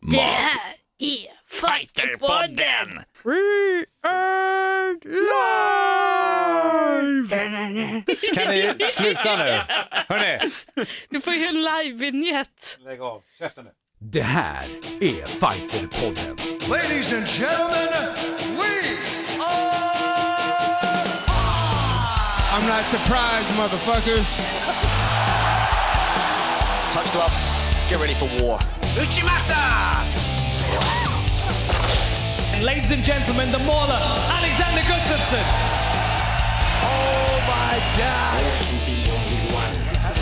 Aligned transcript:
Det 0.00 0.16
här 0.20 0.74
är 0.98 1.26
Fighterpodden! 1.50 3.02
We 3.24 3.32
are 4.08 4.92
live! 6.92 8.02
Kan 8.34 8.48
ni 8.54 8.74
sluta 8.92 9.36
nu? 9.36 9.60
Hörni, 10.08 10.38
Du 11.10 11.20
får 11.20 11.32
ju 11.32 11.44
en 11.46 11.62
live-vignett. 11.62 12.78
lägg 12.84 13.00
av 13.00 13.22
käften 13.38 13.64
nu. 13.64 13.70
Det 14.00 14.22
här 14.22 14.64
är 15.00 15.26
Fighterpodden. 15.26 16.36
Ladies 16.68 17.12
and 17.12 17.26
gentlemen, 17.26 18.14
we 18.56 18.96
are. 19.40 19.92
I'm 22.54 22.66
not 22.66 22.84
surprised, 22.90 23.56
motherfuckers. 23.56 24.26
Touch 26.92 27.12
gloves. 27.12 27.50
Get 27.90 28.00
ready 28.00 28.14
for 28.14 28.26
war. 28.42 28.58
Uchimata! 28.96 30.04
And 32.54 32.64
ladies 32.64 32.90
and 32.92 33.02
gentlemen, 33.02 33.50
the 33.52 33.58
mauler, 33.58 33.98
Alexander 34.38 34.82
Gustafsson. 34.82 35.44
Oh 36.84 37.40
my 37.48 37.78
God! 37.98 38.42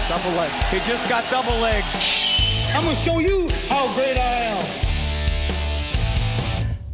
Double 0.09 0.37
leg. 0.37 0.51
He 0.71 0.79
just 0.91 1.09
got 1.09 1.25
double 1.31 1.59
leg. 1.61 1.85
I'm 2.75 2.85
gonna 2.85 2.97
show 2.97 3.19
you 3.19 3.49
how 3.69 3.93
great 3.97 4.17
I 4.17 4.45
am. 4.57 4.65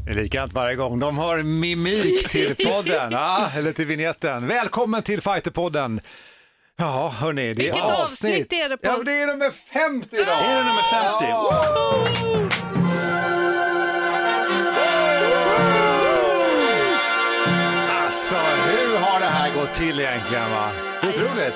Det 0.04 0.10
är 0.12 0.14
likadant 0.14 0.52
varje 0.52 0.76
gång. 0.76 0.98
De 0.98 1.18
har 1.18 1.42
mimik 1.42 2.28
till 2.28 2.54
podden, 2.54 3.08
ja, 3.12 3.50
eller 3.56 3.72
till 3.72 3.86
vignetten. 3.86 4.46
Välkommen 4.46 5.02
till 5.02 5.20
Fighterpodden. 5.22 6.00
Ja, 6.78 7.08
hörni, 7.20 7.54
det 7.54 7.68
är 7.68 7.72
Vilket 7.72 7.82
avsnitt 7.90 8.52
är 8.52 8.68
det 8.68 8.76
på? 8.76 8.88
Ja, 8.88 8.96
det 9.04 9.12
är 9.12 9.26
nummer 9.26 9.50
50 9.50 10.16
idag. 10.16 10.44
Är 10.44 10.56
det 10.56 10.64
nummer 10.64 10.82
50? 10.82 12.36
Alltså, 18.04 18.34
hur 18.36 18.98
har 18.98 19.20
det 19.20 19.26
här 19.26 19.54
gått 19.54 19.74
till 19.74 20.00
egentligen? 20.00 20.50
Va? 20.50 20.70
Otroligt. 21.02 21.54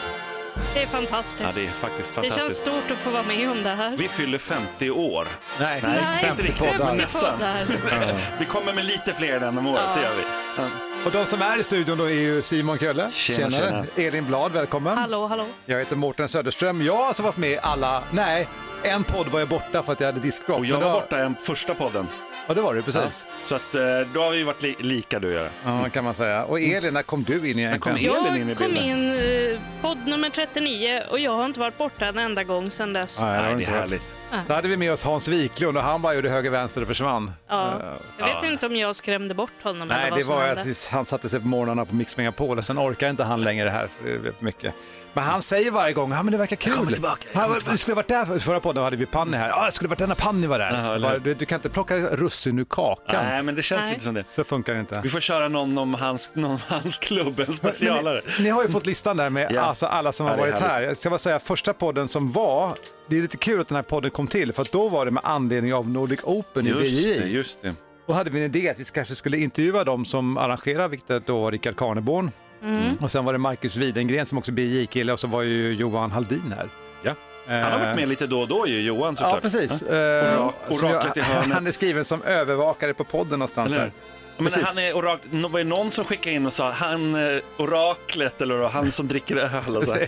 Det 0.74 0.78
är 0.78 0.82
Ja, 0.82 0.88
fantastiskt. 0.88 1.60
det 1.60 1.66
är 1.66 1.70
faktiskt 1.70 2.14
det 2.22 2.34
känns 2.34 2.54
stort 2.56 2.90
att 2.90 2.98
få 2.98 3.10
vara 3.10 3.22
med 3.22 3.50
om 3.50 3.62
det 3.62 3.70
här. 3.70 3.96
Vi 3.96 4.08
fyller 4.08 4.38
50 4.38 4.90
år. 4.90 5.26
Nej, 5.60 5.80
Nej, 5.82 5.98
Nej, 6.02 6.30
inte 6.30 6.42
riktigt, 6.42 6.58
50 6.68 6.84
men 6.84 6.96
nästan. 6.96 7.38
poddar. 7.38 8.14
Vi 8.38 8.44
kommer 8.44 8.72
med 8.72 8.84
lite 8.84 9.14
fler 9.14 9.40
än 9.40 9.58
om 9.58 9.66
året, 9.66 9.82
det 9.96 10.02
gör 10.02 10.14
vi. 10.16 10.22
Ja. 10.56 10.89
Och 11.04 11.10
de 11.12 11.26
som 11.26 11.42
är 11.42 11.58
i 11.60 11.64
studion 11.64 11.98
då 11.98 12.04
är 12.04 12.10
ju 12.14 12.42
Simon 12.42 12.78
Kölle, 12.78 13.10
Tjena, 13.10 13.50
Tjenare. 13.50 13.84
Elin 13.96 14.26
Blad, 14.26 14.52
välkommen. 14.52 14.98
Hallå, 14.98 15.26
hallå. 15.26 15.46
Jag 15.66 15.78
heter 15.78 15.96
Mårten 15.96 16.28
Söderström. 16.28 16.82
Jag 16.82 16.96
har 16.96 17.06
alltså 17.06 17.22
varit 17.22 17.36
med 17.36 17.58
alla, 17.62 18.02
nej, 18.10 18.48
en 18.82 19.04
podd 19.04 19.28
var 19.28 19.38
jag 19.38 19.48
borta 19.48 19.82
för 19.82 19.92
att 19.92 20.00
jag 20.00 20.06
hade 20.06 20.20
diskbråck. 20.20 20.58
Och 20.58 20.66
jag 20.66 20.80
var 20.80 20.92
då- 20.92 21.00
borta 21.00 21.18
i 21.18 21.22
den 21.22 21.36
första 21.42 21.74
podden. 21.74 22.06
Ja, 22.48 22.54
det 22.54 22.60
var 22.60 22.74
det, 22.74 22.82
precis. 22.82 23.26
Så 23.44 23.54
att, 23.54 23.74
eh, 23.74 23.80
då 24.14 24.22
har 24.22 24.30
vi 24.30 24.42
varit 24.42 24.62
li- 24.62 24.76
lika 24.78 25.18
du 25.18 25.26
och 25.38 25.44
jag. 25.44 25.48
Ja, 25.64 25.88
kan 25.92 26.04
man 26.04 26.14
säga. 26.14 26.44
Och 26.44 26.60
Elin, 26.60 26.94
när 26.94 27.02
kom 27.02 27.22
du 27.22 27.50
in 27.50 27.58
egentligen? 27.58 27.80
kom 27.80 28.26
Elin 28.26 28.42
in 28.42 28.46
i 28.48 28.50
Jag 28.50 28.58
kom 28.58 28.76
in 28.76 29.12
eh, 29.52 29.60
podd 29.82 29.98
nummer 30.06 30.30
39 30.30 31.02
och 31.10 31.18
jag 31.18 31.32
har 31.32 31.44
inte 31.44 31.60
varit 31.60 31.78
borta 31.78 32.06
en 32.06 32.18
enda 32.18 32.44
gång 32.44 32.70
sedan 32.70 32.92
dess. 32.92 33.22
Nej, 33.22 33.42
Nej, 33.42 33.54
det 33.56 33.62
är 33.62 33.66
det. 33.72 33.78
härligt. 33.80 34.16
Så 34.46 34.54
hade 34.54 34.68
vi 34.68 34.76
med 34.76 34.92
oss 34.92 35.04
Hans 35.04 35.28
Wiklund 35.28 35.76
och 35.78 35.82
han 35.84 36.02
bara 36.02 36.14
gjorde 36.14 36.30
höger 36.30 36.50
vänster 36.50 36.80
och 36.82 36.88
försvann. 36.88 37.32
Ja. 37.48 37.72
Jag 38.18 38.26
vet 38.34 38.44
inte 38.52 38.66
om 38.66 38.76
jag 38.76 38.96
skrämde 38.96 39.34
bort 39.34 39.50
honom 39.62 39.90
eller 39.90 40.00
Nej, 40.00 40.10
vad 40.10 40.18
det 40.18 40.22
som 40.24 40.34
var 40.34 40.46
hände. 40.46 40.60
att 40.62 40.88
han 40.92 41.06
satte 41.06 41.28
sig 41.28 41.40
på 41.40 41.46
morgnarna 41.46 41.84
på 41.84 41.94
Mix 41.94 42.16
Megapol 42.16 42.58
och 42.58 42.64
sen 42.64 42.78
orkar 42.78 43.10
inte 43.10 43.24
han 43.24 43.44
längre 43.44 43.64
det 43.64 43.70
här 43.70 43.88
för 43.98 44.08
det 44.08 44.28
är 44.28 44.32
för 44.32 44.44
mycket. 44.44 44.74
Men 45.12 45.24
han 45.24 45.42
säger 45.42 45.70
varje 45.70 45.92
gång, 45.92 46.12
ja 46.12 46.22
men 46.22 46.32
det 46.32 46.38
verkar 46.38 46.56
kul. 46.56 46.72
kommer 46.72 46.92
tillbaka, 46.92 47.16
jag 47.32 47.42
kommer 47.42 47.60
Han, 47.64 47.72
du 47.72 47.78
skulle 47.78 47.94
varit 47.94 48.08
där 48.08 48.24
för, 48.24 48.38
förra 48.38 48.60
podden 48.60 48.84
hade 48.84 48.96
vi 48.96 49.06
Panny 49.06 49.36
här. 49.36 49.48
Ja, 49.48 49.64
jag 49.64 49.72
skulle 49.72 49.88
varit 49.88 49.98
där 49.98 50.06
när 50.06 50.14
Panny 50.14 50.46
var 50.46 50.58
där. 50.58 50.94
Eller- 50.94 51.08
Bara, 51.08 51.18
du, 51.18 51.34
du 51.34 51.46
kan 51.46 51.56
inte 51.58 51.68
plocka 51.70 51.96
russin 51.96 52.58
ur 52.58 52.64
kakan. 52.64 53.24
Nej, 53.26 53.42
men 53.42 53.54
det 53.54 53.62
känns 53.62 53.82
Nej. 53.84 53.92
lite 53.92 54.04
som 54.04 54.14
det. 54.14 54.24
Så 54.24 54.44
funkar 54.44 54.74
det 54.74 54.80
inte. 54.80 55.00
Vi 55.02 55.08
får 55.08 55.20
köra 55.20 55.48
någon 55.48 55.78
om 55.78 55.94
hans, 55.94 56.34
någon 56.34 56.58
hans 56.68 56.98
klubb, 56.98 57.40
en 57.40 57.54
specialare. 57.54 58.20
Ni, 58.38 58.44
ni 58.44 58.50
har 58.50 58.62
ju 58.62 58.68
fått 58.68 58.86
listan 58.86 59.16
där 59.16 59.30
med 59.30 59.52
Ja. 59.54 59.60
alltså 59.60 59.86
alla 59.86 60.12
som 60.12 60.26
har 60.26 60.36
Ja, 60.38 60.46
är 60.46 60.50
varit 60.52 60.62
här. 60.62 60.82
Jag 60.82 60.96
ska 60.96 61.10
bara 61.10 61.18
säga 61.18 61.38
första 61.38 61.72
podden 61.72 62.08
som 62.08 62.32
var, 62.32 62.74
det 63.08 63.18
är 63.18 63.22
lite 63.22 63.36
kul 63.36 63.60
att 63.60 63.68
den 63.68 63.76
här 63.76 63.82
podden 63.82 64.10
kom 64.10 64.26
till 64.26 64.52
för 64.52 64.62
att 64.62 64.72
då 64.72 64.88
var 64.88 65.04
det 65.04 65.10
med 65.10 65.22
anledning 65.26 65.74
av 65.74 65.88
Nordic 65.88 66.20
Open 66.24 66.66
i 66.66 66.70
Just 66.70 66.80
BJJ. 66.80 67.20
det, 67.20 67.26
just 67.28 67.62
det. 67.62 67.74
Då 68.06 68.14
hade 68.14 68.30
vi 68.30 68.38
en 68.38 68.44
idé 68.44 68.70
att 68.70 68.78
vi 68.78 68.84
kanske 68.84 69.14
skulle 69.14 69.36
intervjua 69.36 69.84
dem 69.84 70.04
som 70.04 70.38
arrangerar, 70.38 70.88
vilket 70.88 71.26
då 71.26 71.40
var 71.40 71.52
Rickard 71.52 71.76
Karneborn. 71.76 72.30
Mm. 72.62 72.96
Och 73.00 73.10
sen 73.10 73.24
var 73.24 73.32
det 73.32 73.38
Marcus 73.38 73.76
Widengren 73.76 74.26
som 74.26 74.38
också 74.38 74.50
är 74.50 74.54
BJJ-kille 74.54 75.12
och 75.12 75.20
så 75.20 75.26
var 75.26 75.42
ju 75.42 75.74
Johan 75.74 76.10
Haldin 76.10 76.54
här. 76.56 76.68
Ja. 77.02 77.12
Han 77.46 77.72
har 77.72 77.78
varit 77.78 77.96
med 77.96 78.08
lite 78.08 78.26
då 78.26 78.40
och 78.40 78.48
då 78.48 78.66
ju, 78.66 78.80
Johan 78.80 79.16
såklart. 79.16 79.34
Ja, 79.34 79.40
precis. 79.40 79.84
Ja. 79.88 79.94
Eh, 79.94 79.98
Orak- 79.98 80.52
oraklet 80.70 81.16
i 81.16 81.20
hörnet. 81.20 81.52
Han 81.54 81.66
är 81.66 81.70
skriven 81.70 82.04
som 82.04 82.22
övervakare 82.22 82.94
på 82.94 83.04
podden 83.04 83.38
någonstans. 83.38 83.76
Här. 83.76 83.92
Ja, 84.36 84.42
Men 84.42 84.52
han 84.64 84.78
är 84.78 84.96
orak... 84.96 85.20
var 85.30 85.58
det 85.58 85.64
någon 85.64 85.90
som 85.90 86.04
skickade 86.04 86.36
in 86.36 86.46
och 86.46 86.52
sa 86.52 86.70
han 86.70 87.14
eh, 87.14 87.40
oraklet 87.56 88.40
eller 88.40 88.68
han 88.68 88.90
som 88.90 89.08
dricker 89.08 89.36
öl 89.36 89.76
och 89.76 89.84
så. 89.84 89.96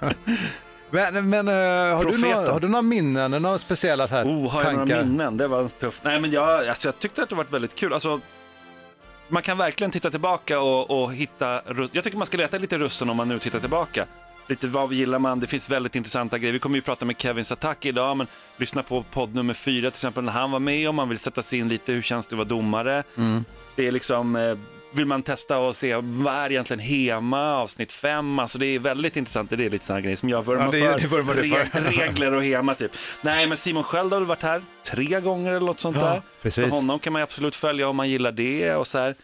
Men, 0.90 1.30
men 1.30 1.48
eh, 1.48 1.54
har, 1.96 2.04
du 2.04 2.18
några, 2.18 2.52
har 2.52 2.60
du 2.60 2.68
några 2.68 2.82
minnen, 2.82 3.30
några 3.30 3.58
speciella 3.58 4.06
här, 4.06 4.24
Oh, 4.24 4.50
har 4.50 4.64
jag 4.64 4.72
några 4.72 4.86
tankar? 4.86 5.04
minnen? 5.04 5.36
Det 5.36 5.46
var 5.46 5.68
tufft. 5.68 6.04
Nej, 6.04 6.20
men 6.20 6.30
jag, 6.30 6.68
alltså, 6.68 6.88
jag 6.88 6.98
tyckte 6.98 7.22
att 7.22 7.28
det 7.28 7.34
var 7.34 7.44
väldigt 7.44 7.74
kul. 7.74 7.92
Alltså, 7.92 8.20
man 9.32 9.42
kan 9.42 9.58
verkligen 9.58 9.90
titta 9.90 10.10
tillbaka 10.10 10.60
och, 10.60 11.02
och 11.02 11.12
hitta... 11.12 11.62
Jag 11.92 12.04
tycker 12.04 12.16
man 12.16 12.26
ska 12.26 12.36
leta 12.36 12.58
lite 12.58 12.78
russin 12.78 13.10
om 13.10 13.16
man 13.16 13.28
nu 13.28 13.38
tittar 13.38 13.60
tillbaka. 13.60 14.06
Lite 14.46 14.66
vad 14.66 14.92
gillar 14.92 15.18
man? 15.18 15.40
Det 15.40 15.46
finns 15.46 15.70
väldigt 15.70 15.96
intressanta 15.96 16.38
grejer. 16.38 16.52
Vi 16.52 16.58
kommer 16.58 16.76
ju 16.76 16.82
prata 16.82 17.04
med 17.04 17.20
Kevin 17.20 17.44
Sataki 17.44 17.88
idag, 17.88 18.16
men 18.16 18.26
lyssna 18.56 18.82
på 18.82 19.04
podd 19.12 19.34
nummer 19.34 19.54
fyra 19.54 19.90
till 19.90 19.96
exempel 19.96 20.24
när 20.24 20.32
han 20.32 20.50
var 20.50 20.60
med 20.60 20.88
om 20.88 20.96
man 20.96 21.08
vill 21.08 21.18
sätta 21.18 21.42
sig 21.42 21.58
in 21.58 21.68
lite 21.68 21.92
hur 21.92 22.02
känns 22.02 22.26
det 22.26 22.34
att 22.34 22.38
vara 22.38 22.48
domare. 22.48 23.02
Mm. 23.16 23.44
Det 23.76 23.86
är 23.86 23.92
liksom, 23.92 24.36
eh, 24.36 24.56
vill 24.92 25.06
man 25.06 25.22
testa 25.22 25.58
och 25.58 25.76
se 25.76 25.96
vad 26.02 26.34
är 26.34 26.50
egentligen 26.50 26.80
HEMA 26.80 27.56
avsnitt 27.56 27.92
fem, 27.92 28.38
alltså 28.38 28.58
det 28.58 28.66
är 28.66 28.78
väldigt 28.78 29.16
intressant. 29.16 29.50
Det 29.50 29.64
är 29.64 29.70
lite 29.70 29.84
sådana 29.84 30.00
grejer 30.00 30.16
som 30.16 30.28
jag 30.28 30.44
vurmar 30.46 30.64
Ja, 30.64 30.98
för. 30.98 31.22
Re- 31.22 31.90
regler 31.98 32.32
och 32.32 32.42
HEMA 32.44 32.74
typ. 32.74 32.92
Nej, 33.22 33.46
men 33.46 33.56
Simon 33.56 33.82
Sköld 33.84 34.12
har 34.12 34.20
väl 34.20 34.26
varit 34.28 34.42
här 34.42 34.62
tre 34.90 35.20
gånger 35.20 35.50
eller 35.52 35.66
något 35.66 35.80
sånt 35.80 35.96
Ja, 36.00 36.04
där. 36.04 36.22
precis. 36.42 36.64
Så 36.70 36.70
honom 36.76 36.98
kan 36.98 37.12
man 37.12 37.22
absolut 37.22 37.56
följa 37.56 37.88
om 37.88 37.96
man 37.96 38.10
gillar 38.10 38.32
det 38.32 38.74
och 38.74 38.86
så 38.86 38.98
här. 38.98 39.14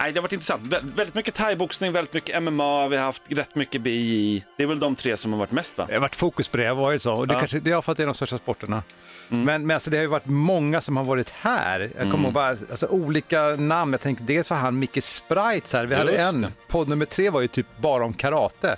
Nej, 0.00 0.12
det 0.12 0.18
har 0.18 0.22
varit 0.22 0.32
intressant. 0.32 0.62
Vä- 0.62 0.94
väldigt 0.96 1.14
mycket 1.14 1.34
thaiboxning, 1.34 1.92
väldigt 1.92 2.14
mycket 2.14 2.42
MMA, 2.42 2.88
vi 2.88 2.96
har 2.96 3.04
haft 3.04 3.22
rätt 3.28 3.54
mycket 3.54 3.80
BI. 3.82 4.44
Det 4.56 4.62
är 4.62 4.66
väl 4.66 4.80
de 4.80 4.96
tre 4.96 5.16
som 5.16 5.32
har 5.32 5.38
varit 5.38 5.52
mest 5.52 5.78
va? 5.78 5.84
Det 5.88 5.94
har 5.94 6.00
varit 6.00 6.16
fokus 6.16 6.48
på 6.48 6.56
det, 6.56 6.66
har 6.66 6.74
varit 6.74 7.02
så. 7.02 7.12
Och 7.14 7.26
det, 7.26 7.34
Ja. 7.34 7.38
kanske, 7.38 7.60
det 7.60 7.70
är 7.70 7.80
för 7.80 7.92
att 7.92 7.96
det 7.98 8.04
är 8.04 8.06
de 8.06 8.14
största 8.14 8.38
sporterna. 8.38 8.82
Men, 9.28 9.44
men 9.66 9.70
alltså, 9.70 9.90
det 9.90 9.96
har 9.96 10.02
ju 10.02 10.08
varit 10.08 10.26
många 10.26 10.80
som 10.80 10.96
har 10.96 11.04
varit 11.04 11.30
här. 11.30 11.90
Jag 11.98 12.10
kommer 12.10 12.24
ihåg 12.24 12.32
bara, 12.32 12.48
alltså, 12.48 12.86
olika 12.86 13.42
namn. 13.42 13.92
Jag 13.92 14.00
tänkte 14.00 14.24
dels 14.24 14.50
var 14.50 14.56
han 14.56 14.78
Micke 14.78 15.02
Sprites 15.02 15.72
här. 15.72 15.86
Vi 15.86 15.94
hade 15.94 16.12
Just 16.12 16.32
en. 16.34 16.40
det. 16.40 16.52
Podd 16.68 16.88
nummer 16.88 17.04
tre 17.04 17.30
var 17.30 17.40
ju 17.40 17.46
typ 17.48 17.66
bara 17.80 18.04
om 18.04 18.12
karate. 18.12 18.76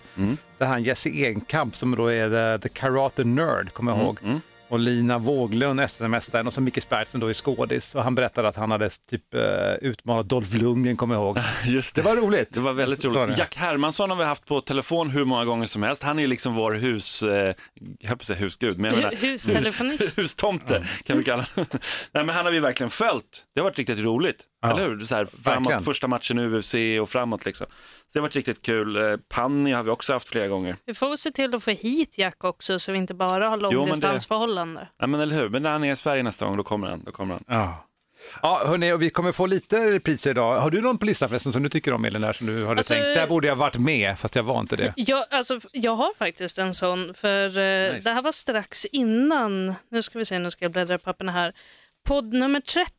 Där 0.59 0.67
han 0.67 0.83
Jesse 0.83 1.11
Enkamp 1.11 1.77
som 1.77 1.97
då 1.97 2.07
är 2.13 2.57
the, 2.59 2.69
the 2.69 2.75
karate 2.75 3.25
nerd, 3.25 3.73
kommer 3.73 3.93
jag 3.93 4.01
ihåg. 4.01 4.19
Och 4.73 4.79
Lina 4.79 5.19
Våglund, 5.19 5.81
SM-mästaren 5.91 6.47
och 6.47 6.53
så 6.53 6.61
Micke 6.61 6.83
som 7.07 7.21
då 7.21 7.27
är 7.27 7.33
skådis. 7.33 7.95
Och 7.95 8.03
han 8.05 8.15
berättade 8.15 8.49
att 8.49 8.57
han 8.57 8.71
hade 8.71 8.91
typ 9.11 9.35
uh, 9.35 9.41
utmanat 9.81 10.29
Dolph 10.29 10.57
Lundgren, 10.57 10.97
kommer 10.97 11.15
jag 11.15 11.23
ihåg. 11.25 11.39
Just 11.67 11.95
Det 11.95 12.03
var 12.03 12.17
roligt. 12.17 12.49
Det 12.55 12.61
var 12.61 12.73
väldigt 12.73 13.03
Så- 13.03 13.11
så 13.11 13.19
roligt. 13.19 13.37
det. 13.37 13.43
Jack 13.43 13.57
Hermansson 13.57 14.11
har 14.11 14.17
vi 14.17 14.25
haft 14.25 14.47
på 14.47 14.61
telefon 14.61 15.11
hur 15.11 15.25
många 15.25 15.45
gånger 15.45 15.67
som 15.67 15.83
helst. 15.83 16.03
Han 16.03 16.19
är 16.19 16.23
ju 16.23 16.29
liksom 16.29 16.55
vår 16.55 16.73
hus, 16.73 17.23
eh, 17.23 17.55
jag 18.01 18.09
höll 18.09 18.19
på 18.19 18.23
att 18.23 18.27
säga 18.27 18.39
husgud, 18.39 18.79
men 18.79 18.91
jag 18.91 18.97
menar 19.03 19.17
hustelefonist. 19.31 20.19
hustomte 20.23 20.85
kan 21.05 21.19
vi 21.19 21.25
kalla 21.25 21.47
det. 21.55 21.67
Nej, 22.13 22.25
men 22.25 22.29
han 22.29 22.45
har 22.45 22.53
vi 22.53 22.61
verkligen 22.61 22.91
följt. 22.91 23.45
Det 23.55 23.61
har 23.61 23.65
varit 23.65 23.79
riktigt 23.79 23.99
roligt, 23.99 24.45
Ja, 24.63 24.71
eller 24.71 24.89
hur? 24.89 25.05
Så 25.05 25.15
här, 25.15 25.25
verkligen. 25.25 25.65
framåt, 25.65 25.85
första 25.85 26.09
matchen 26.09 26.39
i 26.39 26.43
UFC 26.47 26.75
och 27.03 27.09
framåt 27.09 27.45
liksom. 27.45 27.67
Så 27.71 27.73
det 28.13 28.19
har 28.19 28.23
varit 28.23 28.37
riktigt 28.37 28.63
kul. 28.63 28.97
Eh, 28.97 29.17
Panny 29.29 29.73
har 29.73 29.83
vi 29.83 29.91
också 29.91 30.13
haft 30.13 30.29
flera 30.29 30.49
gånger. 30.49 30.77
Vi 30.85 30.95
får 30.95 31.17
se 31.17 31.31
till 31.31 31.55
att 31.55 31.63
få 31.65 31.71
hit 31.71 32.19
Jack 32.19 32.45
också 32.45 32.79
så 32.79 32.93
vi 32.93 32.99
inte 32.99 33.15
bara 33.15 33.49
har 33.49 33.57
men 33.59 33.71
det- 33.71 33.75
långdistansförhållande. 33.77 34.89
Ja, 34.99 35.07
men 35.07 35.21
eller 35.21 35.37
hur? 35.37 35.49
Men 35.49 35.63
när 35.63 35.71
han 35.71 35.85
är 35.85 35.93
i 35.93 35.97
Sverige 35.97 36.23
nästa 36.23 36.47
gång, 36.47 36.57
då 36.57 36.63
kommer 36.63 36.87
han. 36.91 37.03
Då 37.05 37.13
kommer 37.13 37.35
han. 37.35 37.45
Ja. 37.49 37.87
Ja, 38.43 38.63
hörni, 38.67 38.93
och 38.93 39.03
vi 39.03 39.11
kommer 39.11 39.33
få 39.33 39.47
lite 39.47 39.91
repriser 39.91 40.31
idag. 40.31 40.59
Har 40.59 40.71
du 40.71 40.81
någon 40.81 40.99
på 40.99 41.07
listan 41.07 41.29
förresten 41.29 41.53
som 41.53 41.63
du 41.63 41.69
tycker 41.69 41.93
om, 41.93 42.05
Elin, 42.05 42.21
där, 42.21 42.33
som 42.33 42.47
du 42.47 42.67
hade 42.67 42.79
Alltså- 42.81 42.95
tänkt? 42.95 43.05
Där 43.15 43.27
borde 43.27 43.47
jag 43.47 43.57
varit 43.57 43.79
med, 43.79 44.19
fast 44.19 44.37
jag 44.37 44.43
var 44.43 44.61
inte 44.61 44.77
det. 44.77 44.93
Jag, 44.97 45.25
alltså, 45.31 45.61
jag 45.73 45.95
har 45.95 46.15
faktiskt 46.19 46.59
en 46.59 46.75
sån, 46.75 47.15
för 47.15 47.59
eh, 47.59 47.95
Nice. 47.95 48.09
det 48.11 48.15
här 48.15 48.23
var 48.23 48.33
strax 48.33 48.85
innan, 48.85 49.75
nu 49.91 50.03
ska 50.03 50.19
vi 50.19 50.25
se, 50.25 50.39
nu 50.39 50.51
ska 50.51 50.65
jag 50.65 50.73
bläddra 50.73 50.95
i 50.95 50.99
papperna 50.99 51.33
här, 51.33 51.53
podd 52.09 52.35
nummer 52.35 52.61
30. 52.61 52.93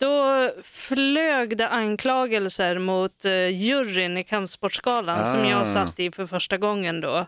Då 0.00 0.50
flög 0.62 1.56
det 1.56 1.68
anklagelser 1.68 2.78
mot 2.78 3.24
uh, 3.26 3.48
juryn 3.48 4.16
i 4.16 4.24
Kampsportsgalan 4.24 5.26
som 5.26 5.40
Ah. 5.40 5.50
jag 5.50 5.66
satt 5.66 6.00
i 6.00 6.10
för 6.10 6.26
första 6.26 6.56
gången 6.58 7.00
då. 7.00 7.26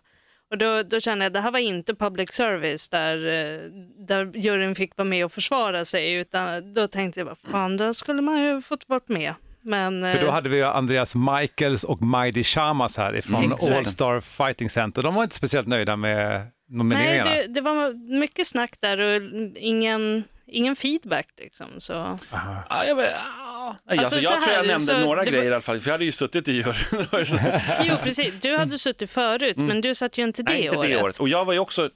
Och 0.51 0.59
då, 0.59 0.83
då 0.83 1.01
kände 1.01 1.25
jag 1.25 1.31
att 1.31 1.35
det 1.35 1.41
här 1.41 1.51
var 1.51 1.59
inte 1.59 1.95
public 1.95 2.33
service 2.33 2.89
där, 2.89 3.17
eh, 3.17 3.61
där 4.07 4.31
juryn 4.37 4.75
fick 4.75 4.97
vara 4.97 5.09
med 5.09 5.25
och 5.25 5.33
försvara 5.33 5.85
sig 5.85 6.13
utan 6.13 6.75
då 6.75 6.89
tänkte 6.89 7.21
jag, 7.21 7.25
vad 7.27 7.39
fan, 7.39 7.77
då 7.77 7.95
skulle 7.95 8.23
man 8.23 8.43
ju 8.43 8.61
fått 8.61 8.89
vara 8.89 9.01
med. 9.07 9.35
Men, 9.63 10.03
För 10.13 10.21
då 10.21 10.27
eh, 10.27 10.33
hade 10.33 10.49
vi 10.49 10.57
ju 10.57 10.65
Andreas 10.65 11.15
Michaels 11.15 11.85
och 11.85 12.03
Majdi 12.03 12.45
Shamas 12.45 12.97
här 12.97 13.17
ifrån 13.17 13.53
Exakt. 13.53 13.79
All 13.79 13.87
Star 13.87 14.21
Fighting 14.21 14.71
Center. 14.71 15.03
De 15.03 15.15
var 15.15 15.23
inte 15.23 15.37
speciellt 15.37 15.69
nöjda 15.69 15.97
med, 15.97 16.41
Nej, 16.41 16.47
nomineringarna? 16.69 17.31
det, 17.31 17.47
det 17.47 17.61
var 17.61 17.95
mycket 18.19 18.47
snack 18.47 18.75
där 18.81 19.01
och 19.01 19.23
ingen, 19.57 20.25
ingen 20.51 20.77
feedback. 20.77 21.27
Liksom, 21.39 21.67
så. 21.79 21.93
Ja, 22.33 22.85
jag, 22.87 22.99
ja. 23.01 23.77
alltså, 23.89 24.01
Alltså, 24.01 24.21
jag 24.21 24.25
så 24.25 24.41
tror 24.41 24.53
jag 24.55 24.61
här, 24.61 24.67
nämnde 24.67 25.01
några 25.07 25.25
grejer 25.25 25.39
var- 25.45 25.51
i 25.51 25.53
alla 25.55 25.61
fall, 25.61 25.79
för 25.81 25.89
jag 25.89 25.95
hade 25.95 26.05
ju 26.05 26.13
suttit 26.13 26.49
i 26.49 26.53
juryn. 26.53 26.75
Jo, 27.85 27.97
precis. 28.03 28.35
Du 28.41 28.57
hade 28.57 28.79
suttit 28.79 29.11
förut, 29.11 29.57
men 29.57 29.81
du 29.81 29.95
satt 29.95 30.19
ju 30.19 30.25
inte 30.25 30.43
det 30.43 30.53
Nej, 30.53 30.65
inte 30.65 30.77
året. 30.77 30.91
det 30.91 31.03
året. 31.03 31.21
Och 31.21 31.29
jag 31.29 31.45
var 31.45 31.53
ju 31.53 31.59
också 31.59 31.91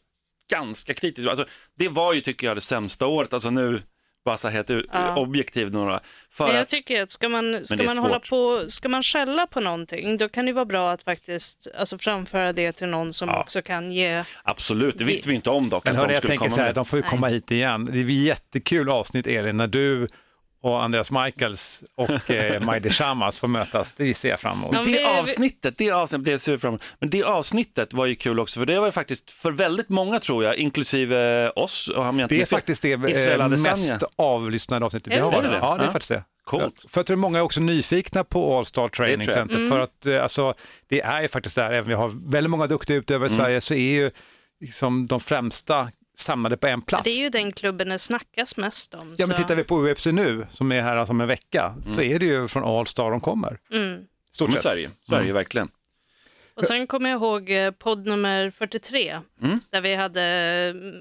ganska 0.52 0.94
kritisk. 0.94 1.28
Alltså, 1.28 1.46
det 1.78 1.88
var 1.88 2.12
ju, 2.12 2.20
tycker 2.20 2.46
jag, 2.46 2.56
det 2.56 2.60
sämsta 2.60 3.06
året. 3.06 3.32
Alltså 3.32 3.50
nu, 3.50 3.82
u- 4.70 4.86
Ja. 4.92 5.16
objektivt 5.16 5.72
några. 5.72 6.00
För 6.30 6.44
Men 6.46 6.54
jag 6.54 6.62
att, 6.62 6.68
tycker 6.68 7.02
att 7.02 7.10
ska 7.10 7.28
man, 7.28 7.64
ska 7.64 7.82
man 7.82 7.98
hålla 7.98 8.20
på, 8.20 8.60
ska 8.68 8.88
man 8.88 9.02
skälla 9.02 9.46
på 9.46 9.60
någonting, 9.60 10.16
då 10.16 10.28
kan 10.28 10.46
det 10.46 10.52
vara 10.52 10.64
bra 10.64 10.90
att 10.90 11.02
faktiskt 11.02 11.68
alltså, 11.78 11.98
framföra 11.98 12.52
det 12.52 12.72
till 12.72 12.86
någon 12.88 13.12
som 13.12 13.28
också 13.28 13.62
kan 13.62 13.92
ge... 13.92 14.22
absolut, 14.42 14.98
det 14.98 15.04
visste 15.04 15.28
vi 15.28 15.34
inte 15.34 15.50
om 15.50 15.68
dock. 15.68 15.84
Men 15.84 15.94
att 15.94 16.00
hörni, 16.00 16.08
de 16.12 16.14
jag 16.14 16.22
tänker 16.22 16.38
komma 16.38 16.50
så 16.50 16.60
här, 16.60 16.66
med. 16.68 16.74
de 16.74 16.84
får 16.84 16.96
ju 16.96 17.00
Nej. 17.02 17.10
komma 17.10 17.28
hit 17.28 17.50
igen. 17.50 17.84
Det 17.92 17.98
är 17.98 18.02
jättekul 18.04 18.90
avsnitt 18.90 19.26
Elin, 19.26 19.56
när 19.56 19.66
du 19.66 20.06
och 20.64 20.84
Andreas 20.84 21.10
Michaels 21.10 21.82
och 21.96 22.30
eh, 22.30 22.60
Majdi 22.64 22.90
Shamas 22.90 23.38
får 23.38 23.48
mötas. 23.48 23.92
Det 23.94 24.14
ser 24.14 24.28
jag 24.28 24.40
fram 24.40 24.58
emot. 24.58 24.70
Ja, 24.74 24.82
Det 24.82 25.04
avsnittet, 25.04 25.74
det 25.78 25.90
avsnittet, 25.90 26.24
det 26.24 26.38
ser 26.38 26.52
vi 26.52 26.58
fram 26.58 26.68
emot. 26.68 26.82
Men 27.00 27.10
det 27.10 27.22
avsnittet 27.22 27.92
var 27.92 28.06
ju 28.06 28.14
kul 28.14 28.40
också, 28.40 28.60
för 28.60 28.66
det 28.66 28.78
var 28.78 28.86
ju 28.86 28.92
faktiskt 28.92 29.30
för 29.30 29.50
väldigt 29.52 29.88
många 29.88 30.20
tror 30.20 30.44
jag, 30.44 30.56
inklusive 30.56 31.50
oss. 31.50 31.88
Och 31.88 32.04
han 32.04 32.16
Det 32.16 32.40
är 32.40 32.44
faktiskt 32.44 32.82
det 32.82 32.88
Israel 33.10 33.40
eh, 33.40 33.48
mest 33.48 33.94
avlyssnade 34.16 34.86
avsnittet 34.86 35.12
vi 35.12 35.16
Är 35.16 35.18
det 35.18 35.24
har. 35.24 35.32
så? 35.32 35.44
Ja, 35.44 35.74
det 35.76 35.82
är 35.82 35.86
Ja. 35.86 35.92
faktiskt 35.92 36.08
det. 36.08 36.24
Coolt. 36.44 36.84
För 36.88 36.98
jag 37.00 37.06
tror 37.06 37.16
många 37.16 37.38
är 37.38 37.42
också 37.42 37.60
nyfikna 37.60 38.24
på 38.24 38.58
All 38.58 38.66
Star 38.66 38.88
Training 38.88 39.18
Det 39.18 39.24
jag. 39.24 39.34
Center. 39.34 39.68
För 39.70 39.78
att 39.80 40.06
eh, 40.06 40.22
alltså, 40.22 40.54
det 40.88 41.00
är 41.00 41.22
ju 41.22 41.28
faktiskt 41.28 41.56
där, 41.56 41.70
även 41.70 41.78
om 41.82 41.88
vi 41.88 41.94
har 41.94 42.30
väldigt 42.30 42.50
många 42.50 42.66
duktiga 42.66 42.96
utövare 42.96 43.28
i 43.28 43.32
Mm. 43.32 43.44
Sverige, 43.44 43.60
så 43.60 43.74
är 43.74 43.92
ju 43.92 44.10
liksom 44.60 45.06
de 45.06 45.20
främsta 45.20 45.88
samlade 46.14 46.56
på 46.56 46.66
en 46.66 46.82
plats. 46.82 47.04
Det 47.04 47.10
är 47.10 47.20
ju 47.20 47.28
den 47.28 47.52
klubben 47.52 47.88
det 47.88 47.98
snackas 47.98 48.56
mest 48.56 48.94
om. 48.94 49.14
Ja, 49.18 49.26
men 49.26 49.36
så- 49.36 49.42
tittar 49.42 49.54
vi 49.56 49.64
på 49.64 49.88
UFC 49.88 50.06
nu, 50.06 50.46
som 50.50 50.72
är 50.72 50.82
här 50.82 50.96
alltså 50.96 51.12
om 51.12 51.20
en 51.20 51.26
vecka, 51.28 51.74
så 51.94 52.00
är 52.00 52.18
det 52.18 52.26
ju 52.26 52.48
från 52.48 52.64
All 52.64 52.86
Star 52.86 53.10
de 53.10 53.20
kommer. 53.20 53.58
Mm. 53.72 54.00
Stort 54.30 54.48
Men 54.48 54.52
sett. 54.52 54.62
Sverige, 54.62 54.90
Sverige 55.08 55.32
verkligen. 55.32 55.68
Och 56.56 56.64
sen 56.64 56.86
kommer 56.86 57.10
jag 57.10 57.16
ihåg 57.22 57.50
eh, 57.50 57.70
podd 57.70 58.06
nummer 58.06 58.50
43, 58.50 59.20
Mm. 59.42 59.60
där 59.70 59.80
vi 59.80 59.94
hade 59.94 60.22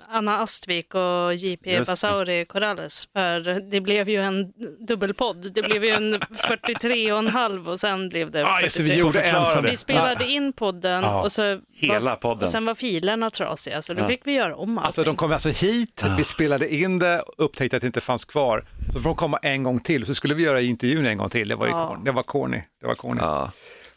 eh, 0.09 0.15
Anna 0.15 0.37
Astvik 0.39 0.95
och 0.95 1.33
JP. 1.35 1.79
Basauri 1.85 2.45
Corrales. 2.45 3.07
För 3.13 3.39
det 3.71 3.81
blev 3.81 4.09
ju 4.09 4.21
en 4.21 4.51
dubbelpodd. 4.87 5.53
Det 5.53 5.61
blev 5.61 5.83
ju 5.85 5.89
en 5.91 6.19
43 6.47 7.11
och 7.11 7.17
en 7.19 7.27
halv 7.27 7.69
och 7.69 7.79
sen 7.79 8.09
blev 8.09 8.31
det 8.31 8.39
Ja, 8.39 8.61
just 8.61 8.77
det, 8.77 8.83
43. 8.83 8.95
vi 8.95 9.01
gjorde 9.01 9.21
en. 9.21 9.63
Vi 9.71 9.77
spelade 9.77 10.27
in 10.27 10.53
podden 10.53 11.03
Ja. 11.03 11.21
och, 11.21 11.31
så 11.31 11.59
Hela 11.73 11.99
var, 11.99 12.15
podden. 12.15 12.43
och 12.43 12.49
sen 12.49 12.65
var 12.65 12.75
filerna 12.75 13.29
trasiga 13.29 13.81
så 13.81 13.93
då 13.93 14.07
fick 14.07 14.21
vi 14.27 14.31
göra 14.33 14.55
om 14.55 14.77
allting. 14.77 14.85
Alltså 14.85 15.03
de 15.03 15.15
kom 15.15 15.31
alltså 15.31 15.49
hit, 15.49 16.03
vi 16.17 16.23
spelade 16.23 16.75
in 16.75 16.99
det, 16.99 17.23
upptäckte 17.37 17.75
att 17.77 17.81
det 17.81 17.87
inte 17.87 18.01
fanns 18.01 18.25
kvar. 18.25 18.65
Så 18.93 18.99
får 18.99 19.09
de 19.09 19.15
komma 19.15 19.37
en 19.41 19.63
gång 19.63 19.79
till, 19.79 20.05
så 20.05 20.13
skulle 20.13 20.33
vi 20.33 20.43
göra 20.43 20.61
intervjun 20.61 21.05
en 21.05 21.17
gång 21.17 21.29
till. 21.29 21.47
Det 21.47 21.55
var 21.55 21.65
ju 21.65 21.71
Ja. 21.71 21.87
corny. 21.87 22.05
Det 22.05 22.11
var 22.11 22.23
corny. 22.23 22.61
Det 22.81 22.87
var 22.87 22.95
corny. 22.95 23.21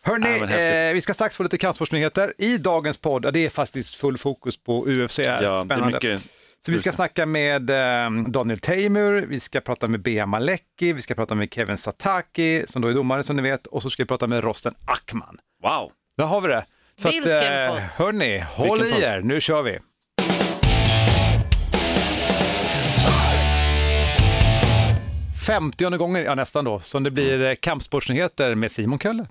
Hörni, 0.07 0.39
Ja, 0.39 0.89
eh, 0.89 0.95
vi 0.95 1.01
ska 1.01 1.15
strax 1.15 1.37
få 1.37 1.43
lite 1.43 1.59
kampsportsnyheter. 1.59 2.33
I 2.39 2.59
dagens 2.59 2.99
podd, 2.99 3.33
det 3.33 3.39
är 3.45 3.49
faktiskt 3.49 3.97
full 3.97 4.19
fokus 4.19 4.57
på 4.57 4.87
UFC. 4.89 5.19
Ja, 5.19 5.25
det 5.41 5.47
är 5.47 5.61
Spännande. 5.65 5.93
mycket 5.95 6.23
Så 6.67 6.73
vi 6.73 6.79
ska 6.79 6.93
snacka 6.93 7.27
med 7.27 7.71
eh, 7.71 8.11
Daniel 8.29 8.59
Taimur, 8.59 9.27
vi 9.29 9.41
ska 9.41 9.61
prata 9.61 9.89
med 9.89 10.03
Bea 10.03 10.27
Malecki, 10.27 10.93
vi 10.93 11.03
ska 11.03 11.15
prata 11.15 11.35
med 11.35 11.55
Kevin 11.55 11.77
Sataki, 11.77 12.65
som 12.67 12.83
då 12.83 12.89
är 12.89 12.93
domare 12.93 13.23
som 13.23 13.37
ni 13.37 13.43
vet, 13.43 13.67
och 13.67 13.83
så 13.83 13.91
ska 13.91 14.03
vi 14.03 14.07
prata 14.07 14.27
med 14.27 14.45
Rosten 14.45 14.75
Ackman. 14.87 15.39
Wow. 15.63 15.91
Där 16.17 16.25
har 16.25 16.41
vi 16.41 16.49
det. 16.49 16.65
Så 16.99 17.09
att, 17.09 17.15
Vilken 17.15 17.33
podd. 17.69 17.79
hörni, 17.97 18.39
håll 18.39 18.83
Vilken 18.83 19.01
i 19.01 19.05
er, 19.05 19.21
nu 19.21 19.41
kör 19.41 19.63
vi. 19.63 19.79
Femtionde 25.47 25.99
gången, 25.99 26.25
ja 26.25 26.35
nästan 26.35 26.65
då, 26.65 26.81
som 26.81 27.03
det 27.03 27.11
blir 27.11 27.43
eh, 27.45 27.55
kampsportsnyheter 27.55 28.55
med 28.55 28.73
Simon 28.73 28.99
Kölle. 28.99 29.27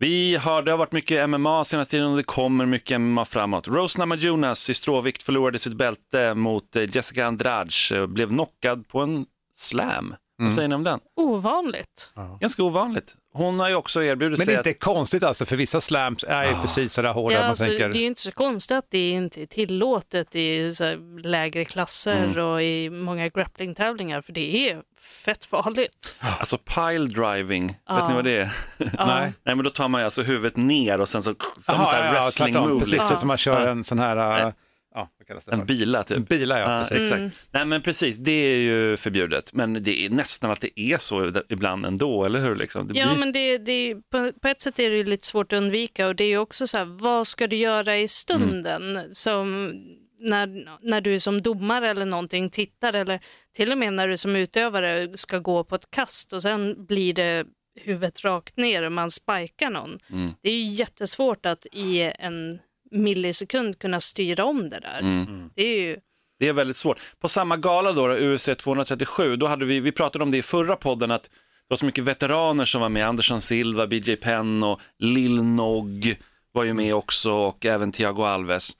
Vi 0.00 0.36
har, 0.36 0.62
det 0.62 0.70
har 0.70 0.78
varit 0.78 0.92
mycket 0.92 1.30
MMA 1.30 1.64
senaste 1.64 1.90
tiden 1.90 2.06
och 2.10 2.16
det 2.16 2.22
kommer 2.22 2.66
mycket 2.66 3.00
MMA 3.00 3.24
framåt. 3.24 3.68
Rose 3.68 3.98
Namajunas 3.98 4.70
i 4.70 4.74
stråvikt 4.74 5.22
förlorade 5.22 5.58
sitt 5.58 5.72
bälte 5.72 6.34
mot 6.34 6.76
eh, 6.76 6.96
Jessica 6.96 7.26
Andrade 7.26 7.70
och 8.02 8.08
blev 8.08 8.28
knockad 8.28 8.88
på 8.88 9.00
en 9.00 9.26
slam. 9.54 10.14
Vad 10.38 10.52
säger 10.52 10.68
ni 10.68 10.74
om 10.74 10.84
den? 10.84 11.00
Ovanligt. 11.16 12.12
Ganska 12.40 12.62
ovanligt. 12.62 13.14
Hon 13.32 13.60
har 13.60 13.68
ju 13.68 13.74
också 13.74 14.02
erbjudit 14.02 14.38
Men 14.38 14.38
det 14.38 14.44
sig 14.44 14.54
är 14.54 14.58
inte 14.58 14.70
att... 14.70 14.80
konstigt 14.80 15.22
alltså, 15.22 15.44
för 15.44 15.56
vissa 15.56 15.80
slams 15.80 16.24
är 16.28 16.44
ju 16.44 16.54
precis 16.54 16.92
sådär 16.92 17.12
hårda. 17.12 17.34
Ja, 17.34 17.40
man 17.40 17.48
alltså, 17.50 17.64
tänker. 17.64 17.88
Det 17.88 17.98
är 17.98 18.00
ju 18.00 18.06
inte 18.06 18.20
så 18.20 18.32
konstigt 18.32 18.76
att 18.76 18.90
det 18.90 19.10
inte 19.10 19.42
är 19.42 19.46
tillåtet 19.46 20.36
i 20.36 20.74
så 20.74 20.84
här, 20.84 21.22
lägre 21.22 21.64
klasser 21.64 22.24
Mm. 22.24 22.44
och 22.44 22.62
i 22.62 22.90
många 22.90 23.28
grapplingtävlingar 23.28 24.20
för 24.20 24.32
det 24.32 24.70
är 24.70 24.80
fett 25.24 25.44
farligt. 25.44 26.16
Alltså 26.38 26.58
pile 26.58 27.06
driving, 27.06 27.66
vet 27.66 27.76
Ja. 27.88 28.08
ni 28.08 28.14
vad 28.14 28.24
det 28.24 28.36
är? 28.38 28.52
Nej. 28.78 29.32
Nej 29.44 29.54
men 29.54 29.64
då 29.64 29.70
tar 29.70 29.88
man 29.88 30.00
ju 30.00 30.04
alltså 30.04 30.22
huvudet 30.22 30.56
ner 30.56 31.00
och 31.00 31.08
sen 31.08 31.22
så, 31.22 31.34
som 31.60 31.74
en 31.74 31.86
sån 31.86 31.94
här 31.94 32.12
wrestling 32.12 32.52
tvärtom. 32.54 32.68
move. 32.68 32.80
Precis 32.80 32.92
liksom. 32.92 33.16
som 33.16 33.28
man 33.28 33.38
kör 33.38 33.66
en 33.68 33.84
sån 33.84 33.98
här, 33.98 34.46
äh, 34.46 34.52
ja, 34.94 35.10
vad 35.18 35.26
kallas 35.26 35.44
det 35.44 35.52
En 35.52 35.58
för? 35.58 35.66
bila 35.66 36.04
typ. 36.04 36.16
En 36.16 36.24
bila, 36.24 36.60
ja, 36.60 36.84
precis. 36.88 37.12
exakt. 37.12 37.48
Nej 37.50 37.64
men 37.64 37.82
precis, 37.82 38.16
det 38.16 38.32
är 38.32 38.56
ju 38.56 38.96
förbjudet. 38.96 39.52
Men 39.52 39.82
det 39.82 40.06
är 40.06 40.10
nästan 40.10 40.50
att 40.50 40.60
det 40.60 40.80
är 40.80 40.98
så 40.98 41.32
ibland 41.48 41.86
ändå, 41.86 42.24
eller 42.24 42.38
hur? 42.38 42.56
Liksom? 42.56 42.88
Det 42.88 42.98
Ja, 42.98 43.08
blir... 43.08 43.18
men 43.18 43.32
det, 43.32 43.58
det, 43.58 43.72
är- 43.72 43.94
på, 44.10 44.38
på 44.40 44.48
ett 44.48 44.60
sätt 44.60 44.78
är 44.78 44.90
det 44.90 45.04
lite 45.04 45.26
svårt 45.26 45.52
att 45.52 45.56
undvika 45.56 46.08
och 46.08 46.16
det 46.16 46.24
är 46.24 46.28
ju 46.28 46.38
också 46.38 46.66
så 46.66 46.78
här, 46.78 46.84
vad 46.84 47.26
ska 47.26 47.46
du 47.46 47.56
göra 47.56 47.96
i 47.98 48.08
stunden? 48.08 48.90
Mm. 48.90 49.14
Som 49.14 49.72
när, 50.20 50.64
när 50.82 51.00
du 51.00 51.20
som 51.20 51.42
domare 51.42 51.90
eller 51.90 52.06
någonting 52.06 52.50
tittar 52.50 52.92
eller 52.96 53.20
till 53.56 53.72
och 53.72 53.78
med 53.78 53.92
när 53.92 54.08
du 54.08 54.16
som 54.16 54.36
utövare 54.36 55.08
ska 55.16 55.38
gå 55.38 55.64
på 55.64 55.74
ett 55.74 55.90
kast 55.90 56.32
och 56.32 56.42
sen 56.42 56.86
blir 56.86 57.14
det 57.14 57.44
huvudet 57.80 58.24
rakt 58.24 58.56
ner 58.56 58.82
och 58.82 58.92
man 58.92 59.10
spikar 59.10 59.70
någon. 59.70 59.98
Mm. 60.12 60.30
Det 60.42 60.50
är 60.50 60.54
ju 60.54 60.64
jättesvårt 60.72 61.46
att 61.46 61.66
i 61.72 62.12
en 62.18 62.58
millisekund 62.90 63.78
kunna 63.78 64.00
styra 64.00 64.44
om 64.44 64.68
det 64.68 64.80
där. 64.80 65.00
Mm. 65.00 65.50
Det 65.54 65.62
är 65.62 65.80
ju 65.80 65.96
Det 66.40 66.48
är 66.48 66.52
väldigt 66.52 66.76
svårt. 66.76 67.00
På 67.20 67.28
samma 67.28 67.56
gala 67.56 67.92
då, 67.92 68.06
då 68.08 68.14
UFC 68.14 68.48
237, 68.58 69.36
då 69.36 69.46
hade 69.46 69.64
vi, 69.64 69.80
vi 69.80 69.92
pratade 69.92 70.22
om 70.24 70.30
det 70.30 70.38
i 70.38 70.42
förra 70.42 70.76
podden, 70.76 71.10
att 71.10 71.22
det 71.22 71.30
var 71.68 71.76
så 71.76 71.86
mycket 71.86 72.04
veteraner 72.04 72.64
som 72.64 72.80
var 72.80 72.88
med. 72.88 73.06
Andersson 73.08 73.40
Silva, 73.40 73.86
BJ 73.86 74.16
Penn 74.16 74.62
och 74.62 74.80
Lil 74.98 75.42
Nog 75.42 76.16
var 76.52 76.64
ju 76.64 76.72
med 76.74 76.94
också 76.94 77.32
och 77.32 77.66
även 77.66 77.92
Thiago 77.92 78.22
Alves. 78.24 78.70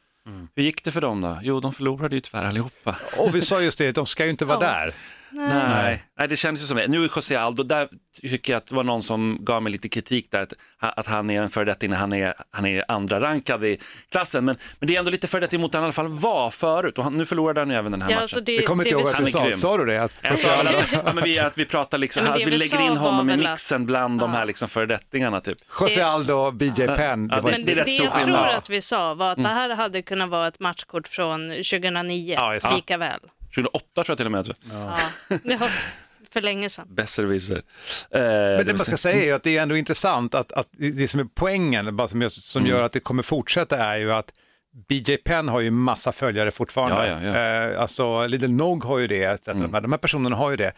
Hur 0.56 0.62
gick 0.62 0.84
det 0.84 0.92
för 0.92 1.00
dem 1.00 1.20
då? 1.20 1.38
Jo, 1.42 1.60
de 1.60 1.72
förlorade 1.72 2.14
ju 2.14 2.20
tyvärr 2.20 2.44
allihopa. 2.44 2.96
Och 3.18 3.34
vi 3.34 3.40
sa 3.40 3.60
just 3.62 3.78
det, 3.78 3.92
de 3.92 4.06
ska 4.06 4.24
ju 4.24 4.30
inte 4.30 4.44
vara 4.44 4.58
Ja. 4.64 4.70
där. 4.70 4.94
Nej. 5.30 6.02
Nej, 6.18 6.28
det 6.28 6.36
kändes 6.36 6.62
ju 6.62 6.66
som 6.66 6.76
det. 6.76 6.88
Nu 6.88 7.04
är 7.04 7.10
José 7.16 7.36
Aldo, 7.36 7.62
där 7.62 7.88
tycker 8.22 8.52
jag 8.52 8.58
att 8.58 8.66
det 8.66 8.74
var 8.74 8.84
någon 8.84 9.02
som 9.02 9.38
gav 9.40 9.62
mig 9.62 9.72
lite 9.72 9.88
kritik 9.88 10.30
där, 10.30 10.42
att, 10.42 10.52
att 10.98 11.06
han 11.06 11.30
är 11.30 11.42
en 11.42 11.50
föredetting 11.50 11.90
när 11.90 11.96
han 11.96 12.12
är, 12.12 12.34
han 12.50 12.66
är 12.66 12.84
andra 12.88 13.20
rankad 13.20 13.64
i 13.64 13.78
klassen. 14.10 14.44
Men, 14.44 14.56
men 14.78 14.86
det 14.86 14.94
är 14.94 14.98
ändå 14.98 15.10
lite 15.10 15.26
föredetting 15.26 15.60
mot 15.60 15.74
han 15.74 15.82
i 15.82 15.84
alla 15.84 15.92
fall 15.92 16.08
var 16.08 16.50
förut 16.50 16.98
och 16.98 17.04
han, 17.04 17.16
nu 17.16 17.24
förlorade 17.24 17.60
han 17.60 17.70
ju 17.70 17.76
även 17.76 17.92
den 17.92 18.02
här 18.02 18.10
ja, 18.10 18.14
matchen. 18.14 18.22
alltså 18.22 18.40
det, 18.40 18.54
Jag 18.54 18.64
kommer 18.64 18.84
inte 18.84 18.94
ihåg 18.94 19.02
att 19.02 19.18
du 19.18 19.26
sa, 19.26 19.52
sa 19.52 19.76
du 19.76 19.84
det? 19.84 20.02
Att, 20.02 20.12
ja, 20.92 21.12
men 21.14 21.24
vi, 21.24 21.38
att 21.38 21.58
vi 21.58 21.64
pratar 21.64 21.98
liksom, 21.98 22.24
Ja, 22.24 22.32
att 22.32 22.40
vi 22.40 22.58
lägger 22.58 22.80
in 22.80 22.96
honom 22.96 23.30
i 23.30 23.36
mixen 23.36 23.86
bland 23.86 24.20
de 24.20 24.32
här 24.32 24.46
liksom 24.46 24.68
föredettingarna 24.68 25.40
typ. 25.40 25.58
José 25.80 26.00
Aldo 26.00 26.34
och 26.34 26.54
BJ 26.54 26.86
Penn. 26.86 27.28
Ja, 27.30 27.36
det 27.36 27.42
var, 27.42 27.50
Men 27.50 27.64
det 27.64 27.72
är 27.72 27.76
det, 27.76 27.84
det 27.84 27.92
jag 27.92 28.18
tror 28.18 28.46
att 28.46 28.70
vi 28.70 28.80
sa 28.80 29.14
var 29.14 29.32
att 29.32 29.42
det 29.42 29.48
här 29.48 29.70
hade 29.70 30.02
kunnat 30.02 30.28
vara 30.28 30.48
ett 30.48 30.60
matchkort 30.60 31.08
från 31.08 31.48
2009, 31.50 32.34
Ja, 32.38 32.74
lika 32.74 32.96
väl. 32.96 33.20
2008 33.62 33.84
tror 33.94 34.04
jag 34.08 34.16
till 34.16 34.26
och 34.26 34.32
med. 34.32 34.44
tror 34.44 34.56
jag. 34.70 34.80
Ja. 35.44 35.56
Var 35.58 35.70
för 36.30 36.40
länge 36.40 36.68
sedan. 36.68 36.86
Besserwisser. 36.90 37.56
Eh, 37.56 38.20
Men 38.20 38.66
det 38.66 38.72
man 38.72 38.78
ska 38.78 38.96
säga 38.96 39.22
är 39.22 39.26
ju 39.26 39.32
att 39.32 39.42
det 39.42 39.56
är 39.58 39.62
ändå 39.62 39.76
intressant 39.76 40.34
att, 40.34 40.52
att 40.52 40.68
det 40.78 41.08
som 41.08 41.20
är 41.20 41.26
poängen, 41.34 41.96
bara 41.96 42.08
som, 42.08 42.22
gör- 42.22 42.28
som 42.28 42.60
Mm. 42.62 42.70
gör 42.76 42.82
att 42.82 42.92
det 42.92 43.00
kommer 43.00 43.22
fortsätta 43.22 43.78
är 43.78 43.96
ju 43.98 44.12
att 44.12 44.32
BJ 44.88 45.16
Penn 45.16 45.48
har 45.48 45.60
ju 45.60 45.70
massa 45.70 46.12
följare 46.12 46.50
fortfarande. 46.50 47.08
Ja, 47.08 47.20
ja, 47.22 47.38
ja. 47.38 47.70
Eh, 47.72 47.80
alltså 47.80 48.26
Little 48.26 48.48
Nog 48.48 48.84
har 48.84 48.98
ju 48.98 49.06
det, 49.06 49.22
etc. 49.24 49.48
Mm. 49.48 49.62
De, 49.62 49.74
här, 49.74 49.80
de 49.80 49.92
här 49.92 49.98
personerna 49.98 50.36
har 50.36 50.50
ju 50.50 50.56
det. 50.56 50.72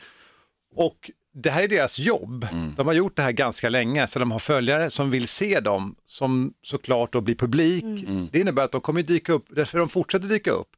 Och 0.74 1.10
det 1.34 1.50
här 1.50 1.62
är 1.62 1.68
deras 1.68 1.98
jobb. 1.98 2.46
Mm. 2.52 2.74
De 2.76 2.86
har 2.86 2.94
gjort 2.94 3.16
det 3.16 3.22
här 3.22 3.32
ganska 3.32 3.68
länge, 3.68 4.06
så 4.06 4.18
de 4.18 4.30
har 4.32 4.38
följare 4.38 4.90
som 4.90 5.10
vill 5.10 5.28
se 5.28 5.60
dem, 5.60 5.94
som 6.06 6.52
såklart 6.62 7.12
då 7.12 7.20
blir 7.20 7.34
publik. 7.34 7.82
Mm. 7.84 8.28
Det 8.32 8.38
innebär 8.40 8.64
att 8.64 8.72
de 8.72 8.80
kommer 8.80 9.02
dyka 9.02 9.32
upp, 9.32 9.44
därför 9.48 9.78
de 9.78 9.88
fortsätter 9.88 10.28
dyka 10.28 10.50
upp. 10.50 10.68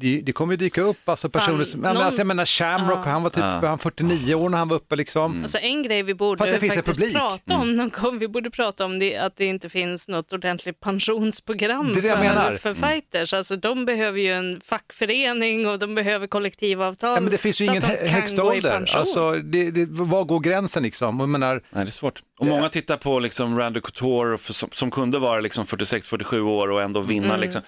Det, 0.00 0.20
det 0.20 0.32
kommer 0.32 0.52
ju 0.52 0.56
dyka 0.56 0.80
upp 0.82 1.08
alltså 1.08 1.28
personer 1.30 1.64
som, 1.64 1.84
ja, 1.84 1.92
någon- 1.92 2.02
alltså, 2.02 2.20
jag 2.20 2.26
menar 2.26 2.44
Shamrock, 2.44 3.06
han 3.06 3.22
var 3.22 3.30
typ 3.30 3.44
Ja. 3.62 3.68
han 3.68 3.78
49 3.78 4.34
år 4.34 4.48
när 4.48 4.58
han 4.58 4.68
var 4.68 4.76
uppe 4.76 4.96
liksom. 4.96 5.42
Alltså 5.42 5.58
en 5.58 5.82
grej 5.82 6.02
vi 6.02 6.14
borde 6.14 6.50
faktiskt 6.60 7.12
prata 7.14 7.54
om 7.56 7.76
någon 7.76 7.90
gång, 8.02 8.18
vi 8.18 8.28
borde 8.28 8.50
prata 8.50 8.84
om 8.84 8.98
det, 8.98 9.16
att 9.16 9.36
det 9.36 9.44
inte 9.44 9.68
finns 9.68 10.08
något 10.08 10.32
ordentligt 10.32 10.80
pensionsprogram 10.80 11.92
Det 11.94 12.00
det 12.00 12.08
jag 12.08 12.18
menar. 12.18 12.52
för, 12.56 12.74
för 12.74 12.86
fighters. 12.88 13.34
Alltså 13.34 13.56
de 13.56 13.84
behöver 13.84 14.20
ju 14.20 14.32
en 14.32 14.60
fackförening 14.60 15.66
och 15.66 15.78
de 15.78 15.94
behöver 15.94 16.26
kollektivavtal. 16.26 17.14
Ja, 17.14 17.20
men 17.20 17.30
det 17.30 17.38
finns 17.38 17.60
ju 17.60 17.64
så 17.64 17.70
ingen 17.72 17.84
att 17.84 17.90
de 17.90 17.96
hö- 17.96 18.06
kan 18.06 18.08
högsta 18.14 18.44
ålder. 18.44 18.84
Alltså, 18.96 19.32
det, 19.32 19.70
det, 19.70 19.86
var 19.90 20.24
går 20.24 20.40
gränsen 20.40 20.82
liksom? 20.82 21.20
Jag 21.20 21.28
menar, 21.28 21.54
Nej, 21.54 21.84
det 21.84 21.88
är 21.88 21.90
svårt. 21.90 22.22
Och 22.38 22.46
många 22.46 22.68
tittar 22.68 22.96
på 22.96 23.18
liksom 23.18 23.58
Randy 23.58 23.80
Couture 23.80 24.38
som, 24.38 24.68
som 24.72 24.90
kunde 24.90 25.18
vara 25.18 25.40
liksom 25.40 25.64
46-47 25.64 26.40
år 26.40 26.70
och 26.70 26.82
ändå 26.82 27.00
vinna. 27.00 27.26
Mm. 27.28 27.40
Liksom. 27.40 27.62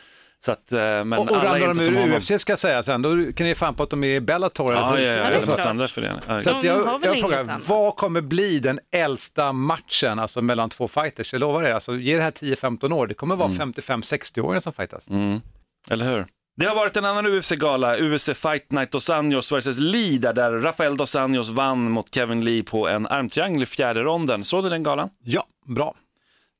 Så 0.44 0.52
att, 0.52 0.72
eh, 0.72 0.78
men 0.80 1.12
Och, 1.12 1.30
och 1.30 1.36
alla 1.36 1.44
ramlar 1.54 1.74
de 1.74 1.80
ur 1.80 2.00
honom. 2.00 2.16
UFC 2.16 2.38
ska 2.40 2.52
jag 2.52 2.58
säga 2.58 2.82
sen, 2.82 3.02
då 3.02 3.32
kan 3.32 3.46
ni 3.46 3.54
fan 3.54 3.74
på 3.74 3.82
att 3.82 3.90
de 3.90 4.04
är 4.04 4.08
i 4.08 4.20
Bellator. 4.20 4.72
eller 4.72 4.80
Ja, 4.80 4.86
så. 4.86 4.98
ja, 4.98 5.06
ja, 5.06 5.16
ja, 5.66 5.72
det 5.72 5.88
föreningar. 5.88 6.22
Ja, 6.28 6.40
Så 6.40 6.50
att 6.50 6.64
jag, 6.64 7.00
jag 7.02 7.18
frågar, 7.20 7.40
annat. 7.40 7.68
vad 7.68 7.96
kommer 7.96 8.20
bli 8.20 8.58
den 8.58 8.80
äldsta 8.92 9.52
matchen 9.52 10.18
alltså 10.18 10.42
mellan 10.42 10.70
två 10.70 10.88
fighters? 10.88 11.32
Jag 11.32 11.40
lovar 11.40 11.62
er, 11.62 11.74
alltså, 11.74 11.96
ge 11.96 12.16
det 12.16 12.22
här 12.22 12.30
10-15 12.30 12.92
år, 12.92 13.06
det 13.06 13.14
kommer 13.14 13.36
vara 13.36 13.48
55-60-åringar 13.48 14.60
som 14.60 14.72
fightas. 14.72 15.10
Mm. 15.10 15.40
Eller 15.90 16.04
hur? 16.04 16.26
Det 16.56 16.66
har 16.66 16.76
varit 16.76 16.96
en 16.96 17.04
annan 17.04 17.26
UFC-gala, 17.26 17.96
UFC 17.98 18.30
Fight 18.34 18.70
Night 18.72 18.92
Dos 18.92 19.10
Anjos 19.10 19.52
vs 19.52 19.78
Lee, 19.78 20.18
där, 20.18 20.32
där 20.32 20.52
Rafael 20.52 20.96
Dos 20.96 21.16
Anjos 21.16 21.48
vann 21.48 21.90
mot 21.90 22.14
Kevin 22.14 22.44
Lee 22.44 22.62
på 22.62 22.88
en 22.88 23.06
armtriangel 23.06 23.62
i 23.62 23.66
fjärde 23.66 24.02
ronden. 24.02 24.44
Såg 24.44 24.64
du 24.64 24.68
den 24.70 24.82
galan? 24.82 25.10
Ja, 25.24 25.44
bra. 25.66 25.94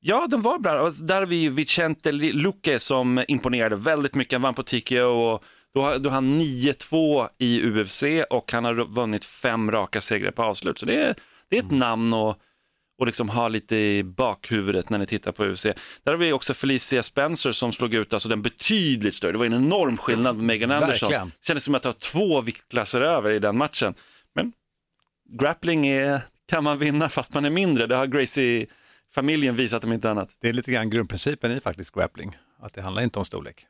Ja, 0.01 0.27
den 0.27 0.43
var 0.43 0.59
bra. 0.59 0.91
Där 0.91 1.15
har 1.15 1.27
vi 1.27 1.37
ju 1.37 1.51
Vicente 1.51 2.13
Luque 2.13 2.81
som 2.81 3.25
imponerade 3.29 3.77
väldigt 3.77 4.15
mycket. 4.15 4.33
Han 4.33 4.43
vann 4.43 4.55
på 4.55 4.63
TKO 4.63 5.05
och 5.05 5.45
då 5.75 5.83
har, 5.83 5.99
då 5.99 6.11
han 6.11 6.41
9-2 6.41 7.29
i 7.39 7.63
UFC 7.63 8.03
och 8.31 8.53
han 8.53 8.65
har 8.65 8.75
vunnit 8.75 9.25
fem 9.25 9.71
raka 9.71 10.01
segrar 10.01 10.31
på 10.31 10.43
avslut. 10.43 10.79
Så 10.79 10.87
det 10.87 10.95
är, 10.95 11.15
det 11.49 11.59
är 11.59 11.63
ett 11.63 11.71
namn 11.71 12.13
och, 12.13 12.37
och 12.99 13.07
liksom 13.07 13.29
ha 13.29 13.49
lite 13.49 13.77
i 13.77 14.03
bakhuvudet 14.03 14.91
när 14.91 14.99
ni 14.99 15.07
tittar 15.07 15.33
på 15.33 15.45
UFC. 15.45 15.63
Där 16.05 16.13
har 16.13 16.17
vi 16.17 16.33
också 16.33 16.55
Felicia 16.55 17.03
Spencer 17.03 17.53
som 17.53 17.73
slog 17.73 17.95
ut 17.95 18.13
alltså 18.13 18.29
den 18.29 18.43
betydligt 18.43 19.15
större. 19.15 19.33
Det 19.33 19.39
var 19.39 19.47
en 19.47 19.53
enorm 19.53 19.97
skillnad 19.97 20.37
med 20.37 20.45
Megan 20.45 20.71
Anderson. 20.71 21.09
Verkligen. 21.09 21.29
Det 21.29 21.47
kändes 21.47 21.65
som 21.65 21.75
att 21.75 21.83
det 21.83 21.89
var 21.89 21.93
två 21.93 22.41
viktklasser 22.41 23.01
över 23.01 23.31
i 23.31 23.39
den 23.39 23.57
matchen. 23.57 23.95
Men 24.35 24.53
grappling 25.39 25.87
är, 25.87 26.21
kan 26.49 26.65
man 26.65 26.79
vinna 26.79 27.09
fast 27.09 27.35
man 27.35 27.45
är 27.45 27.51
mindre. 27.51 27.87
Det 27.87 27.97
har 27.97 28.07
Gracie-familjen 29.11 29.57
visat 29.57 29.85
om 29.85 29.93
inte 29.93 30.11
annat. 30.11 30.37
Det 30.41 30.49
är 30.49 30.53
lite 30.53 30.73
grann 30.73 30.91
grundprincipen 30.91 31.53
i 31.53 31.61
faktiskt 31.61 31.95
grappling, 31.95 32.37
att 32.61 32.75
det 32.75 32.83
handlar 32.83 33.03
inte 33.03 33.19
om 33.19 33.25
storlek. 33.25 33.67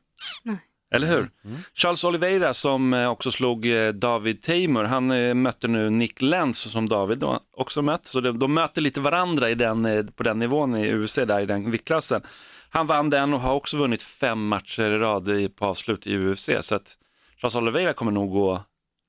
Eller 0.93 1.07
hur? 1.07 1.29
Charles 1.73 2.03
Oliveira 2.03 2.53
som 2.53 2.93
eh, 2.93 3.09
också 3.09 3.31
slog 3.31 3.65
eh, 3.65 3.89
David 3.89 4.41
Tamer, 4.41 4.83
han 4.83 5.11
eh, 5.11 5.33
mötte 5.33 5.67
nu 5.67 5.89
Nick 5.89 6.21
Lenz 6.21 6.71
som 6.71 6.89
David 6.89 7.23
också 7.57 7.81
mött. 7.81 8.05
Så 8.05 8.21
de, 8.21 8.39
de 8.39 8.53
möter 8.53 8.81
lite 8.81 9.01
varandra 9.01 9.49
i 9.49 9.55
den, 9.55 10.07
på 10.15 10.23
den 10.23 10.39
nivån 10.39 10.75
i 10.75 10.93
UFC, 10.93 11.15
där 11.15 11.41
i 11.41 11.45
den 11.45 11.71
viktklassen. 11.71 12.21
Han 12.69 12.87
vann 12.87 13.09
den 13.09 13.33
och 13.33 13.39
har 13.39 13.53
också 13.53 13.77
vunnit 13.77 14.03
fem 14.03 14.47
matcher 14.47 14.91
i 14.91 14.97
rad 14.97 15.55
på 15.55 15.65
avslut 15.65 16.07
i 16.07 16.17
UFC. 16.17 16.49
Så 16.61 16.75
att 16.75 16.97
Charles 17.37 17.55
Oliveira 17.55 17.93
kommer 17.93 18.11
nog 18.11 18.31
gå 18.31 18.61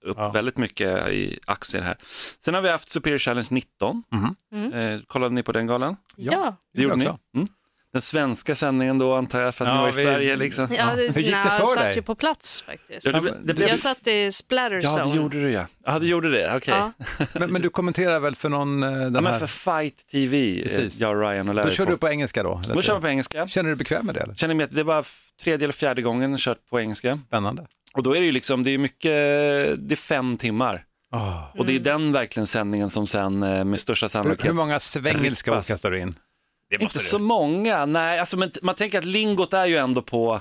upp 0.04 0.16
Ja. 0.20 0.30
väldigt 0.30 0.56
mycket 0.56 1.08
i 1.08 1.38
aktier 1.46 1.82
här. 1.82 1.96
Sen 2.44 2.54
har 2.54 2.62
vi 2.62 2.70
haft 2.70 2.88
Superior 2.88 3.18
Challenge 3.18 3.46
19. 3.50 4.02
Eh, 4.74 5.00
kollade 5.06 5.34
ni 5.34 5.42
på 5.42 5.52
den 5.52 5.66
galan? 5.66 5.96
Ja. 6.16 6.56
Det 6.74 6.82
gjorde 6.82 6.96
ni? 6.96 7.04
Mm. 7.04 7.46
Den 7.92 8.02
svenska 8.02 8.54
sändningen 8.54 8.98
då 8.98 9.14
antar 9.14 9.40
jag 9.40 9.54
för 9.54 9.64
att 9.66 9.70
ni 9.72 9.76
Ja, 9.76 9.82
var 9.82 9.88
i 9.88 9.92
vi- 9.92 10.02
Sverige 10.04 10.36
liksom. 10.36 10.68
Ja, 10.78 10.86
det, 10.96 11.02
Hur 11.14 11.22
gick 11.22 11.32
det 11.32 11.42
för 11.42 11.58
jag 11.58 11.68
satt 11.68 11.82
dig? 11.82 11.94
ju 11.96 12.02
på 12.02 12.14
plats 12.14 12.62
faktiskt. 12.62 13.06
Ja, 13.06 13.12
det, 13.12 13.18
ble- 13.18 13.40
det 13.44 13.54
blev... 13.54 13.68
Jag 13.68 13.78
satt 13.78 14.06
i 14.06 14.32
splatter 14.32 14.80
Ja, 14.82 14.88
zone. 14.98 15.10
det 15.10 15.16
gjorde 15.16 15.40
du 15.40 15.50
ja. 15.50 15.66
Ja, 15.86 15.98
det 15.98 16.06
gjorde 16.06 16.30
det, 16.30 16.56
okej. 16.56 16.74
Ja. 16.74 16.92
Men, 17.34 17.52
men 17.52 17.62
du 17.62 17.68
kommenterar 17.68 18.20
väl 18.20 18.36
för 18.36 18.48
någon, 18.48 18.82
eh, 18.82 18.90
den 18.90 19.14
Ja, 19.14 19.20
men 19.20 19.38
för 19.38 19.46
Fight 19.46 20.06
TV, 20.06 20.56
eh, 20.58 20.62
Precis. 20.62 21.00
jag, 21.00 21.16
Ryan 21.22 21.48
och 21.48 21.54
Larry 21.54 21.68
Då 21.68 21.74
kör 21.74 21.84
på. 21.84 21.90
du 21.90 21.96
på 21.96 22.08
engelska 22.08 22.42
då? 22.42 22.60
eller? 22.64 22.74
Då 22.74 22.82
kör 22.82 22.94
vi 22.94 23.00
på 23.00 23.08
engelska. 23.08 23.48
Känner 23.48 23.68
du 23.70 23.74
dig 23.74 23.78
bekväm 23.78 24.06
med 24.06 24.14
det? 24.14 24.20
Eller? 24.20 24.34
Känner 24.34 24.54
mig 24.54 24.64
att 24.64 24.74
det 24.74 24.82
var 24.82 25.06
tredje 25.42 25.64
eller 25.64 25.72
fjärde 25.74 26.02
gången 26.02 26.30
jag 26.30 26.40
kört 26.40 26.58
på 26.70 26.80
engelska. 26.80 27.16
Spännande. 27.16 27.66
Och 27.94 28.02
då 28.02 28.16
är 28.16 28.20
det 28.20 28.26
ju 28.26 28.32
liksom, 28.32 28.64
det 28.64 28.70
är 28.70 28.78
mycket, 28.78 29.10
det 29.88 29.94
är 29.94 29.96
fem 29.96 30.36
timmar. 30.36 30.84
Ah. 31.10 31.58
Och 31.58 31.66
det 31.66 31.74
är 31.74 31.80
den 31.80 32.12
verkligen 32.12 32.46
sändningen 32.46 32.90
som 32.90 33.06
sen 33.06 33.42
eh, 33.42 33.64
med 33.64 33.80
största 33.80 34.08
sannolikhet 34.08 34.48
hur 34.48 34.52
många 34.52 34.80
svengelska 34.80 35.52
kastar 35.52 35.90
du 35.90 36.00
in? 36.00 36.14
Det 36.70 36.82
Inte 36.82 36.98
så 36.98 37.18
många, 37.18 37.86
nej, 37.86 38.18
alltså, 38.18 38.36
men 38.36 38.50
man 38.62 38.74
tänker 38.74 38.98
att 38.98 39.04
lingot 39.04 39.54
är 39.54 39.66
ju 39.66 39.76
ändå 39.76 40.02
på, 40.02 40.40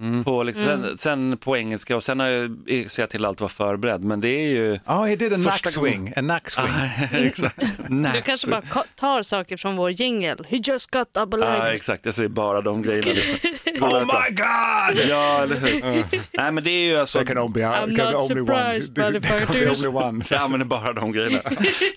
Mm. 0.00 0.24
på 0.24 0.42
liksom, 0.42 0.64
sen, 0.64 0.98
sen 0.98 1.36
på 1.36 1.56
engelska 1.56 1.96
och 1.96 2.04
sen 2.04 2.20
har 2.20 2.26
jag 2.26 2.50
ser 2.90 3.02
jag 3.02 3.10
till 3.10 3.24
allt 3.24 3.40
vara 3.40 3.48
förberedd, 3.48 4.04
men 4.04 4.20
det 4.20 4.28
är 4.28 4.48
ju... 4.48 4.78
Ja, 4.86 5.08
är 5.08 5.16
det 5.16 5.34
en 5.34 5.42
nackswing? 5.42 6.12
En 6.16 6.26
nackswing? 6.26 6.68
exakt. 7.12 7.60
Du 7.88 8.22
kanske 8.24 8.50
bara 8.50 8.62
tar 8.94 9.22
saker 9.22 9.56
från 9.56 9.76
vår 9.76 9.90
jingle. 9.90 10.36
He 10.48 10.56
just 10.64 10.90
got 10.90 11.14
double 11.14 11.40
legged. 11.40 11.72
exakt, 11.72 12.04
jag 12.04 12.14
säger 12.14 12.28
bara 12.28 12.60
de 12.60 12.82
grejerna. 12.82 13.12
Liksom. 13.64 13.90
oh 13.90 14.00
my 14.00 14.34
god! 14.34 15.08
Ja, 15.08 15.42
eller 15.42 15.56
hur? 15.56 16.04
Nej, 16.32 16.52
men 16.52 16.64
det 16.64 16.70
är 16.70 16.84
ju 16.84 16.96
alltså... 16.96 17.18
There 17.18 17.34
can 17.34 17.38
only 17.38 17.62
I'm 17.62 17.96
can 17.96 18.12
not 18.12 18.24
surprised, 18.24 18.98
motherfuckers. 18.98 19.86
only 19.86 19.98
one. 19.98 20.24
Jag 20.30 20.40
använder 20.40 20.66
bara 20.66 20.92
de 20.92 21.12
grejerna. 21.12 21.40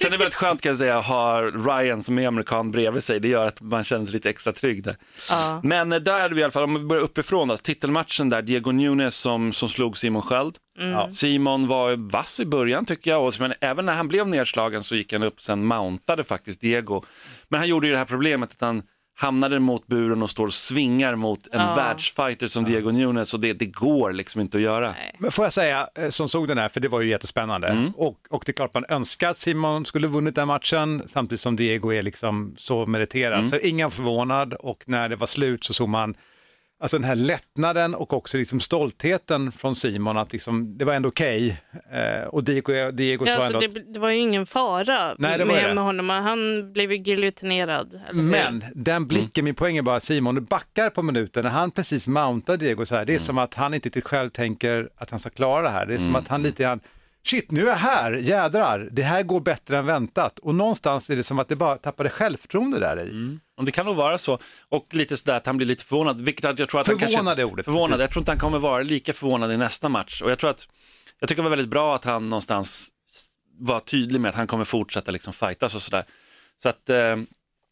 Sen 0.01 0.07
är 0.07 0.09
det 0.09 0.17
väldigt 0.17 0.35
skönt 0.35 0.61
kan 0.61 0.69
jag 0.69 0.77
säga 0.77 0.97
att 0.97 1.05
ha 1.05 1.41
Ryan 1.41 2.01
som 2.01 2.19
är 2.19 2.27
amerikan 2.27 2.71
bredvid 2.71 3.03
sig. 3.03 3.19
Det 3.19 3.27
gör 3.27 3.47
att 3.47 3.61
man 3.61 3.83
känner 3.83 4.05
sig 4.05 4.13
lite 4.13 4.29
extra 4.29 4.53
trygg 4.53 4.83
där. 4.83 4.97
Ja. 5.29 5.61
Men 5.63 5.91
eh, 5.91 5.99
där 5.99 6.19
är 6.19 6.29
vi 6.29 6.41
i 6.41 6.43
alla 6.43 6.51
fall, 6.51 6.63
om 6.63 6.73
vi 6.73 6.79
börjar 6.79 7.03
uppifrån, 7.03 7.47
då, 7.47 7.57
titelmatchen 7.87 8.29
där, 8.29 8.41
Diego 8.41 8.71
Nunes 8.71 9.15
som, 9.15 9.53
som 9.53 9.69
slog 9.69 9.97
Simon 9.97 10.21
Sköld. 10.21 10.57
Mm. 10.81 11.11
Simon 11.11 11.67
var 11.67 12.11
vass 12.11 12.39
i 12.39 12.45
början 12.45 12.85
tycker 12.85 13.11
jag, 13.11 13.27
och, 13.27 13.33
men 13.39 13.53
även 13.61 13.85
när 13.85 13.95
han 13.95 14.07
blev 14.07 14.27
nedslagen 14.27 14.83
så 14.83 14.95
gick 14.95 15.13
han 15.13 15.23
upp, 15.23 15.41
sen 15.41 15.65
mountade 15.65 16.23
faktiskt 16.23 16.61
Diego. 16.61 17.03
Men 17.49 17.59
han 17.59 17.69
gjorde 17.69 17.87
ju 17.87 17.93
det 17.93 17.99
här 17.99 18.05
problemet 18.05 18.51
att 18.51 18.61
han 18.61 18.83
hamnade 19.19 19.59
mot 19.59 19.87
buren 19.87 20.23
och 20.23 20.29
står 20.29 20.47
och 20.47 20.53
svingar 20.53 21.15
mot 21.15 21.47
en 21.51 21.59
Ja. 21.61 21.75
världsfighter 21.75 22.47
som 22.47 22.63
Diego 22.63 22.91
Nunes 22.91 23.33
och 23.33 23.39
det, 23.39 23.53
det 23.53 23.65
går 23.65 24.13
liksom 24.13 24.41
inte 24.41 24.57
att 24.57 24.63
göra. 24.63 24.95
Men 25.19 25.31
får 25.31 25.45
jag 25.45 25.53
säga, 25.53 25.87
eh, 25.95 26.09
som 26.09 26.29
såg 26.29 26.47
den 26.47 26.57
här, 26.57 26.69
för 26.69 26.79
det 26.79 26.87
var 26.87 27.01
ju 27.01 27.09
jättespännande. 27.09 27.67
Mm. 27.67 27.91
Och, 27.95 28.17
och 28.29 28.43
det 28.45 28.51
är 28.51 28.53
klart 28.53 28.73
man 28.73 28.85
önskar 28.89 29.29
att 29.29 29.37
Simon 29.37 29.85
skulle 29.85 30.07
vunnit 30.07 30.35
den 30.35 30.47
matchen, 30.47 31.03
samtidigt 31.07 31.39
som 31.39 31.55
Diego 31.55 31.93
är 31.93 32.01
liksom 32.01 32.53
så 32.57 32.85
meriterad. 32.85 33.37
Mm. 33.37 33.49
Så 33.49 33.57
ingen 33.57 33.91
förvånad 33.91 34.53
och 34.53 34.83
när 34.85 35.09
det 35.09 35.15
var 35.15 35.27
slut 35.27 35.63
så 35.63 35.73
såg 35.73 35.89
man 35.89 36.15
Alltså 36.79 36.97
den 36.97 37.03
här 37.03 37.15
lättnaden 37.15 37.95
och 37.95 38.13
också 38.13 38.37
liksom 38.37 38.59
stoltheten 38.59 39.51
från 39.51 39.75
Simon 39.75 40.17
att 40.17 40.33
liksom, 40.33 40.77
det 40.77 40.85
var 40.85 40.93
ändå 40.93 41.09
okej. 41.09 41.61
Eh, 41.91 42.27
och 42.27 42.43
Diego, 42.43 42.91
Diego 42.91 43.25
Ja, 43.25 43.31
sa 43.31 43.35
alltså, 43.35 43.53
ändå 43.53 43.79
det, 43.79 43.93
det 43.93 43.99
var 43.99 44.09
ju 44.09 44.17
ingen 44.17 44.45
fara 44.45 45.15
Nej, 45.17 45.37
det 45.37 45.45
var 45.45 45.53
med, 45.53 45.69
det. 45.69 45.73
med 45.73 45.83
honom. 45.83 46.09
Han 46.09 46.73
blev 46.73 46.91
ju 46.91 46.97
giljotinerad. 46.97 48.01
Men 48.13 48.63
den 48.75 49.07
blicken, 49.07 49.45
min 49.45 49.55
poäng 49.55 49.77
är 49.77 49.81
bara 49.81 49.95
att 49.95 50.03
Simon, 50.03 50.35
du 50.35 50.41
backar 50.41 50.89
på 50.89 51.01
minuten 51.03 51.43
när 51.43 51.49
han 51.51 51.71
precis 51.71 52.07
mountar 52.07 52.57
Diego 52.57 52.85
så 52.85 52.95
här. 52.95 53.05
Det 53.05 53.15
är 53.15 53.19
som 53.19 53.37
att 53.37 53.53
han 53.53 53.73
inte 53.73 53.87
riktigt 53.87 54.03
själv 54.05 54.29
tänker 54.29 54.89
att 54.97 55.09
han 55.09 55.19
ska 55.19 55.29
klara 55.29 55.61
det 55.61 55.69
här. 55.69 55.85
Det 55.85 55.93
är 55.93 55.99
som 55.99 56.15
att 56.15 56.27
han 56.27 56.43
lite 56.43 56.63
grann, 56.63 56.79
shit 57.27 57.51
nu 57.51 57.61
är 57.61 57.67
jag 57.67 57.75
här, 57.75 58.11
jädrar, 58.13 58.89
det 58.91 59.03
här 59.03 59.23
går 59.23 59.41
bättre 59.41 59.77
än 59.77 59.85
väntat. 59.85 60.39
Och 60.39 60.55
någonstans 60.55 61.09
är 61.09 61.15
det 61.15 61.23
som 61.23 61.39
att 61.39 61.47
det 61.47 61.55
bara 61.55 61.77
tappade 61.77 62.09
självförtroende 62.09 62.79
där 62.79 63.07
i. 63.07 63.37
Och 63.57 63.65
Det 63.65 63.71
kan 63.71 63.85
nog 63.85 63.95
vara 63.95 64.17
så. 64.17 64.39
Och 64.69 64.87
lite 64.91 65.17
sådär 65.17 65.37
att 65.37 65.45
han 65.45 65.57
blir 65.57 65.67
lite 65.67 65.83
förvånad. 65.85 66.21
Vilket 66.21 66.59
jag 66.59 66.69
tror 66.69 66.81
att 66.81 66.87
han 66.87 66.99
Förvånad 66.99 67.25
kanske... 67.25 67.41
är 67.41 67.43
ordet, 67.43 67.65
Förvånad. 67.65 67.89
precis. 67.89 68.01
Jag 68.01 68.09
tror 68.11 68.21
inte 68.21 68.31
han 68.31 68.39
kommer 68.39 68.59
vara 68.59 68.83
lika 68.83 69.13
förvånad 69.13 69.51
i 69.51 69.57
nästa 69.57 69.89
match. 69.89 70.21
Och 70.21 70.31
jag 70.31 70.39
tror 70.39 70.49
att, 70.49 70.67
jag 71.19 71.29
tycker 71.29 71.41
det 71.41 71.49
var 71.49 71.55
väldigt 71.55 71.69
bra 71.71 71.95
att 71.95 72.05
han 72.05 72.29
någonstans 72.29 72.87
var 73.59 73.79
tydlig 73.79 74.21
med 74.21 74.29
att 74.29 74.35
han 74.35 74.47
kommer 74.47 74.63
fortsätta 74.63 75.11
liksom 75.11 75.33
fightas 75.33 75.75
och 75.75 75.81
sådär. 75.81 76.03
Så 76.57 76.69
att, 76.69 76.89
eh, 76.89 76.95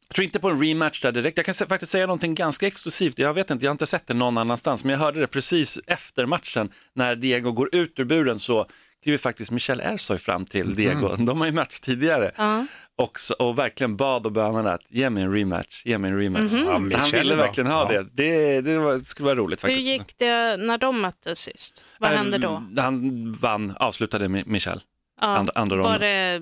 jag 0.08 0.16
tror 0.16 0.26
inte 0.26 0.40
på 0.40 0.50
en 0.50 0.62
rematch 0.62 1.02
där 1.02 1.12
direkt. 1.12 1.38
Jag 1.38 1.46
kan 1.46 1.56
faktiskt 1.56 1.92
säga 1.92 2.06
någonting 2.08 2.36
ganska 2.36 2.68
exklusivt. 2.68 3.20
Jag 3.20 3.34
vet 3.34 3.50
inte, 3.52 3.66
jag 3.66 3.70
har 3.70 3.74
inte 3.74 3.86
sett 3.88 4.08
det 4.08 4.14
någon 4.14 4.38
annanstans, 4.38 4.84
men 4.84 4.92
jag 4.92 5.00
hörde 5.00 5.20
det 5.20 5.28
precis 5.28 5.80
efter 5.88 6.26
matchen 6.26 6.70
när 6.94 7.16
Diego 7.16 7.52
går 7.52 7.76
ut 7.76 8.00
ur 8.00 8.06
buren 8.06 8.40
så 8.40 8.68
kliver 9.06 9.18
faktiskt 9.18 9.52
Michel 9.52 9.80
Ersoy 9.80 10.18
fram 10.18 10.46
till 10.46 10.76
Diego. 10.76 11.16
De 11.16 11.40
har 11.40 11.46
ju 11.48 11.52
mötts 11.54 11.82
tidigare 11.82 12.32
Ja. 12.38 12.66
och, 12.98 13.20
så, 13.20 13.34
och 13.34 13.60
verkligen 13.60 13.96
bad 13.98 14.26
och 14.26 14.32
bönade 14.32 14.72
att 14.74 14.82
ge 14.90 15.10
mig 15.10 15.24
en 15.24 15.34
rematch, 15.34 15.86
ge 15.86 15.98
mig 15.98 16.12
en 16.12 16.18
rematch. 16.20 16.52
Ja, 16.54 16.60
Så 16.60 16.72
han 16.72 16.84
Michel 16.84 17.20
ville 17.20 17.36
verkligen 17.36 17.72
ha 17.72 17.94
Ja. 17.94 18.02
det. 18.04 18.10
Det, 18.14 18.62
det, 18.62 18.78
var, 18.78 18.94
det 18.94 19.06
skulle 19.06 19.26
vara 19.26 19.36
roligt 19.36 19.64
Hur 19.64 19.68
faktiskt. 19.70 19.88
gick 19.88 20.18
det 20.18 20.58
när 20.58 20.78
de 20.78 21.02
möttes 21.02 21.40
sist? 21.40 21.86
Vad 22.00 22.12
Ehm, 22.12 22.18
hände 22.18 22.38
då? 22.38 22.64
Han 22.78 23.32
vann, 23.32 23.74
avslutade 23.80 24.30
med 24.30 24.48
Michel. 24.48 24.82
Ja. 25.22 25.28
andra- 25.28 25.52
andra 25.56 25.78
var 25.78 25.84
ronden. 25.84 26.02
det 26.02 26.42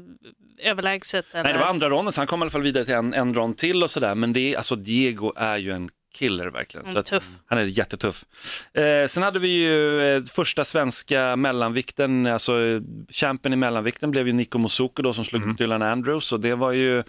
överlägset? 0.69 1.25
Eller? 1.33 1.43
Nej, 1.43 1.53
det 1.53 1.59
var 1.59 1.65
andra 1.65 1.89
ronden 1.89 2.11
så 2.13 2.19
han 2.21 2.27
kom 2.27 2.39
i 2.39 2.43
alla 2.43 2.51
fall 2.51 2.61
vidare 2.61 2.85
till 2.85 2.93
en, 2.93 3.13
en 3.13 3.33
rond 3.33 3.57
till 3.57 3.83
och 3.83 3.91
sådär. 3.91 4.15
Men 4.15 4.33
det 4.33 4.55
alltså 4.55 4.75
Diego 4.75 5.33
är 5.35 5.57
ju 5.57 5.71
en 5.71 5.89
killer 6.13 6.47
verkligen. 6.47 6.85
Mm, 6.87 7.03
Så 7.03 7.15
att. 7.15 7.23
Han 7.45 7.59
är 7.59 7.63
jättetuff. 7.63 8.25
Eh, 8.73 9.07
sen 9.07 9.23
hade 9.23 9.39
vi 9.39 9.47
ju 9.47 10.01
eh, 10.15 10.23
första 10.23 10.65
svenska 10.65 11.35
mellanvikten, 11.35 12.25
alltså 12.27 12.61
eh, 12.61 12.81
champion 13.09 13.53
i 13.53 13.55
mellanvikten 13.55 14.11
blev 14.11 14.27
ju 14.27 14.33
Nico 14.33 14.57
Musuko 14.57 15.01
då 15.01 15.13
som 15.13 15.25
slog 15.25 15.43
Mm. 15.43 15.55
Dylan 15.55 15.81
Andrews 15.81 16.31
och 16.33 16.39
det 16.39 16.55
var 16.55 16.71
ju, 16.71 17.03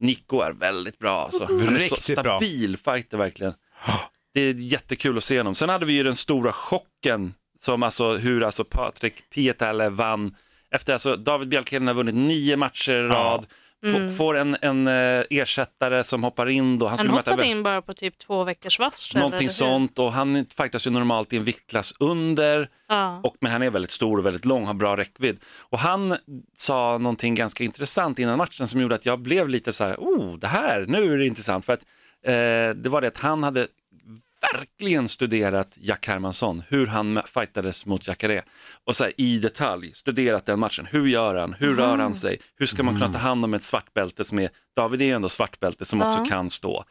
Nico 0.00 0.40
är 0.40 0.52
väldigt 0.52 0.98
bra 0.98 1.22
alltså. 1.24 1.44
Han 1.44 1.74
är 1.74 1.78
så 1.78 1.94
Riktigt 1.94 2.22
bra. 2.22 2.38
stabil 2.40 2.76
fighter 2.76 3.16
verkligen. 3.16 3.52
Det 4.34 4.40
är 4.40 4.54
jättekul 4.54 5.16
att 5.16 5.24
se 5.24 5.38
honom. 5.38 5.54
Sen 5.54 5.68
hade 5.68 5.86
vi 5.86 5.92
ju 5.92 6.02
den 6.02 6.14
stora 6.14 6.52
chocken 6.52 7.34
som 7.58 7.82
alltså 7.82 8.16
hur 8.16 8.44
alltså 8.44 8.64
Patrik 8.64 9.14
Pietale 9.34 9.88
vann 9.90 10.36
efter 10.70 10.92
alltså 10.92 11.16
David 11.16 11.48
Bjelkheden 11.48 11.86
har 11.86 11.94
vunnit 11.94 12.14
nio 12.14 12.56
matcher 12.56 12.92
i 12.92 13.02
rad. 13.08 13.46
F- 13.86 14.16
Får 14.16 14.36
en, 14.36 14.56
en 14.62 14.88
eh, 14.88 15.24
ersättare 15.30 16.04
som 16.04 16.24
hoppar 16.24 16.48
in 16.48 16.78
då. 16.78 16.86
Han, 16.86 16.90
Han 16.90 16.98
skulle 16.98 17.12
möta 17.12 17.30
hoppade 17.30 17.48
in 17.50 17.62
bara 17.62 17.82
på 17.82 17.92
typ 17.92 18.18
två 18.18 18.44
veckors 18.44 18.78
varsel. 18.78 19.20
Någonting 19.20 19.50
sånt 19.50 19.98
och 19.98 20.12
han 20.12 20.46
fightas 20.56 20.86
ju 20.86 20.90
normalt 20.90 21.32
i 21.32 21.36
en 21.36 21.44
viktklass 21.44 21.94
under, 22.00 22.68
Ja. 22.88 23.20
och, 23.24 23.36
men 23.40 23.52
han 23.52 23.62
är 23.62 23.70
väldigt 23.70 23.90
stor 23.90 24.18
och 24.18 24.26
väldigt 24.26 24.44
lång, 24.44 24.66
har 24.66 24.74
bra 24.74 24.96
räckvidd. 24.96 25.40
Och 25.70 25.78
han 25.78 26.16
sa 26.56 26.98
någonting 26.98 27.34
ganska 27.34 27.64
intressant 27.64 28.18
innan 28.18 28.38
matchen 28.38 28.66
som 28.68 28.80
gjorde 28.80 28.94
att 28.94 29.06
jag 29.06 29.20
blev 29.20 29.48
lite 29.48 29.72
så 29.72 29.84
här, 29.84 29.94
oh, 29.96 30.38
det 30.38 30.46
här, 30.46 30.84
nu 30.88 31.14
är 31.14 31.18
det 31.18 31.26
intressant. 31.26 31.64
För 31.64 31.72
att 31.72 31.82
eh, 32.26 32.76
det 32.82 32.88
var 32.88 33.00
det 33.00 33.08
att 33.08 33.18
han 33.18 33.42
hade 33.42 33.66
verkligen 34.54 35.08
studerat 35.08 35.74
Jack 35.80 36.06
Hermansson, 36.06 36.62
hur 36.68 36.86
han 36.86 37.22
fightades 37.26 37.86
mot 37.86 38.08
Jacare. 38.08 38.42
Och 38.84 38.96
så 38.96 39.04
här, 39.04 39.12
i 39.16 39.38
detalj 39.38 39.94
studerat 39.94 40.46
den 40.46 40.60
matchen. 40.60 40.86
Hur 40.90 41.06
gör 41.06 41.34
han? 41.34 41.54
Hur 41.58 41.74
rör 41.74 41.98
han 41.98 42.14
sig? 42.14 42.38
Hur 42.56 42.66
ska 42.66 42.82
man 42.82 42.98
kunna 42.98 43.12
ta 43.12 43.18
hand 43.18 43.44
om 43.44 43.54
ett 43.54 43.64
svartbälte 43.64 44.24
som 44.24 44.38
är, 44.38 44.50
David 44.76 45.02
är 45.02 45.04
ju 45.04 45.12
ändå 45.12 45.28
svartbälte 45.28 45.84
som 45.84 46.02
också 46.02 46.24
kan 46.24 46.50
stå. 46.50 46.84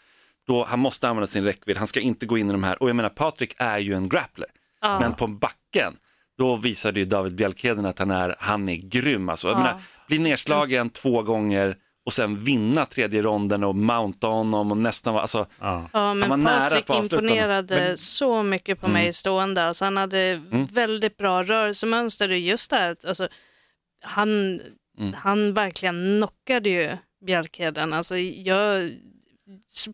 Då, 0.48 0.64
han 0.64 0.80
måste 0.80 1.10
använda 1.10 1.28
sin 1.28 1.44
räckvidd, 1.44 1.78
han 1.78 1.88
ska 1.88 2.00
inte 2.00 2.26
gå 2.26 2.38
in 2.38 2.50
i 2.50 2.52
de 2.52 2.64
här, 2.64 2.84
och 2.84 2.90
jag 2.90 2.96
menar 2.96 3.10
Patrik 3.10 3.56
är 3.58 3.80
ju 3.80 3.94
en 3.94 4.10
grappler. 4.10 4.48
Men 4.82 5.14
på 5.14 5.28
backen, 5.28 5.98
då 6.38 6.56
visade 6.56 7.00
ju 7.00 7.06
David 7.06 7.36
Bjelkheden 7.36 7.86
att 7.86 8.00
han 8.00 8.12
är, 8.12 8.36
han 8.40 8.70
är 8.70 8.76
grym. 8.76 9.30
Alltså. 9.30 9.48
Jag 9.48 9.58
menar, 9.58 9.82
bli 10.08 10.20
nedslagen 10.20 10.90
två 10.90 11.24
gånger 11.24 11.76
och 12.06 12.14
sen 12.14 12.44
vinna 12.44 12.86
tredje 12.86 13.22
ronden 13.22 13.64
och 13.64 13.76
mounta 13.76 14.28
honom 14.28 14.72
och 14.72 14.78
nästan 14.78 15.14
vara, 15.14 15.22
alltså, 15.22 15.46
Ja, 15.60 15.90
var 15.94 16.16
men 16.16 16.40
nära 16.40 16.60
Patrik 16.60 16.86
på 16.86 16.94
avslutande. 16.94 17.34
imponerade 17.34 17.98
så 17.98 18.44
mycket 18.44 18.82
på 18.82 18.88
mig 18.88 19.14
stående. 19.14 19.64
Alltså, 19.64 19.86
han 19.86 19.98
hade 19.98 20.42
väldigt 20.72 21.18
bra 21.18 21.44
rörelsemönster 21.44 22.30
och 22.30 22.38
just 22.38 22.70
det 22.70 22.76
här, 22.76 22.96
alltså, 23.08 23.28
han, 24.04 24.62
han 25.16 25.54
verkligen 25.54 26.18
knockade 26.18 26.70
ju 26.70 26.98
Bjälkheden. 27.26 27.94
Alltså, 27.94 28.18
jag, 28.18 28.92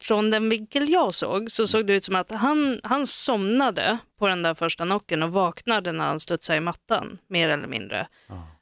från 0.02 0.32
den 0.32 0.50
vinkel 0.50 0.90
jag 0.90 1.14
såg 1.14 1.52
så 1.52 1.68
såg 1.68 1.88
det 1.88 1.94
ut 1.94 2.04
som 2.04 2.16
att 2.16 2.32
han, 2.32 2.80
han 2.84 3.08
somnade 3.08 3.98
på 4.20 4.28
den 4.28 4.42
där 4.42 4.54
första 4.54 4.84
knocken 4.86 5.24
och 5.24 5.34
vaknade 5.34 5.92
när 5.92 6.06
han 6.06 6.20
studsade 6.20 6.58
i 6.58 6.62
mattan, 6.62 7.18
mer 7.28 7.50
eller 7.50 7.68
mindre. 7.68 8.08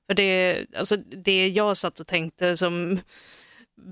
För 0.07 0.13
det, 0.13 0.65
alltså, 0.77 0.95
det 0.97 1.47
jag 1.47 1.77
satt 1.77 1.99
och 1.99 2.07
tänkte 2.07 2.57
som 2.57 2.99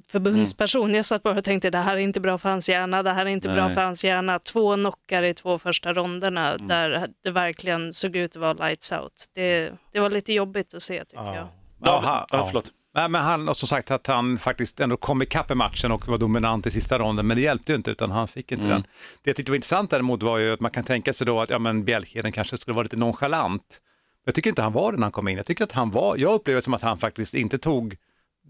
förbundsperson, 0.08 0.94
jag 0.94 1.06
satt 1.06 1.24
bara 1.24 1.38
och 1.38 1.44
tänkte 1.44 1.70
det 1.70 1.78
här 1.78 1.94
är 1.96 2.00
inte 2.00 2.20
bra 2.20 2.38
för 2.38 2.50
hans 2.50 2.70
hjärna, 2.70 3.04
det 3.04 3.12
här 3.12 3.26
är 3.26 3.30
inte 3.30 3.50
bra 3.50 3.66
Nej. 3.66 3.74
för 3.76 3.82
hans 3.82 4.06
hjärna. 4.06 4.40
Två 4.40 4.74
knockar 4.76 5.24
i 5.24 5.34
två 5.34 5.58
första 5.58 5.94
ronderna 5.94 6.58
där 6.58 7.08
det 7.24 7.32
verkligen 7.32 7.94
såg 7.94 8.16
ut 8.16 8.36
att 8.36 8.42
vara 8.42 8.54
lights 8.54 8.92
out. 8.92 9.26
Det, 9.34 9.72
det 9.92 10.00
var 10.00 10.10
lite 10.10 10.34
jobbigt 10.34 10.74
att 10.74 10.82
se 10.82 11.06
tycker 11.06 11.24
jag. 11.24 11.36
Ja, 11.36 11.48
David, 11.80 12.10
han- 12.10 12.26
ja, 12.32 12.46
förlåt. 12.46 12.72
Nej, 12.94 13.10
men 13.10 13.22
han, 13.22 13.50
och 13.50 13.58
som 13.58 13.68
sagt 13.68 13.92
att 13.92 14.08
han 14.08 14.38
faktiskt 14.38 14.80
ändå 14.80 14.98
kom 14.98 15.22
ikapp 15.22 15.52
i 15.52 15.56
matchen 15.56 15.92
och 15.92 16.08
var 16.08 16.18
dominant 16.18 16.66
i 16.68 16.72
sista 16.72 17.00
ronden, 17.00 17.28
men 17.28 17.38
det 17.38 17.44
hjälpte 17.44 17.72
ju 17.72 17.76
inte 17.76 17.92
utan 17.92 18.12
han 18.12 18.28
fick 18.28 18.52
inte 18.52 18.68
den. 18.68 18.82
Det 19.24 19.30
jag 19.30 19.36
tyckte 19.36 19.52
var 19.52 19.56
intressant 19.56 19.90
däremot 19.90 20.24
var 20.24 20.38
ju 20.38 20.54
att 20.54 20.60
man 20.60 20.72
kan 20.72 20.84
tänka 20.84 21.14
sig 21.14 21.28
då 21.28 21.42
att 21.42 21.50
ja, 21.50 21.60
men 21.60 21.84
Bjälkheden 21.86 22.32
kanske 22.32 22.58
skulle 22.58 22.76
vara 22.76 22.84
lite 22.84 22.96
nonchalant. 22.96 23.80
Jag 24.26 24.36
tycker 24.36 24.50
inte 24.50 24.62
han 24.62 24.74
var 24.74 24.92
det 24.92 24.98
när 24.98 25.06
han 25.06 25.12
kom 25.12 25.28
in. 25.28 25.38
Jag 25.38 25.46
tycker 25.46 25.64
att 25.64 25.72
han 25.72 25.92
var, 25.92 26.18
jag 26.18 26.34
upplever 26.34 26.56
det 26.56 26.62
som 26.62 26.74
att 26.74 26.82
han 26.82 26.98
faktiskt 26.98 27.34
inte 27.34 27.58
tog 27.58 27.96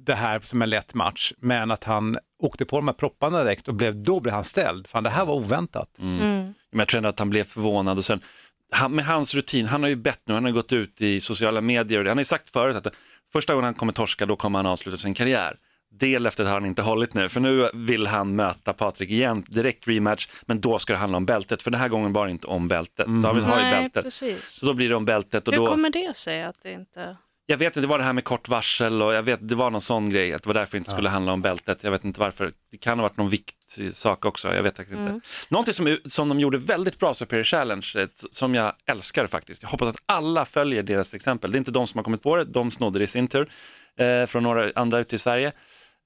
det 0.06 0.16
här 0.16 0.40
som 0.40 0.62
en 0.62 0.70
lätt 0.70 0.94
match, 0.94 1.34
men 1.38 1.72
att 1.72 1.84
han 1.84 2.18
åkte 2.40 2.66
på 2.66 2.76
de 2.76 2.88
här 2.88 2.96
propparna 2.96 3.44
direkt 3.44 3.68
och 3.68 3.76
blev, 3.76 4.04
då 4.04 4.20
blev 4.20 4.34
han 4.34 4.44
ställd. 4.44 4.88
Fan, 4.88 5.04
det 5.04 5.10
här 5.10 5.26
var 5.26 5.34
oväntat. 5.36 5.90
Men 6.72 6.80
jag 6.80 6.88
tror 6.88 6.98
ändå 6.98 7.10
att 7.10 7.20
han 7.20 7.30
blev 7.30 7.44
förvånad 7.44 7.98
och 7.98 8.06
sen, 8.06 8.22
han, 8.72 8.96
med 8.96 9.06
hans 9.06 9.36
rutin, 9.36 9.66
han 9.66 9.82
har 9.82 9.90
ju 9.90 9.96
bett 9.96 10.22
nu, 10.26 10.34
han 10.34 10.46
har 10.46 10.52
gått 10.52 10.74
ut 10.74 11.02
i 11.02 11.20
sociala 11.20 11.62
medier 11.62 12.00
och 12.00 12.08
han 12.08 12.18
har 12.18 12.22
ju 12.22 12.26
sagt 12.26 12.50
förut 12.50 12.76
att 12.76 12.96
första 13.34 13.54
gången 13.54 13.66
han 13.66 13.74
kommer 13.74 13.94
torska 13.94 14.26
då 14.26 14.36
kommer 14.36 14.60
han 14.60 14.66
avsluta 14.66 14.98
sin 14.98 15.14
karriär. 15.14 15.56
Det 15.94 16.20
löftet 16.20 16.46
har 16.46 16.54
han 16.54 16.66
inte 16.66 16.82
hållit 16.82 17.14
nu, 17.14 17.30
för 17.30 17.40
nu 17.40 17.70
vill 17.74 18.08
han 18.08 18.36
möta 18.36 18.74
Patrik 18.74 19.10
igen, 19.10 19.44
direkt 19.48 19.88
rematch, 19.88 20.28
men 20.46 20.62
då 20.62 20.80
ska 20.80 20.94
det 20.94 21.00
handla 21.00 21.18
om 21.18 21.26
bältet, 21.26 21.62
för 21.62 21.72
den 21.72 21.80
här 21.80 21.90
gången 21.90 22.14
var 22.14 22.26
det 22.26 22.32
inte 22.32 22.48
om 22.48 22.68
bältet. 22.68 23.08
David 23.24 23.44
har 23.44 23.60
ju 23.66 23.72
bältet, 23.72 24.04
precis. 24.04 24.46
så 24.46 24.66
då 24.66 24.74
blir 24.74 24.90
det 24.90 24.96
om 24.96 25.06
bältet. 25.06 25.48
Och 25.48 25.54
Hur 25.54 25.62
då, 25.62 25.68
kommer 25.68 25.90
det 25.90 26.16
sig 26.16 26.44
att 26.44 26.56
det 26.64 26.72
inte... 26.72 27.18
jag 27.46 27.58
vet 27.58 27.66
inte, 27.66 27.82
det 27.82 27.88
var 27.88 27.98
det 27.98 28.04
här 28.04 28.14
med 28.14 28.24
kort 28.24 28.50
varsel 28.50 29.02
och 29.02 29.14
jag 29.14 29.24
vet, 29.24 29.48
det 29.48 29.56
var 29.56 29.70
någon 29.72 29.82
sån 29.82 30.10
grej, 30.10 30.34
att 30.34 30.44
det 30.44 30.50
var 30.50 30.54
därför 30.54 30.72
det 30.72 30.78
inte 30.78 30.92
skulle 30.92 31.10
handla 31.10 31.32
om 31.32 31.42
bältet. 31.42 31.84
Jag 31.84 31.92
vet 31.92 32.04
inte 32.06 32.20
varför, 32.20 32.52
det 32.72 32.78
kan 32.78 33.00
ha 33.00 33.04
varit 33.04 33.18
någon 33.18 33.30
viktsak 33.30 34.26
också, 34.26 34.54
jag 34.54 34.64
vet 34.64 34.78
faktiskt 34.78 35.00
inte. 35.00 35.20
Någonting 35.50 35.74
som, 35.74 35.98
som 36.06 36.30
de 36.30 36.40
gjorde 36.40 36.58
väldigt 36.58 37.00
bra 37.00 37.14
Superior 37.14 37.44
Challenge, 37.44 37.88
eh, 37.98 38.06
som 38.32 38.56
jag 38.56 38.74
älskar 38.86 39.28
faktiskt, 39.28 39.64
jag 39.64 39.70
hoppas 39.70 39.88
att 39.88 40.04
alla 40.06 40.46
följer 40.46 40.84
deras 40.84 41.14
exempel. 41.14 41.52
Det 41.52 41.56
är 41.56 41.60
inte 41.60 41.72
de 41.72 41.88
som 41.88 41.98
har 41.98 42.04
kommit 42.04 42.24
på 42.24 42.36
det, 42.36 42.46
de 42.46 42.72
snodde 42.72 43.00
det 43.00 43.04
i 43.04 43.08
sin 43.08 43.28
tur 43.28 43.52
eh, 43.98 44.26
från 44.26 44.44
några 44.44 44.72
andra 44.76 45.00
ute 45.00 45.16
i 45.16 45.20
Sverige. 45.20 45.52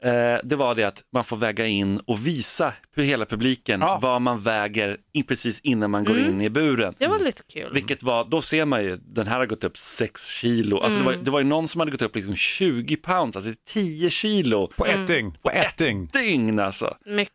Eh, 0.03 0.39
det 0.43 0.55
var 0.55 0.75
det 0.75 0.83
att 0.83 1.03
man 1.13 1.23
får 1.23 1.37
väga 1.37 1.65
in 1.65 1.99
och 1.99 2.27
visa 2.27 2.73
hela 3.03 3.25
publiken 3.25 3.81
Ja. 3.81 3.99
vad 4.01 4.21
man 4.21 4.41
väger 4.41 4.97
precis 5.23 5.59
innan 5.59 5.91
man 5.91 6.03
går 6.03 6.17
in 6.19 6.41
i 6.41 6.49
buren. 6.49 6.93
Det 6.97 7.07
var 7.07 7.19
lite 7.19 7.41
kul. 7.53 7.71
Vilket 7.73 8.03
var, 8.03 8.25
då 8.25 8.41
ser 8.41 8.65
man 8.65 8.83
ju, 8.83 8.97
den 8.97 9.27
här 9.27 9.37
har 9.39 9.45
gått 9.45 9.63
upp 9.63 9.77
6 9.77 10.27
kilo. 10.27 10.77
Alltså 10.79 10.99
det, 10.99 11.05
var, 11.05 11.13
det 11.13 11.31
var 11.31 11.39
ju 11.39 11.45
någon 11.45 11.67
som 11.67 11.79
hade 11.79 11.91
gått 11.91 12.01
upp 12.01 12.15
liksom 12.15 12.35
20 12.35 12.95
pounds, 12.95 13.37
alltså 13.37 13.51
10 13.73 14.09
kilo 14.09 14.67
På 14.77 14.85
ett 14.85 15.07
dygn. 15.07 15.37
På 15.43 15.49
ett 15.51 15.77
dygn. 15.77 16.09
dygn 16.13 16.59
alltså. 16.59 16.95
Mycket, 17.05 17.25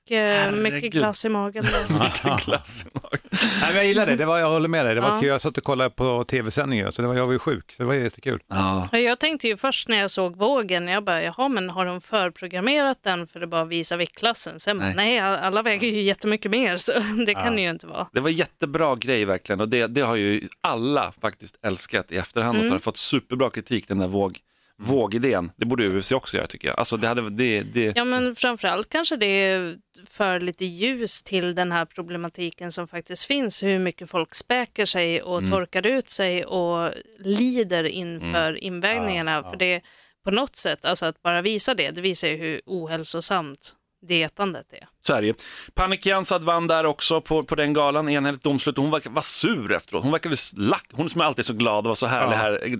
mycket 0.53 0.73
Herregud. 0.73 0.93
glass 0.93 1.25
i 1.25 1.29
magen. 1.29 1.64
där. 1.64 1.99
Vilken 2.05 2.38
klass 2.38 2.87
i 2.87 2.99
magen. 3.03 3.19
Nej, 3.62 3.69
men 3.69 3.77
jag 3.77 3.87
gillar 3.87 4.07
det, 4.07 4.16
det 4.16 4.25
var, 4.25 4.38
jag 4.38 4.51
håller 4.51 4.69
med 4.69 4.87
dig. 4.87 4.95
Det 4.95 5.01
var 5.01 5.09
Ja. 5.14 5.21
kul. 5.21 5.29
Jag 5.29 5.40
satt 5.40 5.59
och 5.59 5.64
kollade 5.64 5.90
på 5.90 6.25
tv-sändningen, 6.25 6.93
så 6.93 7.03
det 7.03 7.09
var, 7.09 7.14
jag 7.14 7.27
var 7.27 7.33
ju 7.33 7.38
sjuk. 7.38 7.73
Så 7.73 7.83
det 7.83 7.87
var 7.87 7.95
jättekul. 7.95 8.40
Ja. 8.49 8.88
Ja, 8.93 8.99
Jag 8.99 9.19
tänkte 9.19 9.49
ju 9.49 9.57
först 9.57 9.88
när 9.88 9.97
jag 9.97 10.11
såg 10.11 10.37
vågen, 10.37 10.88
jag 10.88 11.05
bara, 11.05 11.23
jaha 11.23 11.49
men 11.49 11.71
har 11.71 11.87
de 11.87 12.01
förprogrammerat 12.01 12.99
den 13.03 13.27
för 13.27 13.40
att 13.40 13.51
bara 13.51 13.64
visa 13.64 13.97
viktklassen? 13.97 14.61
Sen 14.61 14.77
nej. 14.79 14.93
Nej. 14.97 15.19
alla 15.19 15.62
väger 15.62 15.88
ju 15.88 16.01
jättemycket 16.03 16.51
mer 16.51 16.77
så 16.77 16.93
det 17.27 17.35
kan 17.35 17.57
det 17.57 17.62
ju 17.70 17.74
inte 17.74 17.87
vara. 17.87 18.09
Det 18.12 18.20
var 18.20 18.30
jättebra 18.30 18.96
grej 18.96 19.24
verkligen 19.24 19.61
och 19.61 19.68
det, 19.68 19.87
det 19.87 20.00
har 20.00 20.16
ju 20.16 20.48
alla 20.61 21.12
faktiskt 21.20 21.59
älskat 21.62 22.12
i 22.12 22.16
efterhand 22.16 22.59
och 22.59 22.64
så 22.64 22.70
har 22.70 22.78
det 22.78 22.83
fått 22.83 22.96
superbra 22.96 23.50
kritik 23.50 23.88
den 23.88 23.98
där 23.98 24.09
våg, 24.09 24.38
vågidén. 24.78 25.52
Det 25.56 25.66
borde 25.66 25.88
UFC 25.88 26.12
också 26.12 26.37
göra 26.37 26.46
tycker 26.46 26.68
jag. 26.68 26.78
Alltså 26.78 26.96
det 26.96 27.09
hade, 27.09 27.30
det, 27.30 27.62
det, 27.62 27.92
Ja 27.96 28.04
men 28.04 28.35
framförallt 28.37 28.88
kanske 28.88 29.16
det 29.16 29.76
för 30.06 30.40
lite 30.40 30.64
ljus 30.64 31.22
till 31.22 31.54
den 31.54 31.72
här 31.72 31.85
problematiken 31.85 32.72
som 32.72 32.88
faktiskt 32.88 33.24
finns, 33.24 33.62
hur 33.62 33.78
mycket 33.78 34.11
folk 34.11 34.35
späker 34.35 34.85
sig 34.85 35.22
och 35.22 35.48
torkar 35.50 35.87
ut 35.87 36.11
sig 36.11 36.44
och 36.44 36.90
lider 37.18 37.85
inför 37.85 38.64
invägningarna. 38.64 39.42
För 39.42 39.56
det 39.56 39.80
på 40.24 40.30
något 40.30 40.56
sätt, 40.56 40.85
alltså 40.85 41.06
att 41.06 41.22
bara 41.22 41.42
visa 41.42 41.74
det, 41.74 41.90
det 41.90 42.00
visar 42.00 42.28
ju 42.28 42.37
hur 42.37 42.61
ohälsosamt 42.66 43.76
dietandet 44.02 44.72
är. 44.72 44.88
Så 45.00 45.14
är 45.14 45.20
det 45.20 45.26
ju. 45.26 45.34
Panik 45.74 46.06
Jansad 46.06 46.44
vann 46.44 46.66
där 46.66 46.86
också 46.86 47.20
på, 47.20 47.42
på 47.42 47.54
den 47.54 47.72
galan, 47.72 48.08
enhälligt 48.08 48.42
domslut. 48.42 48.76
Hon 48.76 48.90
var, 48.90 49.02
var 49.10 49.22
sur 49.22 49.72
efteråt. 49.72 50.02
Hon 50.02 50.12
verkade 50.12 50.36
lack. 50.56 50.86
Hon 50.92 51.10
som 51.10 51.20
är 51.20 51.24
alltid 51.24 51.44
så 51.44 51.52
glad 51.52 51.78
och 51.78 51.88
var 51.88 51.94
så 51.94 52.06
härlig 52.06 52.36
här 52.36 52.60
eh, 52.64 52.72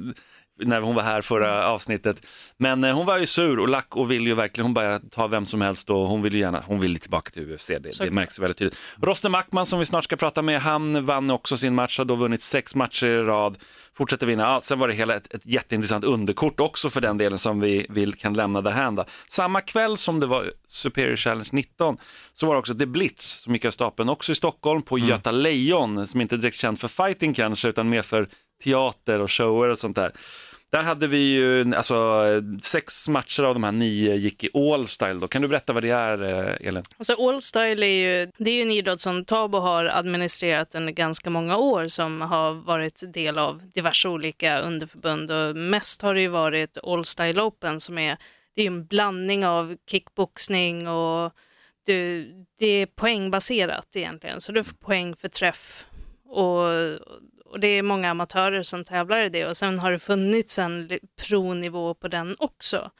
när 0.61 0.81
hon 0.81 0.95
var 0.95 1.03
här 1.03 1.21
förra 1.21 1.67
avsnittet. 1.67 2.27
Men 2.57 2.85
eh, 2.85 2.95
hon 2.95 3.07
var 3.07 3.19
ju 3.19 3.27
sur 3.27 3.59
och 3.59 3.69
lack 3.69 3.97
och 3.97 4.11
vill 4.11 4.27
ju 4.27 4.35
verkligen, 4.35 4.67
hon 4.67 4.75
bara 4.75 4.99
ta 4.99 5.27
vem 5.27 5.47
som 5.47 5.61
helst 5.61 5.91
och 5.91 5.97
hon 5.97 6.23
vill 6.23 6.35
ju 6.35 6.41
gärna, 6.41 6.63
hon 6.67 6.81
vill 6.81 7.01
tillbaka 7.01 7.31
till 7.31 7.55
UFC. 7.55 7.69
Det, 7.69 7.99
det 7.99 8.11
märks 8.11 8.39
väldigt 8.39 8.59
tydligt. 8.59 8.79
Rosten 9.03 9.31
Mackman 9.31 9.67
som 9.67 9.79
vi 9.79 9.87
snart 9.87 10.05
ska 10.05 10.17
prata 10.17 10.43
med, 10.43 10.61
han 10.61 11.05
vann 11.05 11.31
också 11.31 11.57
sin 11.57 11.75
match, 11.75 11.99
har 11.99 12.05
då 12.05 12.15
vunnit 12.15 12.41
sex 12.41 12.75
matcher 12.75 13.07
i 13.07 13.23
rad, 13.23 13.59
fortsätter 13.97 14.27
vinna. 14.27 14.43
Ja, 14.43 14.61
sen 14.61 14.79
var 14.79 14.89
det 14.89 14.95
hela 14.95 15.15
ett, 15.15 15.35
ett 15.35 15.47
jätteintressant 15.47 16.05
underkort 16.05 16.61
också 16.61 16.91
för 16.91 17.01
den 17.01 17.19
delen 17.19 17.39
som 17.39 17.61
vi 17.61 17.87
vill 17.89 18.15
kan 18.15 18.35
lämna 18.35 18.61
därhän. 18.61 18.95
Då. 18.95 19.05
Samma 19.29 19.61
kväll 19.61 19.97
som 19.97 20.21
det 20.21 20.27
var 20.27 20.53
Superior 20.69 21.17
Challenge 21.17 21.49
19 21.53 21.97
så 22.35 22.47
var 22.47 22.55
det 22.55 22.59
också 22.59 22.75
The 22.75 22.87
Blitz 22.87 23.43
som 23.43 23.53
gick 23.53 23.65
av 23.65 23.71
stapeln, 23.71 24.09
också 24.09 24.33
i 24.33 24.35
Stockholm 24.35 24.83
på 24.83 24.99
Göta 24.99 25.31
Lejon, 25.31 26.07
som 26.07 26.21
inte 26.21 26.37
direkt 26.37 26.57
känd 26.57 26.81
för 26.81 26.89
fighting 26.89 27.35
kanske, 27.35 27.69
utan 27.69 27.89
mer 27.89 28.03
för 28.03 28.29
teater 28.65 29.21
och 29.21 29.31
shower 29.31 29.69
och 29.69 29.79
sånt 29.79 29.97
där. 29.97 30.13
Där 30.71 30.83
hade 30.83 31.07
vi 31.07 31.19
ju 31.19 31.75
alltså, 31.75 32.25
sex 32.63 33.09
matcher 33.09 33.43
av 33.43 33.55
de 33.55 33.65
här 33.65 33.73
nio 33.73 34.15
gick 34.15 34.45
i 34.45 34.51
all 34.55 34.87
style. 34.87 35.13
Då. 35.21 35.29
Kan 35.29 35.43
du 35.43 35.49
berätta 35.49 35.73
vad 35.73 35.83
det 35.83 35.91
är, 35.91 36.23
eh, 36.23 36.69
Elin? 36.69 36.83
Alltså 36.99 37.29
All 37.29 37.43
Style 37.43 37.87
är 37.87 38.21
ju, 38.21 38.31
det 38.39 38.51
är 38.51 38.55
ju 38.55 38.63
en 38.63 38.71
idrott 38.71 39.01
som 39.01 39.25
Tabo 39.25 39.59
har 39.59 39.85
administrerat 39.85 40.75
under 40.75 40.93
ganska 40.93 41.31
många 41.31 41.57
år 41.57 41.87
som 41.87 42.21
har 42.21 42.53
varit 42.53 43.03
del 43.13 43.39
av 43.39 43.63
diverse 43.75 44.09
olika 44.09 44.61
underförbund 44.61 45.31
och 45.31 45.57
mest 45.57 46.03
har 46.03 46.15
det 46.15 46.21
ju 46.21 46.29
varit 46.29 46.79
All 46.83 47.05
Style 47.05 47.43
Open 47.43 47.81
som 47.81 47.99
är, 47.99 48.17
det 48.55 48.63
är 48.63 48.67
en 48.67 48.87
blandning 48.87 49.47
av 49.47 49.77
kickboxning 49.91 50.89
och 50.89 51.33
du, 51.87 52.29
det 52.59 52.67
är 52.67 52.87
poängbaserat 52.87 53.97
egentligen 53.97 54.41
så 54.41 54.53
du 54.53 54.65
får 54.65 54.77
poäng 54.77 55.17
för 55.17 55.29
träff 55.29 55.87
och, 56.29 56.63
och 57.51 57.61
det 57.61 57.67
är 57.67 57.83
många 57.83 58.11
amatörer 58.11 58.63
som 58.63 58.85
tävlar 58.85 59.21
i 59.21 59.29
det 59.29 59.47
och 59.47 59.57
sen 59.57 59.79
har 59.79 59.93
det 59.93 59.99
funnits 59.99 60.59
en 60.59 60.91
pronivå 61.29 61.95
på 61.95 62.09
den 62.09 62.35
också. 62.39 62.91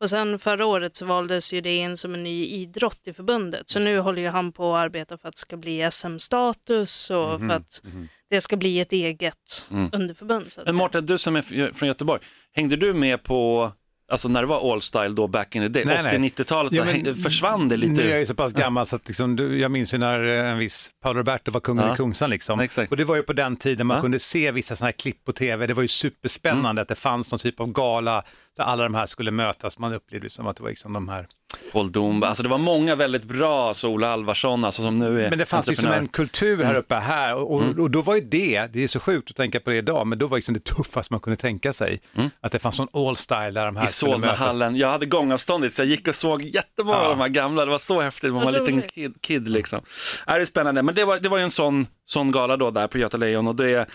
Och 0.00 0.10
sen 0.10 0.38
förra 0.38 0.66
året 0.66 0.96
så 0.96 1.06
valdes 1.06 1.52
ju 1.52 1.60
det 1.60 1.76
in 1.76 1.96
som 1.96 2.14
en 2.14 2.22
ny 2.22 2.46
idrott 2.46 3.00
i 3.06 3.12
förbundet. 3.12 3.68
Så 3.68 3.78
nu 3.78 3.98
håller 3.98 4.22
ju 4.22 4.28
han 4.28 4.52
på 4.52 4.76
att 4.76 4.84
arbeta 4.84 5.18
för 5.18 5.28
att 5.28 5.34
det 5.34 5.40
ska 5.40 5.56
bli 5.56 5.90
SM-status 5.90 7.10
och 7.10 7.40
Mhm, 7.40 7.48
för 7.48 7.56
att 7.56 7.82
det 8.30 8.40
ska 8.40 8.56
bli 8.56 8.80
ett 8.80 8.92
eget 8.92 9.70
underförbund. 9.92 10.52
Så 10.52 10.60
att 10.60 10.66
Men. 10.66 10.76
Mårten, 10.76 11.06
du 11.06 11.18
som 11.18 11.36
är 11.36 11.72
från 11.72 11.88
Göteborg, 11.88 12.20
hängde 12.52 12.76
du 12.76 12.94
med 12.94 13.22
på, 13.22 13.72
alltså 14.14 14.28
när 14.28 14.40
det 14.40 14.46
var 14.46 14.72
all 14.72 14.82
style 14.82 15.08
då 15.08 15.26
back 15.28 15.56
in 15.56 15.62
the 15.62 15.68
day, 15.68 15.84
Nej, 15.86 16.02
nej. 16.02 16.18
80-90-talet, 16.30 16.72
Ja, 16.72 16.84
men 16.84 17.14
försvann 17.14 17.68
det 17.68 17.76
Nu 17.76 17.84
är 17.84 17.88
jag 17.88 17.96
lite? 18.06 18.18
ju 18.18 18.26
så 18.26 18.34
pass 18.34 18.52
gammal 18.52 18.86
så 18.86 18.96
att 18.96 19.08
liksom, 19.08 19.58
jag 19.60 19.70
minns 19.70 19.94
ju 19.94 19.98
när 19.98 20.24
eh, 20.44 20.50
en 20.50 20.58
viss 20.58 20.90
Paolo 21.02 21.18
Roberto 21.18 21.50
var 21.50 21.60
kungen 21.60 21.86
Ja. 21.86 21.94
i 21.94 21.96
Kungsan. 21.96 22.30
Liksom. 22.30 22.60
Exakt. 22.60 22.90
Och 22.90 22.96
det 22.96 23.04
var 23.04 23.16
ju 23.16 23.22
på 23.22 23.32
den 23.32 23.56
tiden 23.56 23.86
man 23.86 23.96
Ja. 23.96 24.00
kunde 24.02 24.18
se 24.18 24.52
vissa 24.52 24.76
sådana 24.76 24.86
här 24.86 24.92
klipp 24.92 25.24
på 25.24 25.32
tv. 25.32 25.66
Det 25.66 25.74
var 25.74 25.82
ju 25.82 25.88
superspännande 25.88 26.70
Mm. 26.70 26.82
att 26.82 26.88
det 26.88 26.94
fanns 26.94 27.30
någon 27.30 27.38
typ 27.38 27.60
av 27.60 27.72
gala 27.72 28.22
där 28.56 28.64
alla 28.64 28.82
de 28.82 28.94
här 28.94 29.06
skulle 29.06 29.30
mötas. 29.30 29.78
Man 29.78 29.92
upplevde 29.94 30.26
det 30.26 30.30
som 30.30 30.46
att 30.46 30.56
det 30.56 30.62
var 30.62 30.70
liksom 30.70 30.92
de 30.92 31.08
här. 31.08 31.26
Paul 31.72 31.92
Dumba. 31.92 32.26
Alltså 32.26 32.42
det 32.42 32.48
var 32.48 32.58
många 32.58 32.96
väldigt 32.96 33.24
bra, 33.24 33.74
så 33.74 33.88
Ola 33.88 34.12
Alvarsson 34.12 34.64
alltså, 34.64 34.82
som 34.82 34.98
nu 34.98 35.22
är 35.24 35.30
Men 35.30 35.38
det 35.38 35.44
fanns 35.46 35.68
liksom 35.68 35.90
en 35.90 36.08
kultur 36.08 36.64
här 36.64 36.74
uppe 36.74 36.94
här 36.94 37.34
och, 37.34 37.54
och, 37.54 37.78
och 37.78 37.90
då 37.90 38.02
var 38.02 38.14
ju 38.14 38.20
det, 38.20 38.66
det 38.72 38.84
är 38.84 38.88
så 38.88 39.00
sjukt 39.00 39.30
att 39.30 39.36
tänka 39.36 39.60
på 39.60 39.70
det 39.70 39.76
idag, 39.76 40.06
men 40.06 40.18
då 40.18 40.26
var 40.26 40.38
liksom 40.38 40.54
det 40.54 40.64
tuffaste 40.64 41.12
man 41.12 41.20
kunde 41.20 41.36
tänka 41.36 41.72
sig. 41.72 42.00
Att 42.40 42.52
det 42.52 42.58
fanns 42.58 42.76
sån 42.76 42.88
all 42.92 43.16
style 43.16 43.50
där 43.50 43.66
de 43.66 43.76
här 43.76 43.84
I. 43.84 43.88
Solnahallen. 43.88 44.76
Jag 44.76 44.88
hade 44.88 45.06
gångavstånd 45.06 45.64
dit 45.64 45.72
så 45.72 45.82
jag 45.82 45.88
gick 45.88 46.08
och 46.08 46.14
såg 46.14 46.42
jättemånga 46.42 46.98
Ja. 46.98 47.04
av 47.04 47.10
de 47.10 47.20
här 47.20 47.28
gamla. 47.28 47.64
Det 47.64 47.70
var 47.70 47.78
så 47.78 48.00
häftigt, 48.00 48.32
man 48.32 48.44
var 48.44 48.52
en 48.52 48.64
liten 48.64 48.82
kid, 48.82 49.14
kid 49.20 49.48
liksom. 49.48 49.80
Ja, 50.26 50.34
det 50.34 50.40
är 50.40 50.44
spännande, 50.44 50.82
men 50.82 50.94
det 50.94 51.04
var, 51.04 51.18
det 51.20 51.28
var 51.28 51.38
ju 51.38 51.44
en 51.44 51.50
sån, 51.50 51.86
sån 52.04 52.30
gala 52.30 52.56
då 52.56 52.70
där 52.70 52.86
på 52.86 52.98
Göta 52.98 53.16
Lejon 53.16 53.48
och 53.48 53.56
det 53.56 53.86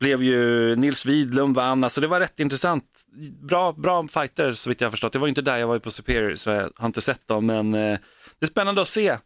blev 0.00 0.22
ju 0.22 0.76
Nils 0.76 1.06
Widlund 1.06 1.54
vann, 1.54 1.84
alltså 1.84 2.00
det 2.00 2.06
var 2.06 2.20
rätt 2.20 2.40
intressant. 2.40 2.84
Bra, 3.42 3.72
bra 3.72 4.08
fighter 4.08 4.54
så 4.54 4.70
vitt 4.70 4.80
jag 4.80 4.86
har 4.86 4.90
förstått. 4.90 5.12
Det 5.12 5.18
var 5.18 5.28
inte 5.28 5.42
där 5.42 5.58
jag 5.58 5.66
var 5.66 5.74
ju 5.74 5.80
på 5.80 5.90
Superior 5.90 6.36
så 6.36 6.50
jag 6.50 6.70
har 6.76 6.86
inte 6.86 7.00
sett 7.00 7.28
dem, 7.28 7.46
men 7.46 7.74
eh, 7.74 7.98
det 8.38 8.46
är 8.46 8.46
spännande 8.46 8.82
att 8.82 8.88
se 8.88 9.16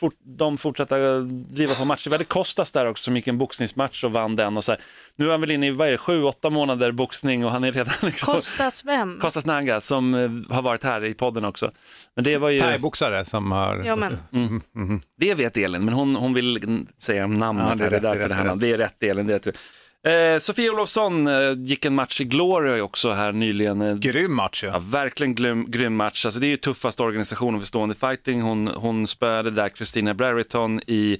fort, 0.00 0.14
de 0.38 0.58
fortsätta 0.58 1.18
driva 1.20 1.74
på 1.74 1.84
matcher. 1.84 2.10
Vi 2.10 2.14
hade 2.14 2.24
Kostas 2.24 2.72
där 2.72 2.86
också 2.86 3.04
som 3.04 3.16
gick 3.16 3.28
en 3.28 3.38
boxningsmatch 3.38 4.04
och 4.04 4.12
vann 4.12 4.36
den. 4.36 4.56
Och 4.56 4.64
så 4.64 4.72
här. 4.72 4.80
Nu 5.16 5.26
är 5.26 5.30
han 5.30 5.40
väl 5.40 5.50
inne 5.50 5.66
i 5.66 5.70
vad 5.70 5.88
är 5.88 5.92
det, 5.92 5.98
sju, 5.98 6.22
åtta 6.22 6.50
månader 6.50 6.92
boxning 6.92 7.44
och 7.44 7.50
han 7.50 7.64
är 7.64 7.72
redan 7.72 7.94
liksom... 8.02 8.34
Kostas 8.34 8.84
vem? 8.84 9.18
Kostas 9.20 9.46
Nanga 9.46 9.80
som 9.80 10.14
eh, 10.14 10.54
har 10.54 10.62
varit 10.62 10.84
här 10.84 11.04
i 11.04 11.14
podden 11.14 11.44
också. 11.44 11.70
Men 12.16 12.24
det 12.24 12.38
var 12.38 12.50
ju, 12.50 12.58
Thaiboxare 12.58 13.24
som 13.24 13.52
har... 13.52 13.82
Ja, 13.86 13.96
men. 13.96 14.18
det 15.18 15.34
vet 15.34 15.56
Elin, 15.56 15.84
men 15.84 15.94
hon, 15.94 16.16
hon 16.16 16.34
vill 16.34 16.56
mm, 16.56 16.86
säga 16.98 17.26
namnet. 17.26 17.66
Ja, 17.68 17.74
det 17.74 17.84
är 17.84 17.90
det, 17.90 17.96
är 17.96 18.00
rätt, 18.00 18.02
det 18.02 18.08
är 18.08 18.28
därför 18.28 18.28
rätt, 18.28 18.28
det, 18.28 18.34
det 18.34 18.34
är 18.34 18.48
handlar. 18.48 18.56
det 18.56 18.72
är 18.72 18.78
rätt 18.78 19.02
Elin. 19.02 19.26
Det 19.26 19.46
är 19.46 19.52
rätt. 19.52 19.58
Eh, 20.06 20.38
Sofia 20.38 20.72
Olofsson 20.72 21.26
eh, 21.26 21.52
gick 21.58 21.84
en 21.84 21.94
match 21.94 22.20
i 22.20 22.24
Glory 22.24 22.80
också 22.80 23.10
här 23.10 23.32
nyligen. 23.32 23.80
Eh, 23.80 23.94
Grym 23.96 24.34
match 24.34 24.64
ju. 24.64 24.68
Ja, 24.68 24.78
verkligen 24.78 25.34
grym, 25.34 25.70
grym 25.70 25.96
match. 25.96 26.24
Alltså, 26.26 26.40
det 26.40 26.46
är 26.46 26.48
ju 26.50 26.56
tuffaste 26.56 27.02
organisationen 27.02 27.60
för 27.60 27.66
stående 27.66 27.94
fighting. 27.94 28.42
Hon, 28.42 28.66
hon 28.68 29.06
spöade 29.06 29.50
där 29.50 29.68
Christina 29.68 30.14
Brereton 30.14 30.80
i, 30.86 31.18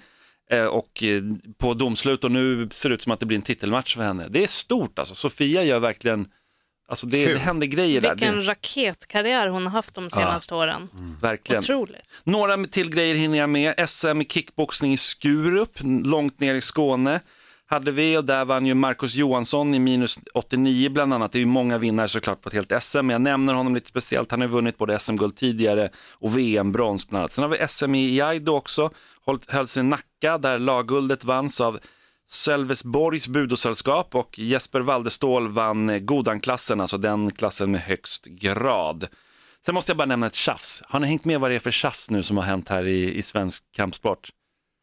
eh, 0.50 0.64
och, 0.64 1.02
eh, 1.02 1.22
på 1.58 1.74
domslut 1.74 2.24
och 2.24 2.30
nu 2.30 2.68
ser 2.72 2.88
det 2.88 2.94
ut 2.94 3.02
som 3.02 3.12
att 3.12 3.20
det 3.20 3.26
blir 3.26 3.36
en 3.36 3.42
titelmatch 3.42 3.94
för 3.96 4.02
henne. 4.02 4.26
Det 4.30 4.42
är 4.42 4.46
stort 4.46 4.98
alltså. 4.98 5.14
Sofia 5.14 5.62
gör 5.64 5.78
verkligen, 5.78 6.26
alltså 6.88 7.06
det, 7.06 7.24
Kul. 7.26 7.34
det 7.34 7.40
händer 7.40 7.66
grejer 7.66 8.00
där. 8.00 8.10
Vilken 8.14 8.36
Det, 8.36 8.42
raketkarriär 8.42 9.48
hon 9.48 9.64
har 9.66 9.72
haft 9.72 9.94
de 9.94 10.10
senaste 10.10 10.54
åren. 10.54 10.88
verkligen. 11.22 11.58
Otroligt. 11.62 12.20
Några 12.24 12.64
till 12.64 12.90
grejer 12.90 13.14
hinner 13.14 13.38
jag 13.38 13.50
med. 13.50 13.74
SM 13.90 14.20
i 14.20 14.24
kickboxning 14.24 14.92
i 14.92 14.96
Skurup, 14.96 15.78
långt 16.04 16.40
ner 16.40 16.54
i 16.54 16.60
Skåne. 16.60 17.20
Hade 17.70 17.90
vi 17.90 18.16
och 18.16 18.24
där 18.24 18.44
vann 18.44 18.66
ju 18.66 18.74
Marcus 18.74 19.14
Johansson 19.14 19.74
i 19.74 19.78
minus 19.78 20.20
89 20.34 20.90
bland 20.90 21.14
annat. 21.14 21.32
Det 21.32 21.38
är 21.38 21.40
ju 21.40 21.46
många 21.46 21.78
vinnare 21.78 22.08
såklart 22.08 22.40
på 22.40 22.48
ett 22.48 22.54
helt 22.54 22.82
SM, 22.82 22.98
men 22.98 23.10
jag 23.10 23.22
nämner 23.22 23.54
honom 23.54 23.74
lite 23.74 23.88
speciellt. 23.88 24.30
Han 24.30 24.40
har 24.40 24.48
ju 24.48 24.52
vunnit 24.52 24.78
både 24.78 24.98
SM-guld 24.98 25.36
tidigare 25.36 25.90
och 26.12 26.38
VM-brons 26.38 27.08
bland 27.08 27.20
annat. 27.20 27.32
Sen 27.32 27.44
har 27.44 27.48
vi 27.48 27.68
SM 27.68 27.94
i 27.94 28.20
Aido 28.20 28.52
också, 28.52 28.90
hölls 29.48 29.76
i 29.76 29.82
Nacka 29.82 30.38
där 30.38 30.58
lagguldet 30.58 31.24
vanns 31.24 31.60
av 31.60 31.78
Sölvesborgs 32.26 33.28
budosällskap 33.28 34.14
och 34.14 34.38
Jesper 34.38 34.80
Waldestål 34.80 35.48
vann 35.48 35.90
eh, 35.90 35.98
Godanklassen, 35.98 36.80
alltså 36.80 36.98
den 36.98 37.30
klassen 37.30 37.70
med 37.70 37.80
högst 37.80 38.24
grad. 38.24 39.06
Sen 39.66 39.74
måste 39.74 39.90
jag 39.90 39.96
bara 39.96 40.06
nämna 40.06 40.26
ett 40.26 40.34
tjafs. 40.34 40.82
Har 40.86 41.00
ni 41.00 41.06
hängt 41.06 41.24
med 41.24 41.40
vad 41.40 41.50
det 41.50 41.54
är 41.54 41.58
för 41.58 41.70
tjafs 41.70 42.10
nu 42.10 42.22
som 42.22 42.36
har 42.36 42.44
hänt 42.44 42.68
här 42.68 42.86
i, 42.86 43.14
i 43.14 43.22
svensk 43.22 43.64
kampsport? 43.76 44.30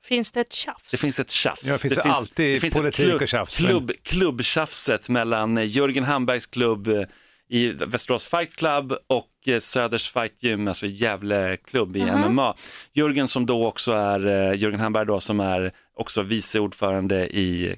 Finns 0.07 0.31
det 0.31 0.41
ett 0.41 0.51
tjafs? 0.53 0.91
Det 0.91 0.97
finns 0.97 1.19
ett 1.19 1.31
tjafs. 1.31 1.61
Ja, 1.63 1.71
det 1.73 1.79
finns 1.79 1.97
alltid 1.97 2.63
ett 2.63 2.73
politik 2.73 3.05
klubb, 3.05 3.21
och 3.21 3.27
tjafs, 3.27 3.59
men- 3.59 3.69
Klubb, 3.69 3.91
klubbtjafset 4.03 5.09
mellan 5.09 5.65
Jörgen 5.67 6.03
Hambergs 6.03 6.45
klubb 6.45 6.87
eh, 6.87 7.01
i 7.49 7.67
Västerås 7.71 8.27
Fight 8.27 8.55
Club 8.55 8.93
och 9.07 9.29
eh, 9.47 9.59
Söders 9.59 10.09
Fight 10.11 10.43
Gym, 10.43 10.67
alltså 10.67 10.85
Gävle 10.85 11.57
klubb 11.57 11.97
i 11.97 12.05
MMA. 12.05 12.55
Jörgen 12.93 13.27
som 13.27 13.45
då 13.45 13.67
också 13.67 13.91
är, 13.91 14.25
eh, 14.27 14.59
Jörgen 14.59 14.79
Hamberg 14.79 15.05
då 15.05 15.19
som 15.19 15.39
är 15.39 15.71
också 15.93 16.21
vice 16.21 16.59
ordförande 16.59 17.27
i 17.27 17.75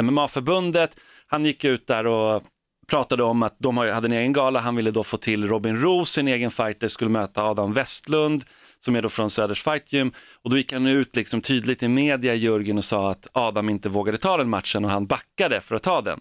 MMA-förbundet. 0.00 0.90
Han 1.26 1.44
gick 1.46 1.64
ut 1.64 1.86
där 1.86 2.06
och 2.06 2.42
pratade 2.88 3.22
om 3.22 3.42
att 3.42 3.56
de 3.58 3.76
hade 3.76 4.06
en 4.06 4.12
egen 4.12 4.32
gala, 4.32 4.60
han 4.60 4.76
ville 4.76 4.90
då 4.90 5.04
få 5.04 5.16
till 5.16 5.48
Robin 5.48 5.80
Roos, 5.80 6.10
sin 6.12 6.28
egen 6.28 6.50
fighter, 6.50 6.88
skulle 6.88 7.10
möta 7.10 7.42
Adam 7.42 7.72
Westlund 7.72 8.44
som 8.80 8.96
är 8.96 9.02
då 9.02 9.08
från 9.08 9.30
Söders 9.30 9.62
Fight 9.62 9.92
Gym 9.92 10.12
och 10.42 10.50
då 10.50 10.56
gick 10.56 10.72
han 10.72 10.86
ut 10.86 11.16
liksom 11.16 11.40
tydligt 11.40 11.82
i 11.82 11.88
media, 11.88 12.34
Jörgen, 12.34 12.78
och 12.78 12.84
sa 12.84 13.10
att 13.10 13.26
Adam 13.32 13.68
inte 13.68 13.88
vågade 13.88 14.18
ta 14.18 14.36
den 14.36 14.48
matchen 14.48 14.84
och 14.84 14.90
han 14.90 15.06
backade 15.06 15.60
för 15.60 15.74
att 15.74 15.82
ta 15.82 16.00
den. 16.00 16.20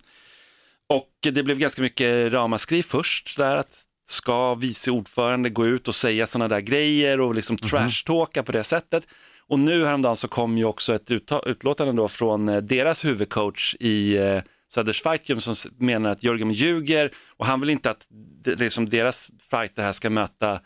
Och 0.89 1.10
det 1.22 1.43
blev 1.43 1.60
ganska 1.60 1.82
mycket 1.82 2.34
ramaskri 2.34 2.84
först 2.84 3.38
där 3.38 3.56
att 3.56 3.86
ska 4.10 4.56
vice 4.56 4.91
ordförande 4.91 5.50
gå 5.50 5.67
ut 5.67 5.88
och 5.88 5.95
säga 5.95 6.28
sådana 6.28 6.48
där 6.48 6.60
grejer 6.60 7.19
och 7.19 7.36
liksom 7.36 7.58
trashtalka 7.58 8.43
på 8.43 8.52
det 8.52 8.63
sättet. 8.63 9.08
Och 9.48 9.60
nu 9.60 9.86
häromdagen 9.86 10.15
så 10.15 10.28
kom 10.28 10.58
ju 10.58 10.65
också 10.65 10.95
ett 10.95 11.12
utlåtande 11.45 11.93
då 11.93 12.08
från 12.08 12.50
eh, 12.50 12.58
deras 12.58 13.06
huvudcoach 13.06 13.76
i 13.80 14.17
eh, 14.17 14.41
Söders 14.72 15.04
Fight 15.04 15.30
Gym 15.30 15.41
som 15.41 15.72
menar 15.78 16.10
att 16.10 16.24
Jörgen 16.24 16.52
ljuger 16.52 17.12
och 17.38 17.45
han 17.45 17.60
vill 17.60 17.69
inte 17.69 17.91
att 17.91 18.08
det, 18.43 18.56
det 18.56 18.65
är 18.65 18.69
som 18.69 18.89
deras 18.89 19.32
fighter 19.52 19.84
här 19.84 19.91
ska 19.91 20.10
möta 20.10 20.60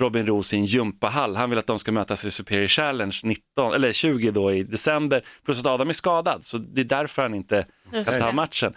Robin 0.00 0.26
Roos 0.26 0.52
i 0.54 0.56
en 0.56 0.64
gympahall. 0.64 1.36
Han 1.36 1.50
vill 1.50 1.58
att 1.58 1.66
de 1.66 1.78
ska 1.78 1.92
mötas 1.92 2.24
i 2.24 2.30
Superior 2.30 2.66
Challenge 2.68 3.20
19, 3.24 3.74
eller 3.74 3.92
20 3.92 4.30
då 4.30 4.52
i 4.52 4.62
december. 4.62 5.24
Plus 5.44 5.60
att 5.60 5.66
Adam 5.66 5.88
är 5.88 5.92
skadad, 5.92 6.44
så 6.44 6.58
det 6.58 6.80
är 6.80 6.84
därför 6.84 7.22
han 7.22 7.34
inte 7.34 7.66
kan 7.92 8.04
ta 8.04 8.32
matchen. 8.32 8.74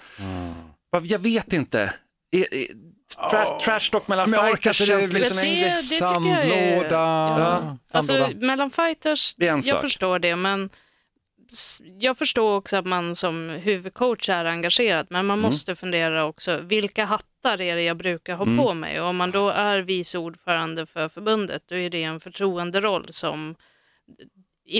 Vad- 0.89 1.05
Jag 1.05 1.19
vet 1.19 1.53
inte. 1.53 1.93
Tra, 3.31 3.59
trash 3.59 3.79
talk 3.91 4.07
mellan 4.07 4.29
Men 4.29 4.39
fighters 4.47 4.77
känns 4.87 5.09
det- 5.09 5.19
liksom 5.19 5.37
det- 5.43 5.49
det 5.65 6.07
Sandlåda. 6.07 6.89
Ja. 7.39 7.77
Alltså, 7.91 8.13
Sandlåda. 8.13 8.45
mellan 8.47 8.69
fighters, 8.69 9.33
jag 9.37 9.63
sak. 9.63 9.81
förstår 9.81 10.19
det, 10.19 10.35
men 10.35 10.69
jag 11.99 12.17
förstår 12.17 12.55
också 12.57 12.77
att 12.77 12.85
man 12.85 13.15
som 13.15 13.49
huvudcoach 13.49 14.29
är 14.29 14.45
engagerad, 14.45 15.07
men 15.09 15.19
Mm. 15.19 15.27
man 15.27 15.39
måste 15.39 15.75
fundera 15.75 16.25
också, 16.25 16.57
vilka 16.57 17.05
hattar 17.05 17.25
är 17.53 17.75
det 17.75 17.83
jag 17.83 17.97
brukar 17.97 18.35
ha 18.35 18.45
Mm. 18.45 18.57
på 18.57 18.73
mig? 18.73 19.01
Och 19.01 19.07
om 19.07 19.15
man 19.15 19.31
då 19.31 19.49
är 19.49 19.79
vice 19.79 20.17
ordförande 20.17 20.85
för 20.85 21.07
förbundet, 21.09 21.63
då 21.67 21.75
är 21.75 21.89
det 21.89 22.03
en 22.03 22.19
förtroenderoll 22.19 23.05
som, 23.09 23.55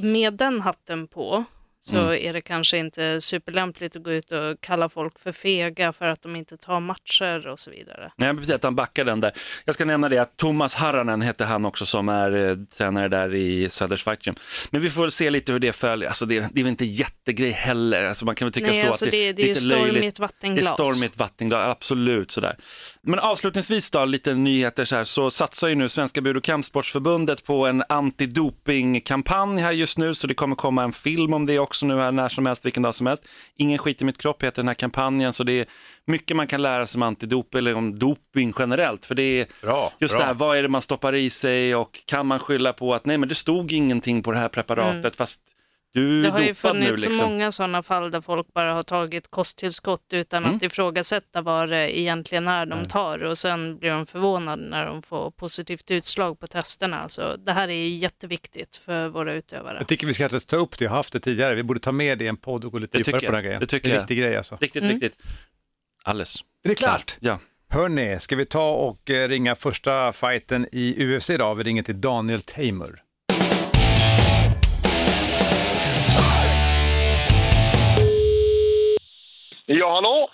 med 0.04 0.34
den 0.34 0.62
hatten 0.62 1.08
på, 1.08 1.43
så 1.88 1.98
Mm. 1.98 2.28
är 2.28 2.34
det 2.34 2.41
kanske 2.41 2.78
inte 2.78 3.21
superlämpligt 3.21 3.95
att 3.95 4.04
gå 4.04 4.12
ut 4.12 4.32
och 4.32 4.62
kalla 4.62 4.89
folk 4.89 5.19
för 5.19 5.32
fega 5.32 5.93
för 5.93 6.06
att 6.08 6.21
de 6.21 6.36
inte 6.36 6.58
tar 6.58 6.80
matcher 6.80 7.48
och 7.48 7.60
så 7.60 7.71
vidare. 7.71 8.12
Nej, 8.17 8.34
precis, 8.38 8.56
att 8.56 8.63
han 8.63 8.76
backar 8.76 9.06
den 9.06 9.21
där. 9.21 9.32
Jag 9.65 9.76
ska 9.76 9.86
nämna 9.86 10.10
det 10.10 10.17
att 10.17 10.38
Thomas 10.38 10.74
Harranen 10.74 11.21
hette 11.21 11.45
han 11.45 11.65
också 11.65 11.86
som 11.86 12.10
är 12.10 12.50
eh, 12.50 12.56
tränare 12.78 13.08
där 13.08 13.34
i 13.34 13.69
Söders 13.69 14.08
Gym. 14.21 14.36
Men 14.71 14.82
vi 14.82 14.89
får 14.89 15.02
väl 15.02 15.12
se 15.12 15.30
lite 15.30 15.52
hur 15.52 15.60
det 15.60 15.74
följer. 15.74 16.08
Alltså 16.08 16.26
det, 16.26 16.39
det 16.54 16.60
är 16.60 16.63
väl 16.63 16.71
inte 16.71 16.86
jättegrej 16.86 17.52
heller. 17.52 18.04
Alltså 18.04 18.26
man 18.26 18.36
kan 18.36 18.45
väl 18.45 18.54
tycka 18.54 18.67
Nej, 18.67 18.82
så 18.82 18.88
alltså 18.88 19.06
att 19.06 19.12
det- 19.12 19.34
det 19.34 19.41
är 19.43 19.48
ju 19.48 19.54
lite 19.54 19.62
storm 19.62 19.74
i 19.74 19.91
löjligt. 19.91 20.13
ett 20.13 20.19
vattenglas. 20.19 20.65
Det 20.65 20.71
är 20.84 20.86
storm 20.86 21.04
i 21.04 21.06
ett 21.06 21.17
vattenglas, 21.17 21.67
absolut 21.67 22.32
sådär. 22.32 22.56
Men 23.02 23.19
avslutningsvis 23.19 23.91
då, 23.91 24.06
lite 24.06 24.34
nyheter 24.34 24.86
så 24.86 24.95
här, 24.95 25.04
så 25.04 25.32
satsar 25.32 25.67
ju 25.67 25.76
nu 25.76 25.89
Svenska 25.89 26.21
Bud 26.21 26.38
och 26.38 26.43
Kampsportsförbundet 26.43 27.43
på 27.43 27.65
en 27.67 27.84
antidopingkampanj 27.89 29.62
här 29.62 29.71
just 29.71 29.98
nu, 29.98 30.13
så 30.13 30.28
det 30.28 30.34
kommer 30.34 30.56
komma 30.56 30.84
en 30.84 30.93
film 30.93 31.34
om 31.34 31.45
det 31.45 31.60
också 31.60 31.74
nu 31.83 31.97
här 31.99 32.11
när 32.11 32.29
som 32.29 32.45
helst, 32.45 32.65
vilken 32.65 32.83
dag 32.83 32.95
som 32.95 33.07
helst. 33.07 33.23
Ingen 33.55 33.77
skit 33.77 34.01
i 34.01 34.05
mitt 34.05 34.17
kropp 34.17 34.43
heter 34.43 34.61
den 34.61 34.67
här 34.67 34.75
kampanjen, 34.75 35.33
så 35.33 35.43
det 35.43 35.59
är 35.59 35.65
mycket 36.05 36.38
man 36.38 36.47
kan 36.47 36.61
lära 36.61 36.85
sig 36.85 36.99
om 36.99 37.03
antidoping, 37.03 37.57
eller 37.57 37.75
om 37.75 37.99
doping 37.99 38.53
generellt, 38.59 39.05
för 39.05 39.15
det 39.15 39.23
är 39.41 39.47
Bra, 39.61 39.93
just 39.99 40.13
bra. 40.15 40.21
det 40.21 40.25
här, 40.27 40.33
vad 40.33 40.57
är 40.57 40.61
det 40.63 40.69
man 40.69 40.81
stoppar 40.81 41.15
i 41.15 41.29
sig 41.29 41.75
och 41.75 41.99
kan 42.05 42.27
man 42.27 42.39
skylla 42.39 42.73
på 42.73 42.93
att 42.93 43.05
nej 43.05 43.17
men 43.17 43.29
det 43.29 43.35
stod 43.35 43.71
ingenting 43.71 44.23
på 44.23 44.31
det 44.31 44.38
här 44.38 44.49
preparatet 44.49 45.15
fast 45.15 45.41
du 45.95 46.01
Mm. 46.10 46.21
Det 46.21 46.29
har 46.29 46.39
ju 46.39 46.45
nu 46.47 46.53
funnits 46.53 47.01
så 47.03 47.10
liksom. 47.10 47.29
många 47.29 47.51
sådana 47.51 47.84
fall 47.84 48.12
där 48.12 48.21
folk 48.21 48.53
bara 48.53 48.73
har 48.73 48.84
tagit 48.84 49.31
kosttillskott 49.31 50.05
utan 50.13 50.43
Mm. 50.45 50.55
att 50.55 50.63
ifrågasätta 50.63 51.41
vad 51.41 51.69
det 51.69 51.99
egentligen 51.99 52.47
är 52.47 52.65
de 52.65 52.86
tar 52.86 53.23
och 53.23 53.38
sen 53.38 53.77
blir 53.77 53.89
de 53.89 54.05
förvånade 54.05 54.63
när 54.69 54.86
de 54.86 55.01
får 55.01 55.31
positivt 55.31 55.91
utslag 55.91 56.39
på 56.39 56.47
testerna. 56.47 57.10
Så 57.10 57.36
det 57.36 57.51
här 57.51 57.67
är 57.67 57.88
jätteviktigt 57.88 58.75
för 58.75 59.08
våra 59.10 59.34
utövare. 59.34 59.77
Jag 59.79 59.88
tycker 59.88 60.08
vi 60.08 60.13
ska 60.13 60.29
ta 60.29 60.55
upp 60.55 60.77
det, 60.77 60.86
jag 60.86 60.91
har 60.91 60.97
haft 60.97 61.13
det 61.13 61.19
tidigare, 61.19 61.55
vi 61.55 61.63
borde 61.63 61.79
ta 61.79 61.91
med 61.91 62.17
det 62.17 62.25
i 62.25 62.27
en 62.27 62.38
podd 62.38 62.65
och 62.65 62.71
gå 62.71 62.77
lite 62.79 62.97
Det 62.97 63.08
djupare 63.08 63.19
på 63.19 63.25
den 63.25 63.25
jag. 63.27 63.34
här 63.36 63.41
grejen. 63.41 63.60
Det 63.60 63.67
tycker 63.67 63.89
är 63.89 63.91
en 63.91 63.95
jag. 63.95 64.01
riktig 64.03 64.17
grej 64.17 64.38
alltså. 64.38 64.58
Riktigt, 64.62 64.84
riktigt. 64.84 65.17
Alldeles. 66.03 66.36
Är 66.63 66.69
det 66.69 66.75
klart? 66.75 67.17
Ja. 67.19 67.39
Hörni, 67.69 68.19
ska 68.19 68.36
vi 68.36 68.45
ta 68.45 68.71
och 68.71 69.10
eh, 69.10 69.27
ringa 69.27 69.55
första 69.55 70.13
fighten 70.13 70.67
i 70.71 71.05
UFC 71.15 71.29
idag? 71.29 71.55
Vi 71.55 71.63
ringer 71.63 71.84
till 71.84 72.01
Daniel 72.01 72.41
Tamer. 72.41 73.01
Ja, 79.65 79.93
hallå? 79.95 80.30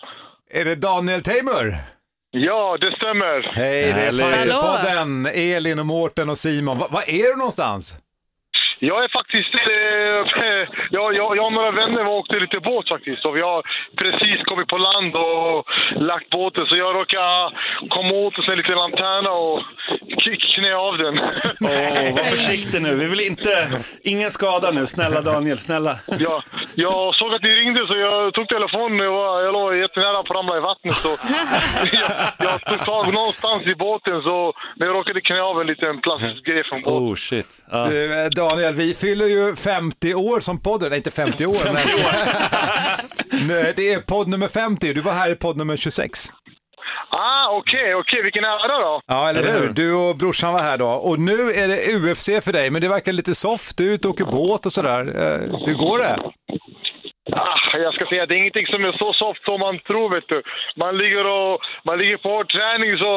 Är 0.50 0.66
det 0.66 0.76
Daniel 0.76 1.24
Tamer? 1.24 1.76
Ja, 2.32 2.78
det 2.82 2.96
stämmer. 2.96 3.52
Hej, 3.54 3.94
det 3.94 4.02
är. 4.08 4.12
Fighterpodden, 4.12 5.26
Elin 5.34 5.80
och 5.80 5.86
Mårten 5.86 6.30
och 6.30 6.38
Simon. 6.38 6.78
Va- 6.78 6.88
Var 6.92 7.10
är 7.10 7.32
du 7.32 7.36
någonstans? 7.38 7.98
Jag 8.90 9.04
är 9.04 9.10
faktiskt... 9.20 9.54
Eh, 9.72 10.22
jag, 10.98 11.08
jag, 11.16 11.38
jag 11.38 11.46
och 11.46 11.54
några 11.54 11.72
vänner 11.72 12.06
åkte 12.08 12.40
lite 12.40 12.60
båt 12.60 12.88
faktiskt. 12.90 13.26
Och 13.26 13.36
vi 13.36 13.42
har 13.42 13.62
precis 14.02 14.40
kommit 14.50 14.68
på 14.68 14.78
land 14.78 15.16
och 15.16 15.66
lagt 16.12 16.30
båten. 16.30 16.66
Så 16.66 16.76
jag 16.78 16.96
råkade 16.96 17.52
komma 17.90 18.14
åt 18.26 18.50
en 18.52 18.58
liten 18.58 18.76
lanterna 18.76 19.32
och 19.32 19.60
knä 20.56 20.74
av 20.76 20.98
den. 20.98 21.20
Åh, 21.62 22.16
var 22.18 22.30
försiktig 22.38 22.82
nu. 22.82 22.96
Vi 22.96 23.06
vill 23.06 23.22
inte... 23.22 23.50
Ingen 24.04 24.32
skada 24.32 24.72
nu. 24.72 24.88
Snälla 24.88 25.22
Daniel, 25.22 25.58
snälla. 25.58 25.94
jag, 26.20 26.44
jag 26.76 27.16
såg 27.16 27.34
att 27.34 27.44
ni 27.44 27.50
ringde 27.50 27.88
så 27.88 27.98
jag 27.98 28.34
tog 28.34 28.48
telefonen. 28.48 28.98
Jag, 28.98 29.12
var, 29.12 29.42
jag 29.42 29.54
låg 29.54 29.76
jättenära 29.76 30.24
på 30.24 30.34
att 30.34 30.38
ramla 30.40 30.58
i 30.58 30.60
vattnet. 30.60 30.94
Så 30.94 31.10
jag, 31.98 32.12
jag 32.40 32.62
tog 32.62 32.80
tag 32.86 33.14
någonstans 33.14 33.68
i 33.68 33.76
båten 33.76 34.22
så 34.22 34.54
men 34.76 34.88
jag 34.88 34.96
råkade 34.96 35.22
knä 35.22 35.42
av 35.42 35.62
en 35.62 35.68
liten 35.68 36.02
plastgrej 36.02 36.64
från 36.70 36.82
båten. 36.82 37.04
Oh 37.04 37.16
shit. 37.16 37.48
Ja. 37.72 37.88
Du, 37.90 38.24
eh, 38.24 38.30
Daniel, 38.30 38.71
vi 38.72 38.94
fyller 38.94 39.26
ju 39.26 39.56
50 39.56 40.14
år 40.16 40.40
som 40.40 40.60
podden, 40.62 40.90
nej 40.90 40.98
inte 40.98 41.12
50 41.12 41.46
år, 41.46 41.54
50 41.54 41.68
men 41.68 42.06
år. 42.06 42.12
Nej, 43.48 43.74
det 43.76 43.94
är 43.94 44.00
podd 44.02 44.28
nummer 44.30 44.48
50, 44.48 44.94
du 44.94 45.02
var 45.02 45.12
här 45.12 45.32
i 45.32 45.36
podd 45.36 45.58
nummer 45.58 45.78
26. 45.78 46.20
Ah, 47.14 47.50
okej, 47.58 47.96
okej. 47.96 48.24
Vilken 48.24 48.44
ära 48.44 48.68
då. 48.80 49.02
Ja, 49.08 49.30
eller 49.30 49.60
hur? 49.60 49.70
Du 49.70 49.94
och 49.94 50.16
brorsan 50.16 50.54
var 50.54 50.60
här 50.60 50.78
då. 50.78 50.88
Och 50.88 51.20
nu 51.20 51.52
är 51.52 51.68
det 51.68 51.96
UFC 51.96 52.26
för 52.46 52.54
dig, 52.54 52.70
men 52.70 52.82
det 52.82 52.88
verkar 52.88 53.12
lite 53.12 53.36
soft. 53.36 53.78
Du 53.78 53.90
är 53.90 53.94
ute 53.94 54.08
och 54.08 54.14
åker 54.14 54.26
båt 54.26 54.66
och 54.66 54.74
sådär. 54.74 55.00
Eh, 55.00 55.58
hur 55.68 55.74
går 55.74 55.98
det? 55.98 56.20
Ah, 57.34 57.58
jag 57.82 57.94
ska 57.94 58.06
säga, 58.06 58.26
det 58.26 58.36
är 58.36 58.38
ingenting 58.44 58.68
som 58.68 58.86
är 58.86 58.92
så 59.04 59.14
soft 59.14 59.44
som 59.46 59.60
man 59.60 59.80
tror, 59.80 60.10
vet 60.16 60.28
du. 60.28 60.42
Man 60.76 60.98
ligger, 60.98 61.26
och, 61.36 61.60
man 61.86 61.98
ligger 62.00 62.18
på 62.18 62.44
träning, 62.56 62.98
så 62.98 63.12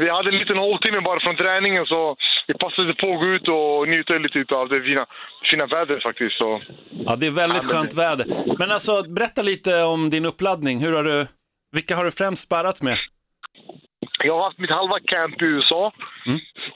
vi 0.00 0.10
hade 0.10 0.28
en 0.28 0.38
liten 0.38 0.58
håltimme 0.58 1.00
bara 1.00 1.20
från 1.20 1.36
träningen, 1.36 1.86
så 1.86 2.16
vi 2.46 2.54
passade 2.54 2.94
på 2.94 3.12
att 3.12 3.20
gå 3.20 3.26
ut 3.26 3.48
och 3.48 3.88
njuta 3.88 4.12
lite 4.14 4.54
av 4.54 4.68
det 4.68 4.80
fina, 4.82 5.06
fina 5.50 5.66
vädret 5.66 6.02
faktiskt. 6.02 6.36
Så. 6.38 6.62
Ja, 7.06 7.16
det 7.16 7.26
är 7.26 7.30
väldigt 7.30 7.64
skönt 7.64 7.94
väder. 7.94 8.26
Men 8.58 8.70
alltså, 8.70 9.02
berätta 9.02 9.42
lite 9.42 9.82
om 9.82 10.10
din 10.10 10.24
uppladdning. 10.24 10.78
Hur 10.84 10.92
har 10.92 11.04
du... 11.04 11.26
Vilka 11.74 11.96
har 11.96 12.04
du 12.04 12.10
främst 12.10 12.42
sparrat 12.42 12.82
med? 12.82 12.98
Jag 14.24 14.34
har 14.36 14.44
haft 14.44 14.58
mitt 14.58 14.70
halva 14.70 14.98
camp 15.00 15.42
i 15.42 15.44
USA. 15.44 15.92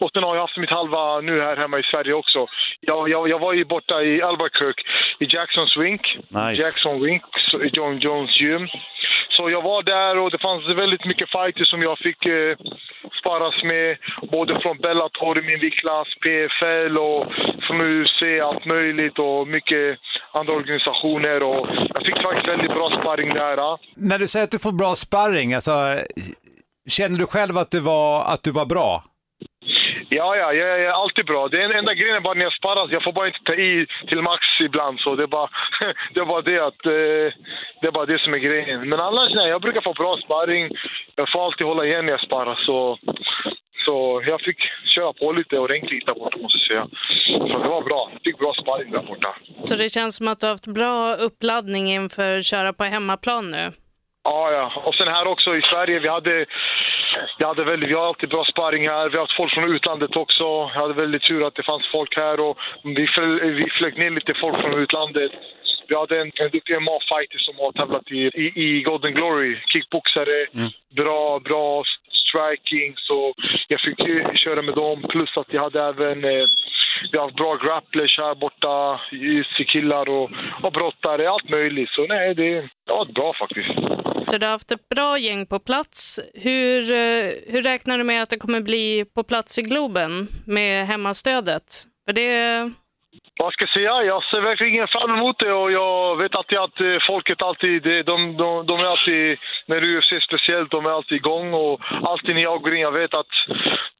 Och 0.00 0.10
sen 0.12 0.22
har 0.22 0.34
jag 0.34 0.42
haft 0.42 0.56
mitt 0.56 0.70
halva 0.70 1.20
nu 1.20 1.40
här 1.40 1.56
hemma 1.56 1.78
i 1.78 1.82
Sverige 1.82 2.12
också. 2.12 2.46
Jag, 2.80 3.08
jag, 3.08 3.28
jag 3.28 3.38
var 3.38 3.52
ju 3.52 3.64
borta 3.64 4.02
i 4.02 4.22
Albuquerque, 4.22 4.82
i 5.20 5.26
Jacksons 5.34 5.76
Wink. 5.76 6.02
Nice. 6.28 6.62
Jackson 6.62 7.02
Wink, 7.02 7.22
John 7.72 7.98
Jones 7.98 8.40
gym. 8.40 8.68
Så 9.28 9.50
jag 9.50 9.62
var 9.62 9.82
där 9.82 10.18
och 10.18 10.30
det 10.30 10.38
fanns 10.38 10.68
väldigt 10.68 11.04
mycket 11.04 11.30
fighters 11.30 11.70
som 11.70 11.82
jag 11.82 11.98
fick 11.98 12.26
eh, 12.26 12.56
sparras 13.20 13.62
med. 13.62 13.96
Både 14.30 14.60
från 14.60 14.76
Bellator 14.78 15.38
i 15.38 15.42
min 15.42 15.60
viktklass, 15.60 16.08
PFL 16.22 16.98
och 16.98 17.26
från 17.66 17.80
UFC, 17.80 18.20
allt 18.42 18.64
möjligt 18.64 19.18
och 19.18 19.48
mycket 19.48 19.98
andra 20.32 20.52
organisationer. 20.52 21.42
Och 21.42 21.66
jag 21.94 22.02
fick 22.06 22.22
faktiskt 22.22 22.48
väldigt 22.48 22.74
bra 22.74 22.90
sparring 23.00 23.30
där. 23.34 23.78
När 23.96 24.18
du 24.18 24.26
säger 24.26 24.44
att 24.44 24.50
du 24.50 24.58
får 24.58 24.72
bra 24.72 24.94
sparring, 24.94 25.54
alltså, 25.54 25.70
känner 26.88 27.18
du 27.18 27.26
själv 27.26 27.58
att 27.58 27.70
du 27.70 27.80
var, 27.80 28.24
att 28.32 28.42
du 28.42 28.50
var 28.50 28.66
bra? 28.66 29.02
Ja, 30.08 30.36
ja, 30.36 30.52
jag 30.52 30.82
är 30.82 30.88
alltid 30.88 31.26
bra. 31.26 31.48
Det 31.48 31.62
är 31.62 31.78
enda 31.78 31.94
grejen 31.94 32.16
är 32.16 32.20
bara 32.20 32.34
när 32.34 32.42
jag 32.42 32.52
sparras, 32.52 32.90
jag 32.90 33.04
får 33.04 33.12
bara 33.12 33.26
inte 33.26 33.44
ta 33.44 33.54
i 33.54 33.86
till 34.08 34.22
max 34.22 34.42
ibland. 34.64 35.00
Så 35.00 35.16
det 35.16 35.22
är 35.22 35.26
bara 35.26 35.48
det, 36.14 36.20
är 36.20 36.24
bara 36.24 36.42
det, 36.42 36.58
att, 36.58 36.86
eh, 36.86 37.28
det 37.80 37.86
är 37.86 37.92
bara 37.92 38.06
det 38.06 38.20
som 38.20 38.34
är 38.34 38.38
grejen. 38.38 38.88
Men 38.88 39.00
annars, 39.00 39.32
nej, 39.34 39.48
jag 39.48 39.62
brukar 39.62 39.80
få 39.80 39.92
bra 39.92 40.16
sparring. 40.24 40.70
Jag 41.14 41.32
får 41.32 41.44
alltid 41.44 41.66
hålla 41.66 41.84
igen 41.84 42.06
när 42.06 42.12
jag 42.12 42.20
sparras. 42.20 42.66
Så, 42.66 42.98
så 43.84 44.22
jag 44.26 44.40
fick 44.40 44.58
köra 44.94 45.12
på 45.12 45.32
lite 45.32 45.58
ordentligt 45.58 46.06
där 46.06 46.14
borta, 46.14 46.38
måste 46.38 46.58
jag 46.58 46.66
säga. 46.68 46.86
Så 47.48 47.58
det 47.58 47.68
var 47.68 47.82
bra. 47.82 48.10
Jag 48.12 48.22
fick 48.24 48.38
bra 48.38 48.52
sparring 48.62 48.90
där 48.92 49.02
borta. 49.02 49.36
Så 49.62 49.74
det 49.74 49.88
känns 49.88 50.16
som 50.16 50.28
att 50.28 50.38
du 50.38 50.46
har 50.46 50.52
haft 50.52 50.66
bra 50.66 51.14
uppladdning 51.14 51.90
inför 51.90 52.36
att 52.36 52.44
köra 52.44 52.72
på 52.72 52.84
hemmaplan 52.84 53.48
nu. 53.48 53.70
Ja, 54.28 54.52
ja. 54.52 54.82
Och 54.84 54.94
sen 54.94 55.08
här 55.08 55.26
också 55.26 55.56
i 55.56 55.62
Sverige, 55.62 55.98
vi 55.98 56.08
hade, 56.08 56.46
vi 57.38 57.44
hade 57.44 57.64
väldigt, 57.64 57.90
vi 57.90 57.94
har 57.94 58.06
alltid 58.06 58.28
bra 58.28 58.44
sparring 58.44 58.88
här. 58.88 59.08
Vi 59.08 59.16
har 59.16 59.24
haft 59.24 59.36
folk 59.36 59.54
från 59.54 59.74
utlandet 59.74 60.16
också. 60.16 60.44
Jag 60.44 60.82
hade 60.82 60.94
väldigt 60.94 61.22
tur 61.22 61.46
att 61.46 61.54
det 61.54 61.62
fanns 61.62 61.86
folk 61.92 62.16
här 62.16 62.40
och 62.40 62.58
vi, 62.82 63.06
vi 63.42 63.70
flög 63.78 63.98
ner 63.98 64.10
lite 64.10 64.34
folk 64.34 64.60
från 64.60 64.78
utlandet. 64.82 65.32
Vi 65.88 65.94
hade 65.96 66.20
en, 66.20 66.32
en 66.34 66.50
duktig 66.50 66.74
MMA-fighter 66.82 67.38
som 67.38 67.54
har 67.58 67.72
tävlat 67.72 68.10
i, 68.10 68.20
i, 68.44 68.46
i 68.64 68.82
Golden 68.82 69.14
Glory, 69.14 69.58
kickboxare. 69.66 70.46
Bra, 70.96 71.40
bra 71.40 71.84
striking, 72.22 72.94
så 72.96 73.34
jag 73.68 73.80
fick 73.80 73.98
köra 74.38 74.62
med 74.62 74.74
dem. 74.74 75.02
Plus 75.08 75.36
att 75.36 75.52
jag 75.52 75.62
hade 75.62 75.82
även 75.82 76.24
eh, 76.24 76.46
vi 77.12 77.18
har 77.18 77.24
haft 77.24 77.36
bra 77.36 77.56
grapplers 77.56 78.18
här 78.18 78.34
borta, 78.34 79.00
killar 79.72 80.08
och, 80.08 80.30
och 80.62 80.72
brottare, 80.72 81.30
allt 81.30 81.48
möjligt. 81.48 81.90
Så 81.90 82.06
nej, 82.06 82.34
det, 82.34 82.68
har 82.86 82.96
varit 82.96 83.14
bra 83.14 83.32
faktiskt. 83.38 83.70
Så 84.30 84.38
du 84.38 84.46
har 84.46 84.52
haft 84.52 84.72
ett 84.72 84.88
bra 84.88 85.18
gäng 85.18 85.46
på 85.46 85.58
plats. 85.58 86.20
Hur, 86.34 86.92
eh, 86.92 87.26
hur 87.52 87.62
räknar 87.62 87.98
du 87.98 88.04
med 88.04 88.22
att 88.22 88.30
det 88.30 88.38
kommer 88.38 88.60
bli 88.60 89.04
på 89.14 89.22
plats 89.22 89.58
i 89.58 89.62
Globen 89.62 90.28
med 90.46 90.86
hemmastödet? 90.86 91.62
För 92.06 92.12
det, 92.12 92.70
Vad 93.38 93.52
ska 93.52 93.62
jag 93.62 93.70
säga? 93.70 94.04
Jag 94.04 94.24
ser 94.24 94.40
verkligen 94.40 94.88
fram 94.88 95.10
emot 95.10 95.38
det 95.38 95.52
och 95.52 95.72
jag 95.72 96.16
vet 96.16 96.34
alltid 96.34 96.58
att 96.58 96.80
eh, 96.80 96.96
folket 97.06 97.42
alltid, 97.42 97.82
de, 97.82 98.36
de, 98.36 98.66
de, 98.66 98.80
är 98.80 98.84
alltid, 98.84 99.38
när 99.66 99.96
UFC 99.96 100.10
speciellt, 100.28 100.70
de 100.70 100.86
är 100.86 100.90
alltid 100.90 101.16
igång 101.16 101.54
och 101.54 101.80
alltid 102.02 102.34
när 102.34 102.42
jag 102.42 102.62
går 102.62 102.74
in, 102.74 102.80
jag 102.80 102.92
vet 102.92 103.14
att 103.14 103.34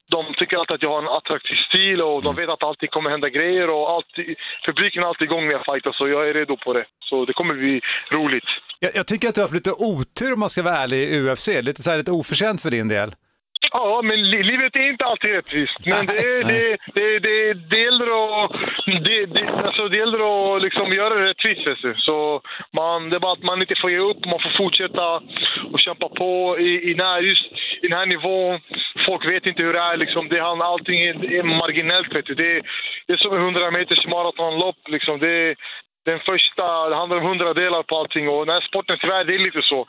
de 0.09 0.33
tycker 0.37 0.57
alltid 0.57 0.75
att 0.75 0.81
jag 0.81 0.89
har 0.89 1.01
en 1.01 1.17
attraktiv 1.19 1.55
stil 1.69 2.01
och 2.01 2.23
de 2.23 2.35
vet 2.35 2.49
att 2.49 2.63
alltid 2.63 2.91
kommer 2.91 3.09
hända 3.09 3.29
grejer 3.29 3.69
och 3.69 3.89
alltid, 3.91 4.35
publiken 4.65 5.03
är 5.03 5.07
alltid 5.07 5.25
igång 5.25 5.45
när 5.45 5.53
jag 5.53 5.65
fightar 5.65 5.91
så 5.91 6.07
jag 6.07 6.29
är 6.29 6.33
redo 6.33 6.57
på 6.57 6.73
det. 6.73 6.85
Så 7.09 7.25
det 7.25 7.33
kommer 7.33 7.53
bli 7.53 7.81
roligt. 8.11 8.49
Jag, 8.79 8.91
jag 8.95 9.07
tycker 9.07 9.27
att 9.27 9.35
du 9.35 9.41
har 9.41 9.47
haft 9.47 9.53
lite 9.53 9.71
otur 9.71 10.33
om 10.33 10.39
man 10.39 10.49
ska 10.49 10.63
vara 10.63 10.75
ärlig 10.75 10.97
i 10.97 11.19
UFC, 11.19 11.47
lite, 11.61 11.83
så 11.83 11.91
här, 11.91 11.97
lite 11.97 12.11
oförtjänt 12.11 12.61
för 12.61 12.71
din 12.71 12.87
del. 12.87 13.11
Ja, 13.71 14.01
men 14.03 14.29
li 14.29 14.43
livet 14.43 14.75
är 14.75 14.87
inte 14.87 15.05
alltid 15.05 15.35
rättvist. 15.35 15.87
Men 15.87 16.05
det, 16.05 16.13
är- 16.13 16.43
det, 16.43 16.77
det, 16.95 17.19
det, 17.19 17.53
det 17.53 17.79
gäller 17.79 18.09
att, 18.43 18.51
det, 19.05 19.25
det, 19.25 19.47
alltså 19.65 19.87
det 19.87 19.97
gäller 19.97 20.55
att 20.55 20.61
liksom 20.61 20.91
göra 20.93 21.13
det 21.15 21.29
rättvist. 21.29 21.67
Så 21.97 22.41
man, 22.75 23.09
det 23.09 23.15
är 23.15 23.19
bara 23.19 23.33
att 23.33 23.43
man 23.43 23.61
inte 23.61 23.75
får 23.81 23.91
ge 23.91 23.97
upp, 23.99 24.25
man 24.25 24.39
får 24.39 24.57
fortsätta 24.57 25.21
och 25.71 25.79
kämpa 25.79 26.09
på 26.09 26.59
i, 26.59 26.89
i, 26.89 26.93
den 26.93 27.05
här, 27.07 27.21
just, 27.21 27.45
i 27.81 27.87
den 27.87 27.97
här 27.97 28.05
nivån. 28.05 28.59
Folk 29.05 29.33
vet 29.33 29.45
inte 29.45 29.63
hur 29.63 29.73
det 29.73 29.79
är. 29.79 29.97
Liksom. 29.97 30.27
Det, 30.29 30.39
allting 30.41 31.01
är, 31.01 31.33
är 31.33 31.43
marginellt. 31.43 32.15
Vet 32.15 32.25
du. 32.25 32.35
Det, 32.35 32.61
det 33.07 33.13
är 33.13 33.17
som 33.17 33.35
en 33.35 33.41
100 33.41 33.71
meters 33.71 34.07
maratonlopp. 34.07 34.77
Liksom. 34.87 35.19
Det, 35.19 35.55
den 36.07 36.19
första, 36.19 36.89
det 36.89 36.95
handlar 36.95 37.17
om 37.17 37.27
hundradelar 37.27 37.83
på 37.83 37.97
allting 37.99 38.29
och 38.29 38.45
den 38.45 38.55
här 38.55 38.61
sporten 38.61 38.97
tyvärr, 39.01 39.23
det 39.25 39.35
är 39.35 39.39
lite 39.39 39.61
så. 39.61 39.85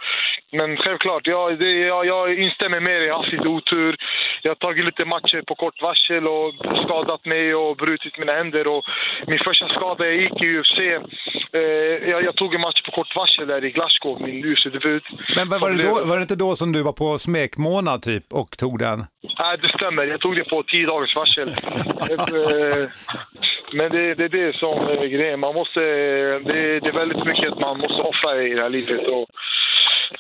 Men 0.50 0.76
självklart, 0.76 1.26
jag, 1.26 1.58
det, 1.58 1.72
jag, 1.72 2.06
jag 2.06 2.34
instämmer 2.34 2.80
med 2.80 3.00
dig. 3.00 3.06
Jag 3.06 3.14
har 3.14 3.22
haft 3.22 3.32
lite 3.32 3.48
otur. 3.48 3.96
Jag 4.42 4.50
har 4.50 4.54
tagit 4.54 4.84
lite 4.84 5.04
matcher 5.04 5.42
på 5.46 5.54
kort 5.54 5.82
varsel 5.82 6.26
och 6.26 6.54
skadat 6.84 7.24
mig 7.24 7.54
och 7.54 7.76
brutit 7.76 8.18
mina 8.18 8.32
händer. 8.32 8.66
Och 8.68 8.84
min 9.26 9.38
första 9.38 9.68
skada, 9.68 10.06
jag 10.06 10.16
gick 10.16 10.42
i 10.42 10.58
UFC. 10.58 10.78
Eh, 11.52 11.60
jag, 12.10 12.24
jag 12.24 12.36
tog 12.36 12.54
en 12.54 12.60
match 12.60 12.82
på 12.82 12.90
kort 12.90 13.16
varsel 13.16 13.46
där 13.46 13.64
i 13.64 13.70
Glasgow, 13.70 14.20
min 14.20 14.44
UFC-debut. 14.44 15.02
Men 15.36 15.48
var, 15.48 15.58
var, 15.58 15.70
det 15.70 15.82
då, 15.88 16.04
var 16.04 16.16
det 16.16 16.22
inte 16.22 16.36
då 16.36 16.56
som 16.56 16.72
du 16.72 16.82
var 16.82 16.92
på 16.92 17.18
smekmånad 17.18 18.02
typ 18.02 18.32
och 18.32 18.58
tog 18.58 18.78
den? 18.78 18.98
Nej, 19.40 19.58
det 19.62 19.68
stämmer. 19.68 20.04
Jag 20.06 20.20
tog 20.20 20.36
det 20.36 20.44
på 20.44 20.62
tio 20.62 20.86
dagars 20.86 21.16
varsel. 21.16 21.48
Eh, 22.10 22.88
Men 23.72 23.90
det, 23.92 24.14
det 24.14 24.24
är 24.24 24.28
det 24.28 24.56
som 24.56 24.78
är 24.78 25.06
grejen. 25.06 25.40
Man 25.40 25.54
måste, 25.54 25.80
det, 25.80 26.80
det 26.80 26.88
är 26.88 26.92
väldigt 26.92 27.24
mycket 27.24 27.60
man 27.60 27.78
måste 27.78 28.02
offra 28.02 28.42
i 28.42 28.54
det 28.54 28.62
här 28.62 28.70
livet. 28.70 29.08
Och, 29.08 29.26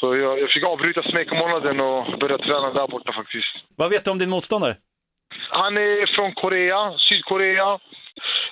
så 0.00 0.16
jag, 0.16 0.40
jag 0.40 0.50
fick 0.50 0.64
avbryta 0.64 1.02
smekmånaden 1.02 1.80
och 1.80 2.18
börja 2.18 2.38
träna 2.38 2.72
där 2.72 2.88
borta 2.88 3.12
faktiskt. 3.12 3.52
Vad 3.76 3.90
vet 3.90 4.04
du 4.04 4.10
om 4.10 4.18
din 4.18 4.30
motståndare? 4.30 4.74
Han 5.50 5.76
är 5.76 6.14
från 6.16 6.32
Korea, 6.32 6.92
Sydkorea. 7.08 7.78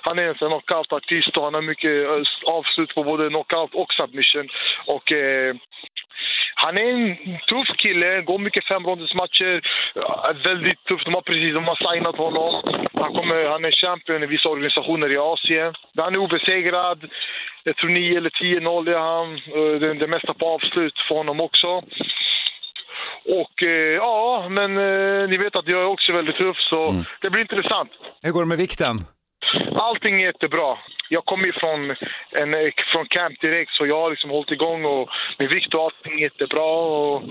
Han 0.01 0.19
är 0.19 0.27
en 0.27 0.35
sån 0.35 0.51
knockout-artist 0.51 1.37
och 1.37 1.43
han 1.43 1.53
har 1.53 1.61
mycket 1.61 2.07
eh, 2.07 2.53
avslut 2.57 2.95
på 2.95 3.03
både 3.03 3.29
knockout 3.29 3.73
och 3.73 3.93
submission. 3.93 4.47
Och, 4.85 5.11
eh, 5.11 5.55
han 6.55 6.77
är 6.77 6.89
en 6.93 7.17
tuff 7.49 7.67
kille, 7.77 8.21
går 8.21 8.39
mycket 8.39 8.67
femrondersmatcher. 8.67 9.61
Väldigt 10.43 10.83
tuff. 10.85 11.03
De 11.05 11.13
har 11.13 11.21
precis 11.21 11.53
de 11.53 11.63
har 11.63 11.91
signat 11.93 12.17
honom. 12.17 12.51
Han, 12.93 13.13
kommer, 13.13 13.49
han 13.49 13.65
är 13.65 13.71
champion 13.71 14.23
i 14.23 14.25
vissa 14.25 14.49
organisationer 14.49 15.11
i 15.11 15.17
Asien. 15.17 15.73
Han 15.97 16.13
är 16.15 16.17
obesegrad. 16.17 16.99
Jag 17.63 17.75
tror 17.75 17.89
9 17.89 18.17
eller 18.17 18.29
10-0 18.29 18.89
är 18.95 18.99
han. 18.99 19.35
Eh, 19.35 19.79
Det, 19.79 19.93
det 19.93 20.07
mesta 20.07 20.33
på 20.33 20.45
avslut 20.47 20.93
för 21.07 21.15
honom 21.15 21.39
också. 21.39 21.67
Och 23.41 23.63
eh, 23.63 23.95
ja, 23.95 24.47
men 24.49 24.77
eh, 24.77 25.29
ni 25.29 25.37
vet 25.37 25.55
att 25.55 25.67
jag 25.67 25.81
är 25.81 25.85
också 25.85 26.11
väldigt 26.13 26.35
tuff 26.35 26.57
så 26.57 27.03
det 27.21 27.29
blir 27.29 27.41
intressant. 27.41 27.91
Hur 28.21 28.31
går 28.31 28.39
det 28.41 28.47
med 28.47 28.57
vikten? 28.57 28.95
Allting 29.75 30.21
är 30.21 30.25
jättebra. 30.25 30.77
Jag 31.09 31.25
kommer 31.25 31.45
ju 31.45 31.53
från, 31.53 31.89
en, 32.41 32.71
från 32.91 33.05
camp 33.07 33.41
direkt 33.41 33.71
så 33.71 33.85
jag 33.85 34.01
har 34.01 34.09
liksom 34.11 34.29
hållit 34.29 34.51
igång 34.51 34.85
och 34.85 35.09
min 35.39 35.49
vikt 35.49 35.73
och 35.73 35.81
allting 35.83 36.13
är 36.13 36.23
jättebra 36.23 36.65
och 36.65 37.23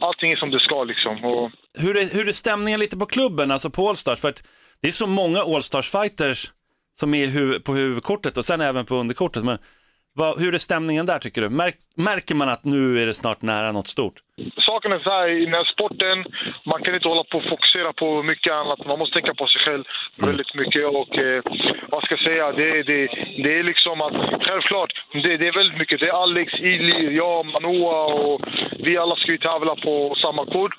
allting 0.00 0.32
är 0.32 0.36
som 0.36 0.50
det 0.50 0.60
ska 0.60 0.84
liksom. 0.84 1.24
Och, 1.24 1.50
Hur 1.78 1.96
är, 1.96 2.14
hur 2.16 2.28
är 2.28 2.32
stämningen 2.32 2.80
lite 2.80 2.96
på 2.96 3.06
klubben, 3.06 3.50
alltså 3.50 3.70
på 3.70 3.88
Allstars? 3.88 4.20
För 4.20 4.28
att 4.28 4.44
det 4.82 4.88
är 4.88 4.92
så 4.92 5.06
många 5.06 5.38
Allstars-fighters 5.38 6.50
som 6.94 7.14
är 7.14 7.26
hu- 7.26 7.60
på 7.62 7.74
huvudkortet 7.74 8.36
och 8.36 8.44
sen 8.44 8.60
även 8.60 8.84
på 8.86 8.94
underkortet. 8.94 9.44
Men 9.44 9.58
vad, 10.16 10.40
hur 10.40 10.54
är 10.54 10.58
stämningen 10.58 11.06
där 11.06 11.18
tycker 11.18 11.40
du? 11.42 11.48
Märk, 11.48 11.74
märker 11.96 12.34
man 12.34 12.48
att 12.48 12.64
nu 12.64 13.02
är 13.02 13.06
det 13.06 13.14
snart 13.14 13.42
nära 13.42 13.72
något 13.72 13.86
stort? 13.86 14.14
Saken 14.68 14.92
är 14.92 14.98
så 14.98 15.10
här, 15.10 15.28
i 15.28 15.44
den 15.44 15.54
här 15.54 15.64
sporten, 15.64 16.16
man 16.64 16.82
kan 16.82 16.94
inte 16.94 17.08
hålla 17.08 17.24
på 17.24 17.38
och 17.38 17.48
fokusera 17.48 17.92
på 17.92 18.22
mycket 18.22 18.52
annat. 18.52 18.86
Man 18.86 18.98
måste 18.98 19.14
tänka 19.14 19.34
på 19.34 19.46
sig 19.46 19.60
själv 19.60 19.84
väldigt 20.16 20.54
mycket. 20.54 20.84
Och 20.84 21.18
eh, 21.18 21.42
vad 21.88 22.02
ska 22.02 22.14
jag 22.14 22.26
säga, 22.28 22.52
det, 22.52 22.82
det, 22.82 23.00
det 23.44 23.58
är 23.58 23.62
liksom 23.62 24.00
att 24.00 24.16
självklart, 24.46 24.92
det, 25.12 25.36
det 25.36 25.48
är 25.48 25.58
väldigt 25.60 25.78
mycket. 25.78 26.00
Det 26.00 26.08
är 26.08 26.22
Alex, 26.22 26.54
Ilir, 26.54 27.10
jag, 27.10 27.46
Manoa 27.46 28.04
och 28.04 28.40
vi 28.78 28.98
alla 28.98 29.16
ska 29.16 29.32
ju 29.32 29.38
tävla 29.38 29.76
på 29.76 30.14
samma 30.22 30.44
kod. 30.46 30.72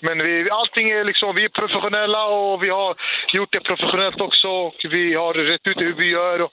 Men 0.00 0.18
vi, 0.18 0.50
allting 0.50 0.90
är 0.90 1.04
liksom, 1.04 1.34
vi 1.34 1.44
är 1.44 1.48
professionella 1.48 2.26
och 2.26 2.64
vi 2.64 2.68
har 2.68 2.94
gjort 3.32 3.52
det 3.52 3.60
professionellt 3.60 4.20
också. 4.20 4.48
Och 4.48 4.78
vi 4.90 5.14
har 5.14 5.34
rätt 5.34 5.66
ut 5.66 5.80
hur 5.80 5.94
vi 5.94 6.10
gör. 6.10 6.42
Och 6.42 6.52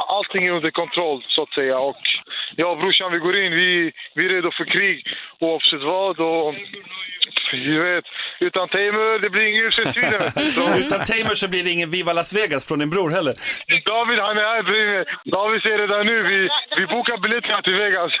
allting 0.00 0.44
är 0.46 0.50
under 0.50 0.70
kontroll 0.70 1.22
så 1.28 1.42
att 1.42 1.52
säga. 1.52 1.78
Och 1.78 1.96
jag 2.56 2.70
och 2.70 2.78
brorsan 2.78 3.12
vi 3.12 3.18
går 3.18 3.36
in, 3.38 3.52
vi, 3.52 3.92
vi 4.14 4.24
är 4.24 4.28
redo 4.28 4.50
för 4.50 4.64
krig 4.64 5.06
oavsett 5.40 5.82
vad. 5.82 6.20
Och, 6.20 6.54
du 7.52 7.80
vet, 7.80 8.04
utan 8.40 8.68
Teimur, 8.68 9.18
det 9.18 9.30
blir 9.30 9.42
ingen 9.42 9.66
UFC-striden. 9.66 10.22
Utan 10.84 11.00
Tamer 11.04 11.34
så 11.34 11.48
blir 11.48 11.64
det 11.64 11.70
ingen 11.70 11.90
Viva 11.90 12.12
Las 12.12 12.32
Vegas 12.32 12.66
från 12.66 12.78
din 12.78 12.90
bror 12.90 13.10
heller. 13.10 13.34
David 13.86 14.18
han 14.18 14.36
är 14.38 14.42
här 14.42 14.62
bredvid. 14.62 15.06
David 15.24 15.62
säger 15.62 15.78
redan 15.78 16.06
nu, 16.06 16.22
vi, 16.22 16.48
vi 16.76 16.86
bokar 16.86 17.18
biljetterna 17.18 17.62
till 17.62 17.74
Vegas. 17.74 18.12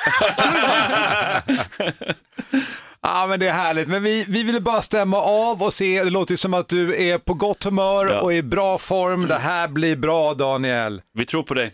Ja, 3.08 3.26
men 3.28 3.40
det 3.40 3.48
är 3.48 3.52
härligt. 3.52 3.88
Men 3.88 4.02
vi, 4.02 4.24
vi 4.28 4.42
ville 4.42 4.60
bara 4.60 4.82
stämma 4.82 5.16
av 5.16 5.62
och 5.62 5.72
se, 5.72 6.04
det 6.04 6.10
låter 6.10 6.36
som 6.36 6.54
att 6.54 6.68
du 6.68 7.08
är 7.10 7.18
på 7.18 7.34
gott 7.34 7.64
humör 7.64 8.04
Ja. 8.12 8.20
och 8.20 8.32
i 8.32 8.42
bra 8.42 8.78
form. 8.78 9.26
Det 9.26 9.34
här 9.50 9.68
blir 9.68 9.96
bra, 9.96 10.34
Daniel. 10.34 11.00
Vi 11.18 11.24
tror 11.26 11.42
på 11.42 11.54
dig. 11.54 11.72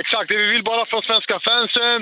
Exakt, 0.00 0.28
det 0.30 0.36
vi 0.36 0.46
vill 0.54 0.64
bara 0.64 0.86
från 0.86 1.02
svenska 1.02 1.36
fansen. 1.48 1.98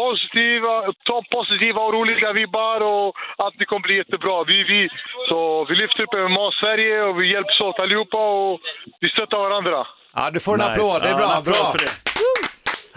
Positiva, 0.00 0.72
ta 1.08 1.16
positiva 1.36 1.80
och 1.86 1.92
roliga 1.92 2.32
vibbar 2.32 2.78
och 2.92 3.08
allt 3.42 3.54
det 3.58 3.64
kommer 3.64 3.80
bli 3.88 3.96
jättebra. 3.96 4.44
Vi, 4.52 4.58
vi, 4.72 4.80
så 5.28 5.38
vi 5.68 5.74
lyfter 5.82 6.02
upp 6.02 6.14
MMA 6.30 6.46
Sverige 6.62 7.02
och 7.02 7.14
vi 7.20 7.32
hjälps 7.32 7.60
åt 7.60 7.78
allihopa 7.84 8.18
och 8.42 8.60
vi 9.00 9.08
stöttar 9.08 9.38
varandra. 9.48 9.86
Ja, 10.16 10.30
du 10.34 10.40
får 10.40 10.52
en 10.54 10.58
Nice. 10.58 10.70
applåd. 10.72 11.02
Det 11.02 11.08
är 11.08 11.12
Ja, 11.12 11.16
bra. 11.18 11.26
en 11.32 11.38
applåd 11.38 11.54
bra. 11.54 11.72
för 11.72 11.78
det. 11.84 11.92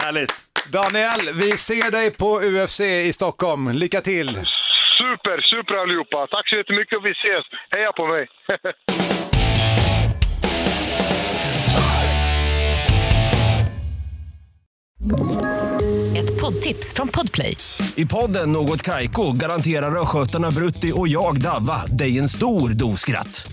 Härligt. 0.04 0.32
Daniel, 0.72 1.20
vi 1.34 1.50
ser 1.68 1.90
dig 1.90 2.10
på 2.22 2.30
UFC 2.40 2.80
i 2.80 3.12
Stockholm. 3.12 3.70
Lycka 3.72 4.00
till! 4.00 4.30
Super, 4.98 5.40
super 5.42 5.74
allihopa. 5.74 6.26
Tack 6.30 6.48
så 6.48 6.56
jättemycket 6.56 6.98
och 6.98 7.06
vi 7.06 7.10
ses. 7.10 7.44
Heja 7.70 7.92
på 7.92 8.06
mig! 8.06 8.28
Ett 16.18 16.40
poddtips 16.40 16.94
från 16.94 17.08
Podplay. 17.08 17.56
I 17.96 18.06
podden 18.06 18.52
Något 18.52 18.82
Kaiko 18.82 19.32
garanterar 19.32 20.00
östgötarna 20.00 20.50
Brutti 20.50 20.92
och 20.94 21.08
jag, 21.08 21.40
Davva, 21.40 21.86
dig 21.86 22.18
en 22.18 22.28
stor 22.28 22.70
dos 22.70 23.00
skratt. 23.00 23.52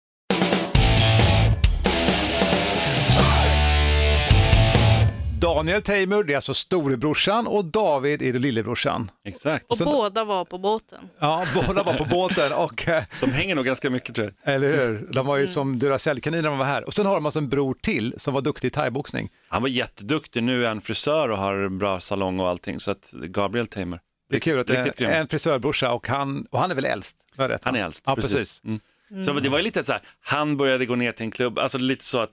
Daniel 5.41 5.81
Teimur, 5.81 6.23
det 6.23 6.33
är 6.33 6.35
alltså 6.35 6.53
storebrorsan 6.53 7.47
och 7.47 7.65
David 7.65 8.21
är 8.21 8.33
det 8.33 8.39
lillebrorsan. 8.39 9.11
Exakt. 9.25 9.65
Och 9.69 9.77
Sen- 9.77 9.85
båda 9.85 10.23
var 10.23 10.45
på 10.45 10.57
båten. 10.57 10.99
Ja, 11.19 11.45
båda 11.67 11.83
var 11.83 11.93
på 11.93 12.05
båten 12.05 12.53
och, 12.53 12.87
eh, 12.87 13.03
De 13.21 13.31
hänger 13.31 13.55
nog 13.55 13.65
ganska 13.65 13.89
mycket 13.89 14.15
tror 14.15 14.31
jag. 14.43 14.53
eller 14.55 14.67
hur, 14.87 15.07
de 15.11 15.25
var 15.25 15.37
ju 15.37 15.47
som 15.47 15.79
Duracellkaniner 15.79 16.41
när 16.41 16.49
de 16.49 16.57
var 16.57 16.65
här. 16.65 16.83
Och 16.83 16.93
sen 16.93 17.05
har 17.05 17.15
de 17.15 17.25
alltså 17.25 17.39
en 17.39 17.49
bror 17.49 17.75
till 17.81 18.13
som 18.17 18.33
var 18.33 18.41
duktig 18.41 18.67
i 18.67 18.71
thaiboxning. 18.71 19.29
Han 19.47 19.61
var 19.61 19.69
jätteduktig, 19.69 20.43
nu 20.43 20.63
är 20.63 20.67
han 20.67 20.81
frisör 20.81 21.29
och 21.29 21.37
har 21.37 21.69
bra 21.69 21.99
salong 21.99 22.39
och 22.39 22.49
allting. 22.49 22.79
Så 22.79 22.91
att 22.91 23.11
Gabriel 23.11 23.67
Tamer. 23.67 23.99
Det 24.29 24.35
är 24.35 24.39
kul 24.39 24.59
att 24.59 24.67
det 24.67 25.01
är 25.01 25.11
en 25.11 25.27
frisörbrorsa 25.27 25.91
och 25.93 26.07
han, 26.07 26.45
och 26.51 26.59
han 26.59 26.71
är 26.71 26.75
väl 26.75 26.85
äldst? 26.85 27.17
Rätt, 27.35 27.61
Han 27.63 27.75
är 27.75 27.83
äldst. 27.85 28.03
Ja, 28.07 28.15
precis. 28.15 28.61
Mm. 28.63 29.25
Så 29.25 29.33
det 29.33 29.49
var 29.49 29.57
ju 29.57 29.63
lite 29.63 29.83
så 29.83 29.91
här, 29.91 30.01
han 30.21 30.57
började 30.57 30.85
gå 30.85 30.95
ner 30.95 31.11
till 31.11 31.23
en 31.25 31.31
klubb, 31.31 31.59
alltså 31.59 31.77
lite 31.77 32.03
så 32.05 32.17
att, 32.19 32.31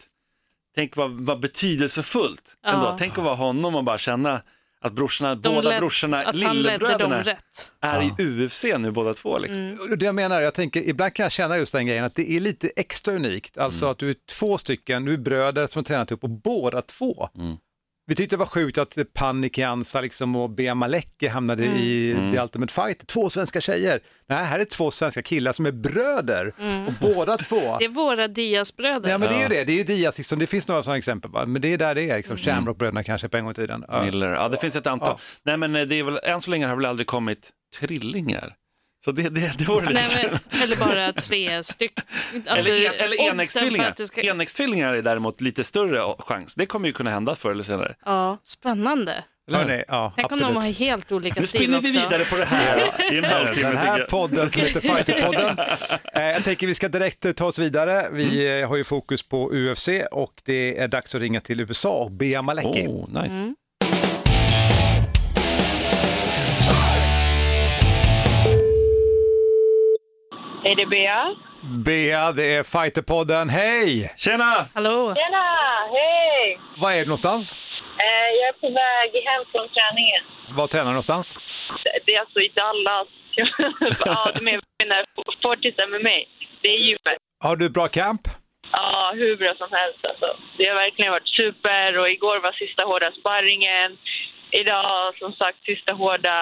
tänk 0.78 0.96
vad, 0.96 1.10
vad 1.10 1.40
betydelsefullt 1.40 2.56
ändå. 2.66 2.86
Ja. 2.86 2.96
Tänk 2.98 3.18
att 3.18 3.24
vara 3.24 3.34
honom 3.34 3.74
och 3.74 3.84
bara 3.84 3.98
känna 3.98 4.42
att 4.80 4.92
brorsorna, 4.92 5.34
De 5.34 5.54
båda 5.54 5.70
led- 5.70 5.78
brorsorna, 5.80 6.32
lillebröderna, 6.32 7.22
rätt. 7.22 7.72
är 7.80 8.02
i 8.02 8.44
UFC 8.46 8.64
nu 8.78 8.90
båda 8.90 9.14
två. 9.14 9.38
Liksom. 9.38 9.78
Och 9.90 9.98
Det 9.98 10.06
jag 10.06 10.14
menar, 10.14 10.40
jag 10.40 10.54
tänker, 10.54 10.88
ibland 10.88 11.14
kan 11.14 11.24
jag 11.24 11.32
känna 11.32 11.58
just 11.58 11.72
den 11.72 11.86
grejen 11.86 12.04
att 12.04 12.14
det 12.14 12.30
är 12.30 12.40
lite 12.40 12.70
extra 12.76 13.14
unikt. 13.14 13.58
Alltså 13.58 13.86
att 13.86 13.98
du 13.98 14.10
är 14.10 14.16
två 14.38 14.58
stycken, 14.58 15.04
du 15.04 15.12
är 15.12 15.18
bröder 15.18 15.66
som 15.66 15.80
har 15.80 15.84
tränat 15.84 16.12
upp 16.12 16.24
och 16.24 16.30
båda 16.30 16.82
två. 16.82 17.28
Vi 18.08 18.14
tyckte 18.14 18.36
det 18.36 18.40
var 18.40 18.46
sjukt 18.46 18.78
att 18.78 18.98
Panik 19.14 19.58
Jansa 19.58 20.00
liksom 20.00 20.36
och 20.36 20.50
Bea 20.50 20.74
Maleki 20.74 21.28
hamnade 21.28 21.64
i 21.64 22.14
The 22.32 22.40
Ultimate 22.40 22.72
Fight. 22.72 23.06
Två 23.06 23.30
svenska 23.30 23.60
tjejer. 23.60 24.00
Nej, 24.28 24.44
här 24.44 24.58
är 24.58 24.64
två 24.64 24.90
svenska 24.90 25.22
killar 25.22 25.52
som 25.52 25.66
är 25.66 25.72
bröder 25.72 26.52
och 26.86 26.92
båda 27.00 27.38
två. 27.38 27.56
Det 27.78 27.84
är 27.84 27.88
våra 27.88 28.28
Diaz-bröder. 28.28 29.10
Ja 29.10 29.18
men 29.18 29.28
det 29.28 29.34
är 29.34 29.42
ju 29.42 29.48
det, 29.48 29.64
det 29.64 29.72
är 29.72 29.76
ju 29.76 29.84
Diaz, 29.84 30.18
liksom. 30.18 30.38
det 30.38 30.46
finns 30.46 30.68
några 30.68 30.82
sådana 30.82 30.98
exempel, 30.98 31.30
va? 31.30 31.46
men 31.46 31.62
det 31.62 31.72
är 31.72 31.78
där 31.78 31.94
det 31.94 32.10
är, 32.10 32.16
liksom. 32.16 32.36
Shamrock-bröderna 32.36 33.02
kanske 33.02 33.28
på 33.28 33.36
en 33.36 33.44
gång 33.44 33.50
i 33.50 33.54
tiden. 33.54 33.84
Ja. 33.88 34.04
Miller. 34.04 34.28
Ja, 34.28 34.48
det 34.48 34.56
finns 34.56 34.76
ett 34.76 34.86
antal. 34.86 35.08
Ja. 35.08 35.18
Nej, 35.42 35.56
men 35.56 35.76
eh, 35.76 35.82
det 35.82 35.98
är 35.98 36.02
väl, 36.02 36.20
än 36.22 36.40
så 36.40 36.50
länge 36.50 36.66
har 36.66 36.70
det 36.70 36.76
väl 36.76 36.86
aldrig 36.86 37.06
kommit 37.06 37.50
trillingar. 37.80 38.54
Så 39.04 39.12
det, 39.12 39.22
det, 39.28 39.58
det 39.58 39.64
vore 39.64 39.80
lite 39.86 39.92
Nej, 39.92 40.28
men, 40.30 40.62
eller 40.62 40.76
bara 40.76 41.12
tre 41.12 41.62
stycken. 41.62 42.04
Alltså, 42.46 42.70
eller 42.70 42.86
en, 42.86 43.04
eller 43.04 43.30
enäggstvillingar. 43.30 43.94
det 43.96 44.06
ska- 44.06 44.20
Enäggstvillingar 44.22 44.94
är 44.94 45.02
däremot 45.02 45.40
lite 45.40 45.64
större 45.64 46.14
chans. 46.18 46.54
Det 46.54 46.66
kommer 46.66 46.86
ju 46.86 46.92
kunna 46.92 47.10
hända 47.10 47.34
förr 47.36 47.50
eller 47.50 47.62
senare. 47.64 47.94
Ja, 48.04 48.38
spännande. 48.44 49.24
Hörrni, 49.52 49.84
ja, 49.88 50.12
Tänk 50.16 50.32
om 50.32 50.34
absolut. 50.34 50.54
de 50.54 50.62
har 50.62 50.72
helt 50.72 51.12
olika 51.12 51.40
Nu 51.40 51.46
stil 51.46 51.60
spinner 51.60 51.80
vi 51.80 51.88
också. 51.88 51.98
vidare 52.00 52.24
på 52.24 52.36
det 52.36 52.44
här 52.44 52.76
i 53.14 53.18
en 53.18 53.24
halvtimme. 53.24 53.68
Den 53.68 53.76
här 53.76 53.98
jag. 53.98 54.08
podden 54.08 54.50
som 54.50 54.62
heter 54.62 54.80
Fighterpodden. 54.94 55.58
Eh, 56.14 56.22
jag 56.22 56.44
tänker 56.44 56.66
vi 56.66 56.74
ska 56.74 56.88
direkt 56.88 57.24
eh, 57.24 57.32
ta 57.32 57.44
oss 57.44 57.58
vidare. 57.58 58.06
Vi 58.12 58.60
eh, 58.60 58.68
har 58.68 58.76
ju 58.76 58.84
fokus 58.84 59.22
på 59.22 59.50
UFC 59.52 59.88
och 60.10 60.32
det 60.44 60.78
är 60.78 60.88
dags 60.88 61.14
att 61.14 61.20
ringa 61.20 61.40
till 61.40 61.60
USA 61.60 61.88
och 61.90 62.10
Bea 62.12 62.42
Malecki. 62.42 62.86
Oh, 62.88 63.22
nice. 63.22 63.54
Är 70.68 70.76
det 70.76 70.86
Bea? 70.86 71.34
Bea, 71.86 72.32
det 72.32 72.46
är 72.58 72.62
Fighterpodden. 72.74 73.48
Hej! 73.48 74.12
Tjena! 74.16 74.52
Hallå? 74.74 75.14
Tjena! 75.18 75.46
Hej! 75.96 76.60
Var 76.82 76.90
är 76.92 77.00
du 77.00 77.04
någonstans? 77.04 77.52
Eh, 78.06 78.28
jag 78.38 78.48
är 78.52 78.56
på 78.64 78.68
väg 78.82 79.10
hem 79.28 79.42
från 79.52 79.68
träningen. 79.76 80.22
Var 80.58 80.66
tränar 80.66 80.84
du 80.84 80.90
någonstans? 80.90 81.34
Det 82.06 82.14
är 82.14 82.20
alltså 82.20 82.40
i 82.40 82.50
Dallas. 82.60 83.08
ja, 84.06 84.30
de 84.34 84.48
är 84.52 84.60
mina 84.82 84.98
Fortis 85.42 85.74
MMA. 85.90 86.18
Det 86.62 86.68
är 86.76 86.78
gymmet. 86.86 87.18
Har 87.44 87.56
du 87.56 87.70
bra 87.70 87.88
camp? 87.88 88.20
Ja, 88.72 89.12
hur 89.14 89.36
bra 89.36 89.54
som 89.58 89.72
helst 89.72 90.00
alltså. 90.10 90.28
Det 90.58 90.64
har 90.68 90.76
verkligen 90.76 91.12
varit 91.12 91.34
super 91.40 91.98
och 91.98 92.10
igår 92.10 92.40
var 92.40 92.52
sista 92.52 92.82
hårda 92.84 93.10
sparringen. 93.20 93.90
Idag 94.50 95.16
som 95.18 95.32
sagt 95.32 95.64
sista 95.64 95.92
hårda 95.92 96.38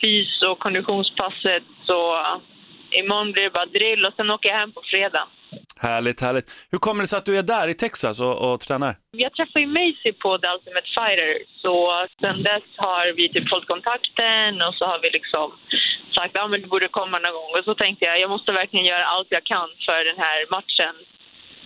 fys 0.00 0.42
och 0.48 0.58
konditionspasset. 0.58 1.62
Så 1.86 1.98
imorgon 2.92 3.32
blir 3.32 3.42
det 3.42 3.50
bara 3.50 3.66
drill 3.66 4.04
och 4.04 4.14
sen 4.16 4.30
åker 4.30 4.48
jag 4.48 4.56
hem 4.56 4.72
på 4.72 4.82
fredag. 4.90 5.28
Härligt, 5.82 6.20
härligt. 6.20 6.68
Hur 6.70 6.78
kommer 6.78 7.00
det 7.02 7.06
sig 7.06 7.18
att 7.18 7.30
du 7.30 7.36
är 7.36 7.42
där 7.42 7.68
i 7.68 7.74
Texas 7.74 8.20
och, 8.20 8.36
och 8.46 8.60
tränar? 8.60 8.94
Jag 9.10 9.32
träffade 9.34 9.60
ju 9.60 9.66
Macy 9.66 10.12
på 10.22 10.38
The 10.38 10.48
Ultimate 10.54 10.88
Fighter, 10.96 11.32
så 11.62 11.74
sen 12.20 12.42
dess 12.42 12.66
har 12.76 13.12
vi 13.16 13.28
typ 13.28 13.48
fått 13.48 13.66
kontakten 13.66 14.62
och 14.66 14.74
så 14.74 14.84
har 14.84 14.98
vi 15.02 15.10
liksom 15.10 15.52
sagt 16.16 16.38
att 16.38 16.50
men 16.50 16.60
du 16.62 16.66
borde 16.66 16.88
komma 16.88 17.18
någon 17.18 17.32
gång. 17.32 17.50
Och 17.58 17.64
så 17.64 17.74
tänkte 17.74 18.04
jag 18.04 18.20
jag 18.20 18.30
måste 18.30 18.52
verkligen 18.52 18.86
göra 18.86 19.04
allt 19.04 19.28
jag 19.30 19.44
kan 19.44 19.68
för 19.86 20.04
den 20.04 20.18
här 20.24 20.38
matchen 20.56 20.94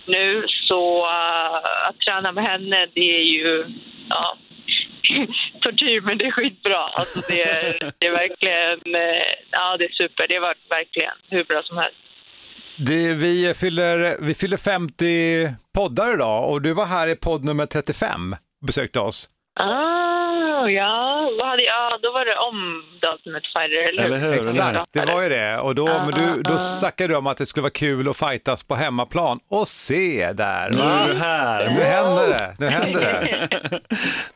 nu. 0.05 0.45
Så 0.67 0.81
uh, 1.05 1.55
att 1.87 1.99
träna 2.07 2.31
med 2.31 2.43
henne, 2.47 2.87
det 2.93 3.09
är 3.19 3.25
ju 3.37 3.65
ja, 4.09 4.37
tortyr, 5.61 6.01
men 6.01 6.17
det 6.17 6.25
är 6.25 6.31
skitbra. 6.31 6.77
Alltså 6.77 7.19
det, 7.29 7.41
är- 7.41 7.91
det 7.99 8.05
är 8.07 8.11
verkligen, 8.11 8.95
eh, 8.95 9.25
ja 9.51 9.77
det 9.77 9.85
är 9.85 9.91
super. 9.91 10.27
Det 10.27 10.33
har 10.35 10.41
varit 10.41 10.65
verkligen 10.69 11.13
hur 11.29 11.43
bra 11.43 11.61
som 11.63 11.77
helst. 11.77 11.97
Det, 12.77 13.13
vi, 13.13 13.53
fyller, 13.53 14.17
vi 14.21 14.33
fyller 14.33 14.57
50 14.57 15.49
poddar 15.75 16.13
idag 16.13 16.51
och 16.51 16.61
du 16.61 16.73
var 16.73 16.85
här 16.85 17.07
i 17.07 17.15
podd 17.15 17.43
nummer 17.45 17.65
35 17.65 18.35
och 18.61 18.65
besökte 18.67 18.99
oss. 18.99 19.29
Ah, 19.57 20.37
ihåg, 20.37 20.71
ja. 20.71 21.29
Vad 21.39 21.47
hade, 21.47 21.63
ja, 21.63 21.99
då 22.01 22.11
var 22.11 22.25
det 22.25 22.35
om 22.35 22.83
Ultimate 23.13 23.47
Fighter, 23.53 23.89
eller 23.89 24.17
hur? 24.17 24.33
Exakt, 24.41 24.93
det 24.93 25.05
var 25.05 25.23
ju 25.23 25.29
det. 25.29 25.57
Och 25.59 25.75
då, 25.75 25.87
Ja, 25.87 26.05
men 26.05 26.13
du, 26.19 26.25
ja, 26.27 26.35
då 26.43 26.53
ja. 26.53 26.57
snackade 26.57 27.13
du 27.13 27.17
om 27.17 27.27
att 27.27 27.37
det 27.37 27.45
skulle 27.45 27.61
vara 27.61 27.71
kul 27.71 28.09
att 28.09 28.17
fightas 28.19 28.63
på 28.67 28.75
hemmaplan. 28.75 29.39
Och 29.49 29.67
se 29.67 30.31
där! 30.33 30.69
Nu 30.69 30.79
är 30.81 31.07
du 31.07 31.13
här. 31.15 31.69
Nu 31.69 31.79
händer 31.83 32.27
det. 32.27 32.55
Nu 32.59 32.65
händer 32.65 33.01
det. 33.01 33.79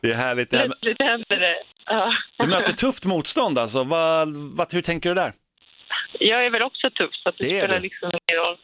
Det 0.02 0.10
är 0.10 0.14
härligt. 0.16 0.50
Det 0.50 0.58
Plötsligt 0.58 1.02
hände 1.02 1.36
det. 1.36 1.56
Ja. 1.86 2.12
Du 2.38 2.46
möter 2.46 2.72
tufft 2.72 3.04
motstånd 3.06 3.58
alltså. 3.58 3.84
Vad, 3.84 4.28
vad, 4.56 4.72
hur 4.72 4.82
tänker 4.82 5.08
du 5.08 5.14
där? 5.14 5.32
Jag 6.18 6.46
är 6.46 6.50
väl 6.50 6.62
också 6.62 6.90
tuff, 6.90 7.10
så 7.22 7.28
att 7.28 7.34
det, 7.38 7.46
Det 7.48 7.58
spelar 7.58 7.74
du. 7.74 7.80
liksom 7.82 8.10
ingen 8.10 8.40
roll. 8.44 8.56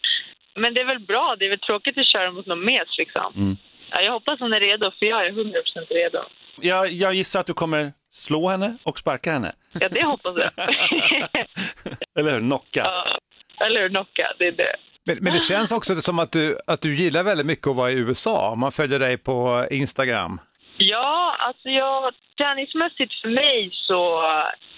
Men 0.56 0.74
det 0.74 0.80
är 0.80 0.84
väl 0.84 0.98
bra, 1.00 1.36
det 1.38 1.44
är 1.44 1.50
väl 1.50 1.58
tråkigt 1.58 1.98
att 1.98 2.06
köra 2.06 2.30
mot 2.30 2.46
någon 2.46 2.64
mes 2.64 2.88
liksom. 2.98 3.32
Mm. 3.36 3.56
Ja, 3.90 4.00
jag 4.02 4.12
hoppas 4.12 4.40
hon 4.40 4.52
är 4.52 4.60
redo, 4.60 4.90
för 4.98 5.06
jag 5.06 5.26
är 5.26 5.30
100% 5.30 5.52
redo. 5.90 6.18
Jag, 6.60 6.88
jag 6.88 7.14
gissar 7.14 7.40
att 7.40 7.46
du 7.46 7.54
kommer 7.54 7.92
slå 8.10 8.48
henne 8.48 8.76
och 8.82 8.98
sparka 8.98 9.32
henne. 9.32 9.52
Ja, 9.80 9.88
det 9.88 10.04
hoppas 10.04 10.34
jag. 10.36 10.50
Eller 12.18 12.32
hur? 12.32 12.40
Knocka. 12.40 12.80
ja. 12.84 13.18
Eller 13.66 13.80
hur, 13.80 13.88
knocka, 13.88 14.32
det 14.38 14.46
är 14.46 14.52
det. 14.52 14.76
Men, 15.04 15.18
men 15.20 15.32
det 15.32 15.40
känns 15.40 15.72
också 15.72 15.96
som 15.96 16.18
att 16.18 16.32
du, 16.32 16.58
att 16.66 16.80
du 16.80 16.96
gillar 16.96 17.22
väldigt 17.22 17.46
mycket 17.46 17.66
att 17.66 17.76
vara 17.76 17.90
i 17.90 17.94
USA. 17.94 18.50
Om 18.50 18.60
man 18.60 18.72
följer 18.72 18.98
dig 18.98 19.16
på 19.16 19.66
Instagram. 19.70 20.40
Ja, 20.78 21.36
alltså 21.38 21.68
jag, 21.68 22.14
träningsmässigt 22.38 23.14
för 23.20 23.28
mig 23.28 23.70
så 23.72 24.22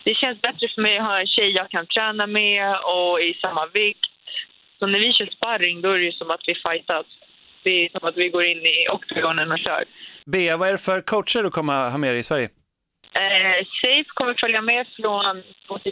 det 0.04 0.14
känns 0.14 0.40
bättre 0.40 0.68
för 0.74 0.82
mig 0.82 0.98
att 0.98 1.06
ha 1.06 1.20
en 1.20 1.26
tjej 1.26 1.50
jag 1.50 1.70
kan 1.70 1.86
träna 1.86 2.26
med 2.26 2.76
och 2.94 3.20
i 3.20 3.34
samma 3.40 3.66
vikt. 3.66 4.06
Så 4.78 4.86
när 4.86 4.98
vi 4.98 5.12
kör 5.12 5.26
sparring 5.26 5.80
då 5.80 5.90
är 5.90 5.98
det 5.98 6.04
ju 6.04 6.12
som 6.12 6.30
att 6.30 6.44
vi 6.46 6.54
fightas. 6.54 7.06
Det 7.62 7.70
är 7.84 7.88
som 7.88 8.08
att 8.08 8.16
vi 8.16 8.28
går 8.28 8.44
in 8.44 8.58
i 8.66 8.88
oktagonen 8.90 9.52
och 9.52 9.58
kör. 9.58 9.84
Bea, 10.32 10.56
vad 10.56 10.68
är 10.68 10.72
det 10.72 10.78
för 10.78 11.00
coacher 11.00 11.42
du 11.42 11.50
kommer 11.50 11.90
ha 11.90 11.98
med 11.98 12.10
dig 12.10 12.18
i 12.18 12.22
Sverige? 12.22 12.48
Eh, 13.12 13.66
Safe 13.80 14.10
kommer 14.14 14.34
följa 14.40 14.62
med 14.62 14.86
från 14.96 15.36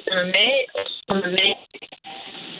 med 0.06 0.26
mig 0.26 0.66
och 0.74 1.06
kommer 1.06 1.30
mig 1.30 1.58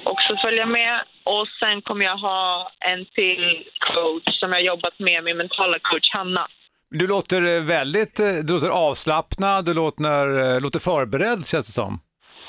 också 0.04 0.36
följa 0.44 0.66
med. 0.66 1.00
Och 1.24 1.46
sen 1.60 1.82
kommer 1.82 2.04
jag 2.04 2.16
ha 2.16 2.70
en 2.80 3.04
till 3.04 3.64
coach 3.94 4.38
som 4.40 4.52
jag 4.52 4.62
jobbat 4.64 4.98
med, 4.98 5.24
min 5.24 5.36
mentala 5.36 5.78
coach 5.82 6.10
Hanna. 6.12 6.46
Du 6.90 7.06
låter 7.06 7.56
eh, 7.56 7.62
väldigt 7.62 8.20
eh, 8.20 8.26
du 8.44 8.52
låter 8.52 8.88
avslappnad, 8.88 9.64
du 9.64 9.74
låter, 9.74 10.54
eh, 10.54 10.60
låter 10.60 10.78
förberedd 10.78 11.46
känns 11.46 11.66
det 11.66 11.72
som. 11.72 12.00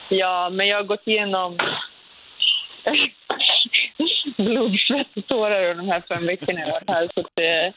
Ja, 0.09 0.49
men 0.49 0.67
jag 0.67 0.77
har 0.77 0.83
gått 0.83 1.07
igenom 1.07 1.57
blod, 4.37 4.79
svett 4.79 5.17
och 5.17 5.27
tårar 5.27 5.69
under 5.69 5.83
de 5.83 5.89
här 5.91 6.15
fem 6.15 6.25
veckorna 6.25 6.59
jag 6.59 6.67
har 6.67 6.73
varit 6.73 6.89
här. 6.89 7.09
Så, 7.13 7.19
att 7.19 7.31
det, 7.35 7.73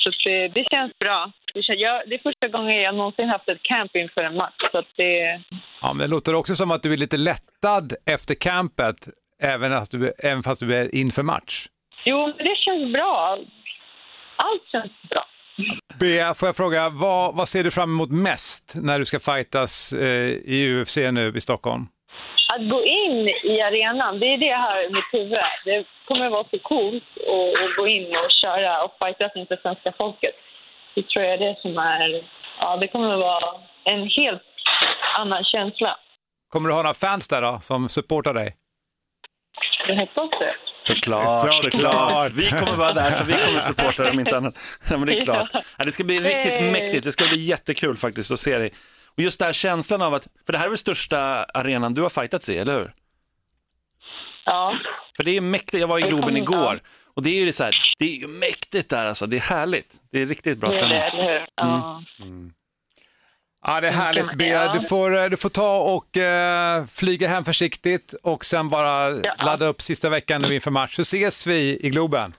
så 0.00 0.10
det, 0.24 0.48
det 0.48 0.64
känns 0.70 0.92
bra. 0.98 1.32
Det, 1.54 1.62
känns, 1.62 1.80
jag, 1.80 2.02
det 2.08 2.14
är 2.14 2.18
första 2.18 2.48
gången 2.48 2.82
jag 2.82 2.94
någonsin 2.94 3.28
haft 3.28 3.48
ett 3.48 3.62
camp 3.62 3.96
inför 3.96 4.22
en 4.22 4.36
match. 4.36 4.60
Så 4.72 4.82
det, 4.96 5.42
Ja, 5.82 5.92
men 5.92 5.98
det 5.98 6.06
låter 6.08 6.34
också 6.34 6.56
som 6.56 6.70
att 6.70 6.82
du 6.82 6.92
är 6.92 6.96
lite 6.96 7.16
lättad 7.16 7.92
efter 8.06 8.34
campet, 8.34 9.08
även, 9.42 9.72
att 9.72 9.90
du, 9.90 10.12
även 10.18 10.42
fast 10.42 10.60
du 10.60 10.74
är 10.76 10.94
inför 10.94 11.22
match. 11.22 11.66
jo, 12.04 12.26
men 12.26 12.46
det 12.46 12.56
känns 12.56 12.92
bra. 12.92 13.38
Allt 14.36 14.62
känns 14.72 14.92
bra. 15.10 15.26
Bea, 16.00 16.34
får 16.34 16.48
jag 16.48 16.56
fråga, 16.56 16.88
vad, 16.88 17.36
vad 17.36 17.48
ser 17.48 17.64
du 17.64 17.70
fram 17.70 17.90
emot 17.90 18.10
mest 18.10 18.74
när 18.82 18.98
du 18.98 19.04
ska 19.04 19.18
fightas 19.20 19.92
eh, 19.92 20.28
i 20.44 20.80
UFC 20.82 20.96
nu 20.96 21.32
i 21.36 21.40
Stockholm? 21.40 21.86
Att 22.52 22.68
gå 22.74 22.84
in 22.84 23.28
i 23.52 23.60
arenan, 23.68 24.20
det 24.20 24.26
är 24.34 24.38
det 24.38 24.46
jag 24.46 24.58
har 24.58 24.78
i 24.86 24.90
mitt 24.96 25.10
huvud. 25.12 25.38
Det 25.64 25.84
kommer 26.08 26.26
att 26.26 26.32
vara 26.32 26.46
så 26.50 26.58
coolt 26.58 27.04
att, 27.16 27.64
att 27.64 27.76
gå 27.76 27.86
in 27.88 28.06
och 28.22 28.30
köra 28.42 28.84
och 28.84 28.92
fightas 29.00 29.32
inför 29.36 29.58
svenska 29.62 29.92
folket. 29.98 30.34
Det 30.94 31.02
tror 31.08 31.24
jag 31.24 31.34
är 31.34 31.38
det 31.38 31.56
som 31.62 31.78
är... 31.78 32.08
Ja, 32.60 32.76
det 32.76 32.88
kommer 32.88 33.10
att 33.14 33.20
vara 33.20 33.50
en 33.84 34.02
helt 34.18 34.42
annan 35.18 35.44
känsla. 35.44 35.96
Kommer 36.48 36.68
du 36.68 36.74
ha 36.74 36.82
några 36.82 36.94
fans 36.94 37.28
där 37.28 37.42
då, 37.42 37.58
som 37.60 37.88
supportar 37.88 38.34
dig? 38.34 38.56
Jag 39.88 39.96
hoppas 39.96 40.30
det. 40.38 40.54
Såklart, 40.80 41.56
såklart. 41.56 42.32
Vi 42.32 42.50
kommer 42.50 42.76
vara 42.76 42.92
där 42.92 43.10
så 43.10 43.24
vi 43.24 43.32
kommer 43.32 43.60
supporta 43.60 44.04
dem 44.04 44.20
inte 44.20 44.36
annat. 44.36 44.54
Ja, 44.90 44.96
men 44.98 45.06
det 45.06 45.16
är 45.16 45.20
klart. 45.20 45.48
Ja, 45.78 45.84
det 45.84 45.92
ska 45.92 46.04
bli 46.04 46.18
riktigt 46.20 46.72
mäktigt. 46.72 47.04
Det 47.04 47.12
ska 47.12 47.26
bli 47.26 47.44
jättekul 47.44 47.96
faktiskt 47.96 48.32
att 48.32 48.38
se 48.38 48.58
dig. 48.58 48.70
Och 49.20 49.24
just 49.24 49.38
den 49.38 49.46
här 49.46 49.52
känslan 49.52 50.02
av 50.02 50.14
att, 50.14 50.28
för 50.46 50.52
det 50.52 50.58
här 50.58 50.64
är 50.64 50.68
väl 50.68 50.78
största 50.78 51.18
arenan 51.44 51.94
du 51.94 52.02
har 52.02 52.10
fightats 52.10 52.48
i, 52.48 52.58
eller 52.58 52.78
hur? 52.78 52.92
Ja. 54.44 54.74
För 55.16 55.24
det 55.24 55.36
är 55.36 55.40
mäktigt, 55.40 55.80
jag 55.80 55.86
var 55.88 55.98
i 55.98 56.02
Globen 56.02 56.36
igår 56.36 56.80
och 57.16 57.22
det 57.22 57.30
är 57.30 57.44
ju 57.44 57.52
så 57.52 57.64
här, 57.64 57.74
det 57.98 58.04
är 58.04 58.16
ju 58.20 58.26
mäktigt 58.26 58.90
där 58.90 59.06
alltså, 59.06 59.26
det 59.26 59.36
är 59.36 59.40
härligt. 59.40 59.94
Det 60.12 60.22
är 60.22 60.26
riktigt 60.26 60.58
bra 60.58 60.70
Det 60.70 60.80
är 60.80 60.80
det, 60.80 60.86
stämning. 60.86 61.22
eller 61.24 61.38
hur? 61.40 61.46
Ja. 61.54 62.02
Ja, 63.66 63.80
det 63.80 63.88
är 63.88 63.92
härligt 63.92 64.34
Bea. 64.34 64.72
Du 64.72 64.80
får, 64.80 65.16
eh, 65.18 65.24
du 65.24 65.36
får 65.36 65.48
ta 65.48 65.80
och 65.80 66.16
eh, 66.16 66.84
flyga 66.86 67.28
hem 67.28 67.44
försiktigt 67.44 68.14
och 68.22 68.44
sen 68.44 68.68
bara 68.68 69.10
Ja. 69.10 69.34
ladda 69.44 69.66
upp 69.66 69.80
sista 69.80 70.08
veckan 70.08 70.42
nu 70.42 70.54
inför 70.54 70.70
match. 70.70 70.96
Så 70.96 71.02
ses 71.02 71.46
vi 71.46 71.78
i 71.80 71.90
Globen. 71.90 72.32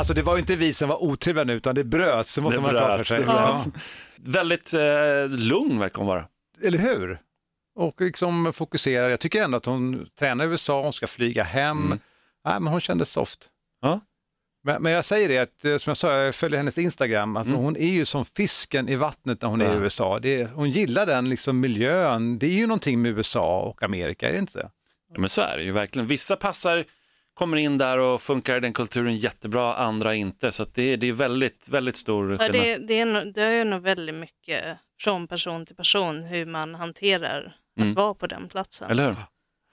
Alltså 0.00 0.14
det 0.14 0.22
var 0.22 0.34
ju 0.36 0.40
inte 0.40 0.56
vi 0.56 0.72
som 0.72 0.88
var 0.88 1.02
otrevliga 1.02 1.44
nu 1.44 1.52
utan 1.52 1.74
det 1.74 1.84
bröts, 1.84 2.34
det 2.34 2.42
måste 2.42 2.58
Det 2.58 2.62
man 2.62 2.74
ha 2.74 2.80
klart 2.86 2.96
för 2.96 3.04
sig. 3.04 3.24
bröts. 3.24 3.68
Väldigt 4.16 4.72
eh, 4.74 5.28
lugn 5.28 5.78
verkar 5.78 5.96
hon 5.98 6.06
vara. 6.06 6.24
Eller 6.64 6.78
hur? 6.78 7.18
Och 7.78 8.00
liksom 8.00 8.52
fokuserar. 8.52 9.08
Jag 9.08 9.20
tycker 9.20 9.44
ändå 9.44 9.56
att 9.56 9.66
hon 9.66 10.06
tränar 10.18 10.44
i 10.44 10.48
USA, 10.48 10.82
hon 10.82 10.92
ska 10.92 11.06
flyga 11.06 11.42
hem. 11.42 11.88
Nej, 12.44 12.60
men 12.60 12.66
hon 12.66 12.80
kändes 12.80 13.10
soft. 13.12 13.48
Ja. 13.82 14.00
Men, 14.64 14.82
men 14.82 14.92
jag 14.92 15.04
säger 15.04 15.28
det, 15.28 15.38
att, 15.38 15.64
eh, 15.64 15.76
som 15.76 15.90
jag 15.90 15.96
sa, 15.96 16.12
jag 16.12 16.34
följer 16.34 16.56
hennes 16.56 16.78
Instagram, 16.78 17.36
alltså, 17.36 17.54
hon 17.54 17.76
är 17.76 17.90
ju 17.90 18.04
som 18.04 18.24
fisken 18.24 18.88
i 18.88 18.96
vattnet 18.96 19.42
när 19.42 19.48
hon 19.48 19.60
är 19.60 19.64
i 19.72 19.76
Ja. 19.76 19.82
USA. 19.82 20.18
Det, 20.18 20.44
hon 20.54 20.70
gillar 20.70 21.06
den 21.06 21.28
liksom, 21.28 21.60
miljön, 21.60 22.38
det 22.38 22.46
är 22.46 22.50
ju 22.58 22.66
någonting 22.66 23.02
med 23.02 23.12
USA 23.12 23.60
och 23.60 23.82
Amerika, 23.82 24.28
är 24.28 24.32
det 24.32 24.38
inte 24.38 24.52
så? 24.52 24.58
Ja, 25.14 25.20
men 25.20 25.28
så 25.28 25.40
är 25.40 25.56
det 25.56 25.62
ju 25.62 25.72
verkligen. 25.72 26.06
Vissa 26.08 26.36
passar, 26.36 26.84
kommer 27.40 27.56
in 27.56 27.78
där 27.78 27.98
och 27.98 28.22
funkar 28.22 28.56
i 28.56 28.60
den 28.60 28.72
kulturen 28.72 29.16
jättebra, 29.16 29.74
andra 29.74 30.14
inte. 30.14 30.52
Så 30.52 30.62
att 30.62 30.74
det, 30.74 30.82
är, 30.82 30.96
det 30.96 31.06
är 31.08 31.12
väldigt, 31.12 31.68
väldigt 31.68 31.96
stor 31.96 32.32
Ja, 32.32 32.38
skillnad. 32.38 32.66
det, 32.66 32.76
det, 32.76 33.00
är 33.00 33.06
nog, 33.06 33.34
det 33.34 33.42
är 33.42 33.64
nog 33.64 33.82
väldigt 33.82 34.14
mycket 34.14 34.64
från 35.00 35.28
person 35.28 35.66
till 35.66 35.76
person 35.76 36.22
hur 36.22 36.46
man 36.46 36.74
hanterar 36.74 37.52
att 37.80 37.92
vara 37.92 38.14
på 38.14 38.26
den 38.26 38.48
platsen. 38.48 38.90
Eller 38.90 39.06
hur? 39.06 39.16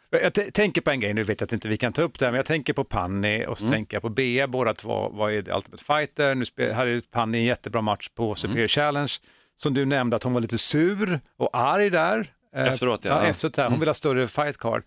Jag 0.10 0.54
tänker 0.54 0.82
på 0.82 0.90
en 0.92 1.00
grej, 1.00 1.14
nu 1.14 1.24
vet 1.24 1.42
jag 1.42 1.46
att 1.48 1.54
inte 1.54 1.68
vi 1.68 1.78
kan 1.78 1.94
ta 1.94 2.02
upp 2.02 2.20
det 2.20 2.26
här, 2.26 2.32
men 2.32 2.38
jag 2.38 2.46
tänker 2.46 2.74
på 2.74 2.84
Panny 2.84 3.46
och 3.46 3.58
så 3.58 3.66
Mm. 3.66 3.74
tänker 3.76 3.96
jag 3.96 4.02
på 4.02 4.10
Bea, 4.10 4.48
båda 4.48 4.74
två 4.74 5.10
var 5.10 5.30
i 5.30 5.44
The 5.44 5.52
Ultimate 5.52 5.84
Fighter. 5.84 6.36
Nu 6.36 6.72
hade 6.74 6.90
ju 6.92 7.02
Panny 7.02 7.38
en 7.38 7.44
jättebra 7.44 7.82
match 7.82 8.10
på 8.16 8.36
Superior 8.36 8.58
Mm. 8.60 8.68
Challenge. 8.68 9.12
Som 9.56 9.74
du 9.74 9.86
nämnde 9.86 10.16
att 10.16 10.24
hon 10.24 10.34
var 10.34 10.42
lite 10.42 10.58
sur 10.58 11.20
och 11.38 11.50
arg 11.58 11.90
där. 11.90 12.34
Eh, 12.56 12.66
Efteråt, 12.68 13.06
ja. 13.06 13.12
ja. 13.12 13.18
Mm. 13.18 13.30
efteråt, 13.30 13.58
här. 13.58 13.70
Hon 13.70 13.80
ville 13.80 13.90
ha 13.90 13.94
större 13.94 14.28
fight 14.28 14.58
card. 14.58 14.84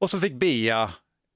Och 0.00 0.10
så 0.10 0.18
fick 0.20 0.34
Bea 0.34 0.90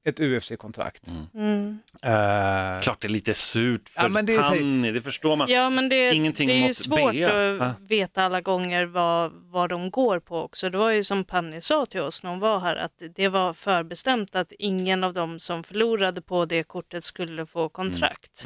ett 0.05 0.21
UFC-kontrakt. 0.21 1.03
Mm. 1.35 1.79
Eh, 2.03 2.81
Klart 2.83 3.01
det 3.01 3.07
är 3.07 3.09
lite 3.09 3.35
surt 3.35 3.89
för 3.89 4.03
Ja, 4.03 4.09
men 4.09 4.27
det 4.27 4.39
Panny, 4.39 4.93
det 4.93 5.03
förstår 5.03 5.37
man. 5.37 5.51
Ja, 5.51 5.71
men 5.71 5.89
det, 5.89 6.15
Ingenting 6.15 6.49
det 6.49 6.55
är 6.55 6.67
ju 6.67 6.75
svårt 6.75 7.13
Bea. 7.13 7.63
att 7.65 7.81
veta 7.81 8.23
alla 8.25 8.41
gånger 8.41 8.85
vad, 8.85 9.33
vad 9.35 9.71
de 9.71 9.91
går 9.91 10.21
på 10.21 10.43
också. 10.43 10.71
Det 10.71 10.79
var 10.79 10.91
ju 10.91 11.05
som 11.05 11.25
Panny 11.25 11.61
sa 11.61 11.87
till 11.87 12.01
oss 12.01 12.23
när 12.23 12.31
hon 12.31 12.41
var 12.41 12.59
här, 12.59 12.77
att 12.77 13.03
det 13.15 13.29
var 13.29 13.53
förbestämt 13.53 14.37
att 14.37 14.53
ingen 14.59 15.05
av 15.05 15.13
dem 15.13 15.39
som 15.39 15.63
förlorade 15.63 16.23
på 16.23 16.45
det 16.45 16.63
kortet 16.63 17.05
skulle 17.05 17.47
få 17.47 17.69
kontrakt. 17.69 18.45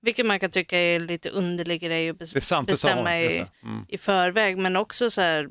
Vilket 0.00 0.26
man 0.26 0.40
kan 0.40 0.50
tycka 0.50 0.78
är 0.78 1.00
lite 1.00 1.30
underlig 1.30 1.80
grej 1.80 2.10
att 2.10 2.18
bestämma 2.66 3.20
i. 3.20 3.38
Mm. 3.62 3.84
i 3.88 3.98
förväg, 3.98 4.58
men 4.58 4.76
också 4.76 5.10
så 5.10 5.20
här, 5.20 5.48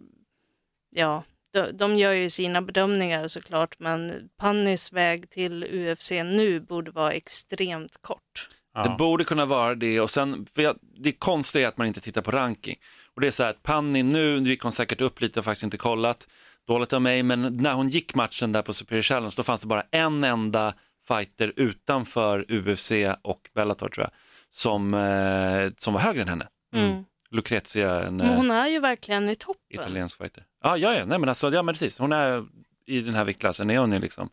ja, 0.96 1.24
de, 1.58 1.78
de 1.78 1.98
gör 1.98 2.12
ju 2.12 2.30
sina 2.30 2.62
bedömningar 2.62 3.28
såklart, 3.28 3.80
men 3.80 4.30
Pannys 4.38 4.94
väg 4.94 5.30
till 5.30 5.64
UFC 5.64 6.12
nu 6.12 6.60
borde 6.60 6.92
vara 6.92 7.12
extremt 7.12 7.98
kort. 8.02 8.50
Det 8.84 8.96
borde 8.98 9.24
kunna 9.24 9.46
vara 9.46 9.76
det 9.76 10.00
och 10.02 10.10
sen, 10.10 10.46
för 10.56 10.62
jag, 10.62 10.78
det 10.98 11.12
konstiga 11.12 11.66
är 11.66 11.70
att 11.70 11.78
man 11.78 11.88
inte 11.88 12.02
tittar 12.02 12.22
på 12.22 12.32
ranking. 12.32 12.76
Och 13.16 13.22
det 13.22 13.28
är 13.28 13.32
så 13.32 13.44
här 13.44 13.50
att 13.50 13.64
Panny 13.64 14.04
nu, 14.04 14.40
nu 14.40 14.50
gick 14.50 14.62
hon 14.62 14.72
säkert 14.72 15.02
upp 15.02 15.22
lite 15.22 15.40
och 15.40 15.46
faktiskt 15.46 15.64
inte 15.64 15.78
kollat, 15.78 16.28
dåligt 16.68 16.94
av 16.94 17.02
mig, 17.02 17.24
men 17.24 17.42
när 17.42 17.74
hon 17.74 17.90
gick 17.90 18.16
matchen 18.16 18.52
där 18.52 18.62
på 18.62 18.74
Superior 18.74 19.02
Challenge 19.02 19.34
då 19.38 19.44
fanns 19.44 19.62
det 19.62 19.68
bara 19.68 19.84
en 19.92 20.24
enda 20.24 20.74
fighter 21.08 21.54
utanför 21.56 22.46
UFC 22.50 22.92
och 23.22 23.50
Bellator 23.56 23.90
tror 23.90 24.04
jag, 24.04 24.12
som, 24.50 24.94
eh, 24.94 25.74
som 25.78 25.94
var 25.94 26.02
högre 26.02 26.22
än 26.22 26.28
henne. 26.28 26.48
Mm. 26.74 27.04
Lucrezia, 27.38 28.02
en 28.04 28.18
Men 28.18 28.30
eh, 28.30 28.36
hon 28.36 28.52
är 28.52 28.68
ju 28.68 28.80
verkligen 28.80 29.30
i 29.30 29.36
toppen. 29.36 29.62
italiensk 29.82 30.18
fighter. 30.18 30.44
Ja, 30.64 30.78
ja, 30.78 30.94
ja, 30.94 31.06
nej 31.06 31.20
men 31.20 31.30
alltså, 31.30 31.52
ja 31.54 31.64
men 31.64 31.74
precis, 31.76 32.00
hon 32.00 32.12
är 32.14 32.46
i 32.88 33.02
den 33.02 33.16
här 33.16 33.26
viktklassen, 33.26 33.70
är 33.70 33.78
hon 33.80 33.92
ju 33.94 34.00
liksom 34.00 34.30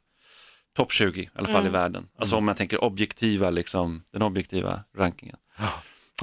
topp 0.76 0.92
20 0.92 1.20
i 1.20 1.30
alla 1.34 1.46
fall 1.46 1.57
Mm. 1.57 1.66
i 1.66 1.70
världen. 1.72 2.09
Alltså 2.18 2.36
om 2.36 2.44
man 2.44 2.55
tänker 2.55 2.84
objektiva, 2.84 3.50
liksom, 3.50 4.02
den 4.12 4.22
objektiva 4.22 4.80
rankingen. 4.96 5.36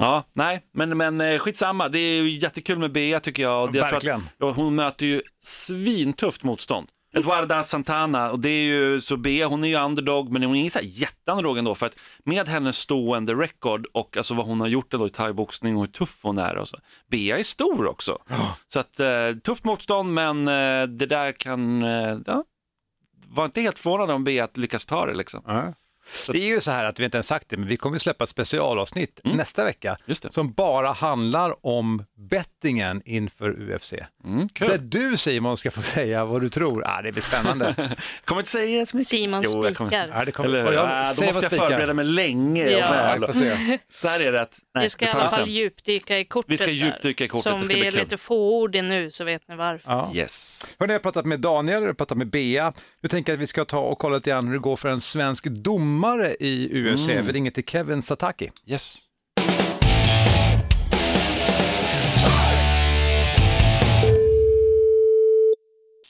Ja, 0.00 0.24
nej, 0.32 0.62
men, 0.72 0.96
men 0.98 1.20
eh, 1.20 1.38
skitsamma. 1.38 1.88
Det 1.88 1.98
är 1.98 2.22
ju 2.22 2.38
jättekul 2.38 2.78
med 2.78 2.92
Bea 2.92 3.20
tycker 3.20 3.42
jag. 3.42 3.62
Jag 3.62 3.72
tror 3.72 3.90
Verkligen. 3.90 4.20
Att, 4.20 4.24
ja, 4.38 4.50
hon 4.50 4.74
möter 4.74 5.06
ju 5.06 5.22
svintufft 5.38 6.42
motstånd. 6.42 6.88
Eduarda 7.12 7.62
Santana, 7.62 8.30
och 8.30 8.40
det 8.40 8.48
är 8.48 8.64
ju 8.64 9.00
så 9.00 9.16
Bea, 9.16 9.46
hon 9.46 9.64
är 9.64 9.68
ju 9.68 9.76
underdog, 9.78 10.32
men 10.32 10.42
hon 10.42 10.56
är 10.56 10.74
här 10.74 10.82
jätteunderdog 10.84 11.58
ändå, 11.58 11.74
för 11.74 11.86
att 11.86 11.96
med 12.24 12.48
hennes 12.48 12.76
stående 12.76 13.34
record 13.34 13.86
och 13.92 14.16
alltså 14.16 14.34
vad 14.34 14.46
hon 14.46 14.60
har 14.60 14.68
gjort 14.68 14.94
ändå 14.94 15.06
i 15.06 15.10
thaiboxning 15.10 15.76
och 15.76 15.80
hur 15.82 15.92
tuff 15.92 16.20
hon 16.22 16.38
är 16.38 16.56
och 16.56 16.68
så. 16.68 16.78
Bea 17.10 17.38
är 17.38 17.42
stor 17.42 17.86
också. 17.86 18.18
Så 18.66 18.80
att, 18.80 19.00
eh, 19.00 19.08
tufft 19.44 19.64
motstånd, 19.64 20.14
men 20.14 20.48
eh, 20.48 20.86
det 20.86 21.06
där 21.06 21.32
kan, 21.32 21.82
eh, 21.82 22.18
ja, 22.26 22.44
var 23.28 23.44
inte 23.44 23.60
helt 23.60 23.78
förvånad 23.78 24.10
om 24.10 24.24
Bea 24.24 24.44
att 24.44 24.56
lyckas 24.56 24.86
ta 24.86 25.06
det 25.06 25.14
liksom. 25.14 25.42
Det 26.32 26.38
är 26.38 26.46
ju 26.46 26.60
så 26.60 26.70
här 26.70 26.84
att 26.84 27.00
vi 27.00 27.04
inte 27.04 27.16
ens 27.16 27.26
sagt 27.26 27.48
det, 27.48 27.56
men 27.56 27.68
vi 27.68 27.76
kommer 27.76 27.96
att 27.96 28.02
släppa 28.02 28.24
ett 28.24 28.30
specialavsnitt 28.30 29.20
nästa 29.24 29.64
vecka 29.64 29.96
som 30.30 30.52
bara 30.52 30.92
handlar 30.92 31.66
om 31.66 32.04
bettingen 32.30 33.02
inför 33.04 33.50
UFC. 33.74 33.94
kul. 34.54 34.68
Där 34.68 34.78
du 34.78 35.16
Simon 35.16 35.56
ska 35.56 35.70
få 35.70 35.82
säga 35.82 36.24
vad 36.24 36.40
du 36.42 36.48
tror. 36.48 36.84
Ah, 36.86 37.02
det 37.02 37.12
blir 37.12 37.22
spännande. 37.22 37.74
kommer 38.24 38.40
inte 38.40 38.50
säga 38.50 38.86
så 38.86 38.96
mycket. 38.96 39.08
Simon 39.08 39.42
Jo, 39.46 39.64
jag 39.64 39.76
kommer- 39.76 39.90
spikar. 39.90 40.10
Ja, 40.18 40.24
det 40.24 40.32
kommer, 40.32 40.48
Eller, 40.48 40.66
och 40.66 40.74
jag 40.74 40.84
ja, 40.84 40.88
då 40.98 41.04
måste 41.04 41.24
jag 41.24 41.34
spikar. 41.34 41.68
förbereda 41.68 41.94
mig 41.94 42.04
länge. 42.04 42.68
Ja. 42.70 43.14
och 43.14 43.22
väl. 43.36 43.78
Så 43.94 44.08
här 44.08 44.20
är 44.20 44.32
det 44.32 44.40
att, 44.40 44.58
nej, 44.74 44.84
Vi 44.84 44.88
ska 44.88 45.04
i 45.04 45.08
alla 45.08 45.28
fall 45.28 45.48
djupdyka 45.48 46.18
i 46.18 46.24
kortet 46.24 46.50
Vi 46.50 46.56
ska 46.56 46.70
djupdyka 46.70 47.24
i 47.24 47.28
kortet, 47.28 47.42
Så 47.42 47.52
om 47.52 47.58
det 47.58 47.64
ska 47.66 47.74
vi 47.74 47.86
är 47.86 47.90
lite 47.90 48.16
fåordig 48.16 48.84
nu 48.84 49.10
så 49.10 49.24
vet 49.24 49.48
ni 49.48 49.56
varför. 49.56 49.90
Ja. 49.92 50.10
Yes. 50.14 50.76
Hörrni, 50.80 50.92
jag 50.92 50.98
har 50.98 51.02
pratat 51.02 51.26
med 51.26 51.40
Daniel, 51.40 51.82
jag 51.82 51.88
har 51.88 51.94
pratat 51.94 52.18
med 52.18 52.30
Bea. 52.30 52.72
Nu 53.00 53.08
tänker 53.08 53.32
jag 53.32 53.36
att 53.36 53.42
vi 53.42 53.46
ska 53.46 53.64
ta 53.64 53.80
och 53.80 53.98
kolla 53.98 54.14
lite 54.16 54.30
grann 54.30 54.46
hur 54.46 54.52
det 54.54 54.58
går 54.60 54.76
för 54.76 54.88
en 54.88 55.00
svensk 55.00 55.44
domare 55.92 56.34
i 56.40 56.82
UFC. 56.82 57.08
Mm. 57.08 57.26
Vi 57.26 57.32
ringer 57.32 57.50
till 57.50 57.64
Kevin 57.64 58.02
Sataki. 58.02 58.50
Yes. 58.66 58.98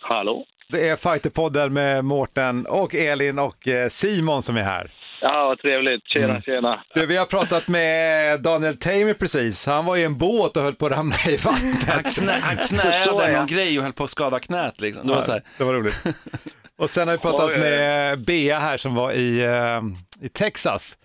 Hallå? 0.01 0.45
Det 0.68 0.89
är 0.89 0.97
Fighterpodden 0.97 1.72
med 1.72 2.05
Mårten 2.05 2.66
och 2.66 2.95
Elin 2.95 3.39
och 3.39 3.68
eh, 3.68 3.89
Simon 3.89 4.43
som 4.43 4.57
är 4.57 4.61
här. 4.62 4.93
Ja, 5.20 5.47
vad 5.49 5.59
trevligt. 5.59 6.03
Tjena, 6.07 6.28
Mm. 6.28 6.43
tjena. 6.43 6.85
Du, 6.95 7.07
vi 7.07 7.16
har 7.16 7.26
pratat 7.26 7.68
med 7.68 8.41
Daniel 8.43 8.76
Tamer 8.76 9.14
precis. 9.14 9.66
Han 9.66 9.85
var 9.85 9.97
i 9.97 10.05
en 10.05 10.18
båt 10.18 10.57
och 10.57 10.62
höll 10.62 10.74
på 10.74 10.87
att 10.87 10.93
ramla 10.93 11.16
i 11.28 11.37
vattnet. 11.37 11.89
Han, 11.89 12.03
knä, 12.03 12.33
han 12.43 12.57
knäade 12.57 13.33
någon 13.39 13.47
grej 13.47 13.78
och 13.78 13.85
höll 13.85 13.93
på 13.93 14.05
att 14.05 14.11
skada 14.11 14.39
knät. 14.39 14.80
Liksom. 14.80 15.07
Det 15.07 15.14
var 15.14 15.22
så 15.22 15.33
här. 15.33 15.43
Det 15.59 15.64
var 15.64 15.74
roligt. 15.74 16.05
Och 16.78 16.90
sen 16.90 17.08
har 17.08 17.16
vi 17.16 17.20
pratat 17.22 17.50
oj. 17.50 17.58
med 17.58 18.24
Bea 18.24 18.58
här 18.58 18.76
som 18.76 18.94
var 18.94 19.12
i, 19.12 19.42
eh, 19.44 19.80
i 20.26 20.28
Texas. 20.28 20.98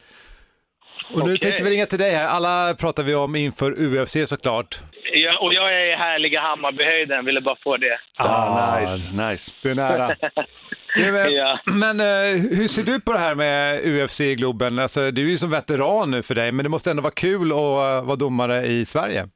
Och 1.13 1.19
nu 1.19 1.33
Okej. 1.33 1.39
tänkte 1.39 1.63
vi 1.63 1.69
ringa 1.69 1.85
till 1.85 1.99
dig 1.99 2.11
här. 2.11 2.27
Alla 2.27 2.75
pratar 2.79 3.03
vi 3.03 3.15
om 3.15 3.35
inför 3.35 3.71
UFC 3.71 4.27
såklart. 4.29 4.79
Ja, 5.13 5.37
och 5.39 5.53
jag 5.53 5.73
är 5.73 5.85
i 5.85 5.95
härliga 5.95 6.41
Hammarbyhöjden, 6.41 7.25
ville 7.25 7.41
bara 7.41 7.55
få 7.63 7.77
det. 7.77 7.99
Ah, 8.17 8.79
nice, 8.79 9.15
nice. 9.29 9.51
Det 9.61 9.69
är 9.69 9.75
nära. 9.75 10.15
Du, 10.95 11.21
eh, 11.21 11.27
Ja. 11.27 11.59
Men 11.65 11.99
eh, 11.99 12.41
hur 12.57 12.67
ser 12.67 12.83
du 12.83 13.01
på 13.01 13.11
det 13.13 13.19
här 13.19 13.35
med 13.35 13.85
UFC 13.85 14.21
i 14.21 14.35
Globen? 14.35 14.79
Alltså, 14.79 15.11
du 15.11 15.25
är 15.25 15.29
ju 15.29 15.37
som 15.37 15.51
veteran 15.51 16.11
nu 16.11 16.23
för 16.23 16.35
dig, 16.35 16.51
men 16.51 16.63
det 16.63 16.69
måste 16.69 16.91
ändå 16.91 17.03
vara 17.03 17.13
kul 17.13 17.51
att 17.51 18.05
vara 18.05 18.15
domare 18.15 18.65
i 18.65 18.85
Sverige. 18.85 19.27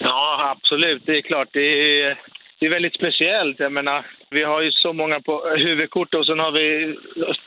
Ja, 0.00 0.56
absolut. 0.56 1.02
Det 1.06 1.16
är 1.18 1.22
klart. 1.22 1.48
Det 1.52 1.60
är, 1.60 2.18
det 2.60 2.66
är 2.66 2.70
väldigt 2.70 2.94
speciellt. 2.94 3.60
Jag 3.60 3.72
menar, 3.72 4.06
vi 4.32 4.42
har 4.42 4.62
ju 4.62 4.72
så 4.72 4.92
många 4.92 5.20
på 5.20 5.54
huvudkort 5.56 6.14
och 6.14 6.26
sen 6.26 6.38
har 6.38 6.52
vi 6.52 6.96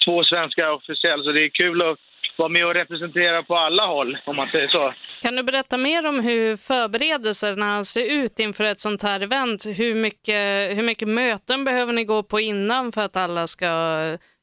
två 0.05 0.23
svenska 0.23 0.73
officiella, 0.73 1.23
så 1.23 1.31
det 1.31 1.43
är 1.43 1.49
kul 1.49 1.81
att 1.81 1.97
vara 2.37 2.49
med 2.49 2.65
och 2.65 2.73
representera 2.73 3.43
på 3.43 3.55
alla 3.55 3.85
håll, 3.85 4.17
om 4.25 4.35
man 4.35 4.49
säger 4.49 4.67
så. 4.67 4.93
Kan 5.21 5.35
du 5.35 5.43
berätta 5.43 5.77
mer 5.77 6.07
om 6.07 6.19
hur 6.19 6.57
förberedelserna 6.57 7.83
ser 7.83 8.23
ut 8.23 8.39
inför 8.39 8.63
ett 8.63 8.79
sånt 8.79 9.03
här 9.03 9.23
event? 9.23 9.65
Hur 9.65 9.95
mycket, 9.95 10.77
hur 10.77 10.83
mycket 10.83 11.07
möten 11.07 11.63
behöver 11.63 11.93
ni 11.93 12.03
gå 12.03 12.23
på 12.23 12.39
innan 12.39 12.91
för 12.91 13.01
att 13.01 13.17
alla 13.17 13.47
ska 13.47 13.67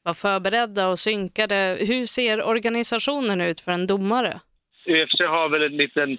vara 0.03 0.13
förberedda 0.13 0.87
och 0.87 0.99
synkade? 0.99 1.77
Hur 1.79 2.05
ser 2.05 2.47
organisationen 2.47 3.41
ut 3.41 3.61
för 3.61 3.71
en 3.71 3.87
domare? 3.87 4.33
UFC 4.85 5.19
har 5.19 5.49
väl 5.49 5.63
en 5.63 5.77
liten 5.77 6.17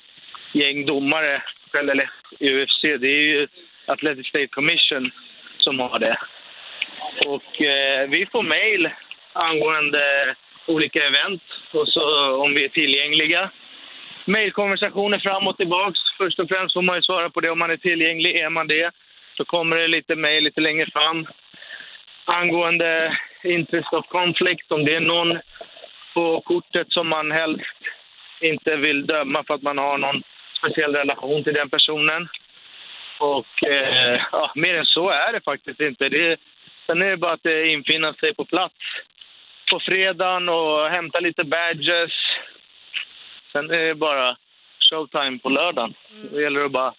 gäng 0.53 0.87
domare, 0.87 1.43
eller 1.79 2.11
UFC, 2.41 2.83
det 2.83 3.09
är 3.09 3.27
ju 3.29 3.49
Athletic 3.87 4.27
State 4.27 4.47
Commission 4.47 5.11
som 5.65 5.81
har 5.81 5.99
det. 5.99 6.17
Och 7.27 7.63
eh, 7.63 8.09
vi 8.09 8.27
får 8.33 8.43
mejl 8.43 8.91
angående 9.33 10.35
olika 10.67 11.01
event 11.03 11.43
och 11.73 11.89
så 11.89 12.35
om 12.45 12.55
vi 12.55 12.65
är 12.65 12.69
tillgängliga. 12.69 13.51
Mejlkonversationer 14.25 15.19
fram 15.19 15.47
och 15.49 15.57
tillbaks. 15.57 16.01
Först 16.19 16.39
och 16.39 16.49
främst 16.49 16.73
får 16.73 16.83
man 16.83 16.97
ju 16.97 17.03
svara 17.03 17.31
på 17.31 17.41
det 17.41 17.51
om 17.51 17.59
man 17.59 17.71
är 17.71 17.77
tillgänglig. 17.77 18.39
Är 18.39 18.51
man 18.51 18.67
det 18.67 18.91
så 19.37 19.45
kommer 19.45 19.77
det 19.77 19.89
lite 19.89 20.17
mejl 20.17 20.45
lite 20.45 20.61
längre 20.61 20.87
fram 20.93 21.27
angående 22.25 23.19
interest 23.43 23.93
of 23.93 24.07
conflict, 24.09 24.73
om 24.73 24.85
det 24.85 24.95
är 24.95 25.01
någon 25.01 25.39
på 26.15 26.41
kortet 26.41 26.87
som 26.91 27.09
man 27.09 27.31
helst 27.31 27.65
inte 28.41 28.77
vill 28.77 29.07
döma 29.07 29.45
för 29.47 29.55
att 29.55 29.63
man 29.63 29.79
har 29.79 29.99
någon 29.99 30.23
speciell 30.59 30.95
relation 30.95 31.45
till 31.45 31.55
den 31.55 31.71
personen. 31.71 32.29
Och 33.25 33.69
eh, 33.69 34.21
ja, 34.33 34.53
mer 34.55 34.75
än 34.75 34.87
så 34.87 35.09
är 35.09 35.33
det 35.33 35.41
faktiskt 35.41 35.81
inte. 35.81 36.09
Det, 36.09 36.41
sen 36.87 37.03
är 37.03 37.11
det 37.11 37.17
bara 37.17 37.33
att 37.33 37.47
eh, 37.47 37.73
infinna 37.73 38.15
sig 38.15 38.35
på 38.35 38.45
plats 38.45 38.75
på 39.71 39.81
fredagen 39.81 40.49
och 40.49 40.89
hämta 40.89 41.21
lite 41.21 41.45
badges. 41.45 42.13
Sen 43.53 43.71
är 43.71 43.85
det 43.85 43.95
bara 43.95 44.37
showtime 44.91 45.39
på 45.39 45.49
lördagen. 45.49 45.95
Då 46.33 46.41
gäller 46.41 46.61
det 46.61 46.67
att 46.67 46.73
bara 46.73 46.95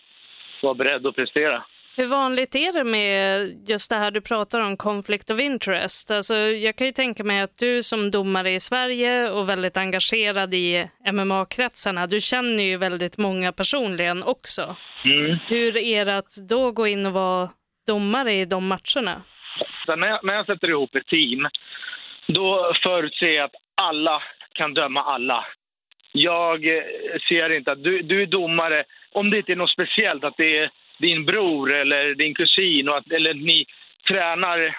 vara 0.62 0.74
beredd 0.74 1.08
att 1.08 1.16
prestera. 1.16 1.64
Hur 1.98 2.06
vanligt 2.06 2.56
är 2.56 2.74
det 2.74 2.84
med 2.84 3.48
just 3.68 3.90
det 3.90 3.96
här 3.96 4.12
du 4.12 4.22
pratar 4.22 4.62
om, 4.62 4.78
conflict 4.78 5.30
of 5.30 5.40
interest? 5.40 6.12
Alltså, 6.12 6.36
jag 6.36 6.76
kan 6.76 6.88
ju 6.88 6.94
tänka 6.94 7.24
mig 7.24 7.42
att 7.42 7.60
du 7.60 7.84
som 7.84 8.12
domare 8.12 8.52
i 8.52 8.60
Sverige 8.60 9.30
och 9.30 9.50
väldigt 9.50 9.78
engagerad 9.78 10.54
i 10.54 10.90
MMA-kretsarna, 11.12 12.08
du 12.08 12.20
känner 12.20 12.64
ju 12.64 12.78
väldigt 12.78 13.18
många 13.18 13.52
personligen 13.52 14.24
också. 14.24 14.76
Mm. 15.06 15.38
Hur 15.48 15.78
är 15.78 16.06
det 16.06 16.18
att 16.18 16.36
då 16.50 16.72
gå 16.72 16.88
in 16.88 17.06
och 17.06 17.14
vara 17.14 17.50
domare 17.88 18.34
i 18.34 18.46
de 18.46 18.68
matcherna? 18.68 19.22
Så 19.86 19.96
när, 19.96 20.08
jag, 20.08 20.20
när 20.24 20.34
jag 20.34 20.46
sätter 20.46 20.70
ihop 20.70 20.96
ett 20.96 21.08
team, 21.08 21.48
då 22.28 22.74
förutser 22.84 23.32
jag 23.32 23.46
att 23.46 23.56
alla 23.76 24.24
kan 24.54 24.74
döma 24.74 25.02
alla. 25.02 25.46
Jag 26.12 26.68
eh, 26.68 26.84
ser 27.30 27.50
inte 27.58 27.72
att 27.72 27.84
du, 27.84 28.02
du 28.02 28.22
är 28.22 28.26
domare, 28.26 28.84
om 29.12 29.30
det 29.30 29.38
inte 29.38 29.52
är 29.52 29.56
något 29.56 29.72
speciellt, 29.72 30.24
att 30.24 30.38
det 30.38 30.58
är 30.58 30.72
din 30.98 31.26
bror 31.26 31.74
eller 31.74 32.16
din 32.16 32.36
kusin 32.36 32.90
och 32.90 32.98
att, 32.98 33.12
eller 33.12 33.34
ni 33.34 33.66
tränar 34.08 34.78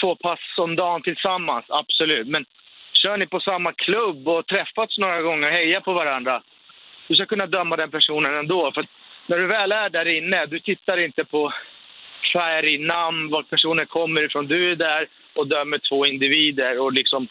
två 0.00 0.16
pass 0.16 0.40
om 0.58 0.76
dagen 0.76 1.02
tillsammans, 1.02 1.64
absolut. 1.68 2.28
Men 2.28 2.44
kör 2.92 3.16
ni 3.16 3.26
på 3.26 3.40
samma 3.40 3.72
klubb 3.72 4.28
och 4.28 4.46
träffats 4.46 4.98
några 4.98 5.22
gånger, 5.22 5.50
hejar 5.50 5.80
på 5.80 5.92
varandra, 5.92 6.42
du 7.08 7.14
ska 7.14 7.26
kunna 7.26 7.46
döma 7.46 7.76
den 7.76 7.90
personen 7.90 8.34
ändå. 8.34 8.72
För 8.72 8.80
att 8.80 8.90
när 9.26 9.38
du 9.38 9.46
väl 9.46 9.72
är 9.72 9.90
där 9.90 10.08
inne, 10.08 10.46
du 10.46 10.60
tittar 10.60 10.96
inte 10.96 11.24
på 11.24 11.52
färg, 12.32 12.78
namn, 12.78 13.30
var 13.30 13.42
personen 13.42 13.86
kommer 13.86 14.24
ifrån. 14.24 14.46
Du 14.46 14.70
är 14.72 14.76
där 14.76 15.08
och 15.34 15.46
dömer 15.46 15.78
två 15.78 16.06
individer 16.06 16.78
och 16.78 16.92
liksom 16.92 17.28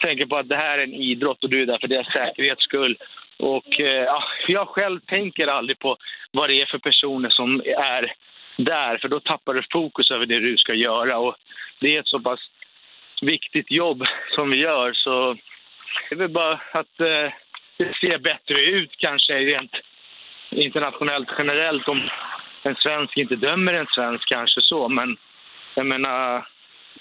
tänker 0.00 0.26
på 0.26 0.36
att 0.36 0.48
det 0.48 0.56
här 0.56 0.78
är 0.78 0.82
en 0.82 0.94
idrott 0.94 1.44
och 1.44 1.50
du 1.50 1.62
är 1.62 1.66
där 1.66 1.78
för 1.80 1.88
deras 1.88 2.12
säkerhets 2.12 2.64
skull. 2.64 2.96
Och 3.38 3.80
eh, 3.80 4.04
ja, 4.04 4.24
jag 4.48 4.68
själv 4.68 5.00
tänker 5.00 5.46
aldrig 5.46 5.78
på 5.78 5.96
vad 6.32 6.48
det 6.48 6.60
är 6.60 6.66
för 6.66 6.78
personer 6.78 7.30
som 7.30 7.62
är 7.66 8.14
där, 8.56 8.98
för 8.98 9.08
då 9.08 9.20
tappar 9.20 9.54
du 9.54 9.62
fokus 9.70 10.10
över 10.10 10.26
det 10.26 10.40
du 10.40 10.56
ska 10.56 10.74
göra. 10.74 11.18
Och 11.18 11.36
det 11.80 11.96
är 11.96 12.00
ett 12.00 12.08
så 12.08 12.20
pass 12.20 12.40
viktigt 13.22 13.70
jobb 13.70 14.04
som 14.34 14.50
vi 14.50 14.56
gör, 14.56 14.92
så 14.92 15.36
det 16.08 16.14
är 16.14 16.18
väl 16.18 16.28
bara 16.28 16.60
att 16.72 17.00
eh, 17.00 17.32
det 17.76 17.96
ser 18.00 18.18
bättre 18.18 18.60
ut 18.60 18.90
kanske 18.98 19.32
rent 19.32 19.72
internationellt 20.50 21.28
generellt 21.38 21.88
om 21.88 22.10
en 22.62 22.74
svensk 22.74 23.16
inte 23.16 23.36
dömer 23.36 23.74
en 23.74 23.86
svensk 23.86 24.28
kanske 24.28 24.60
så, 24.62 24.88
men 24.88 25.16
jag 25.74 25.86
menar, 25.86 26.48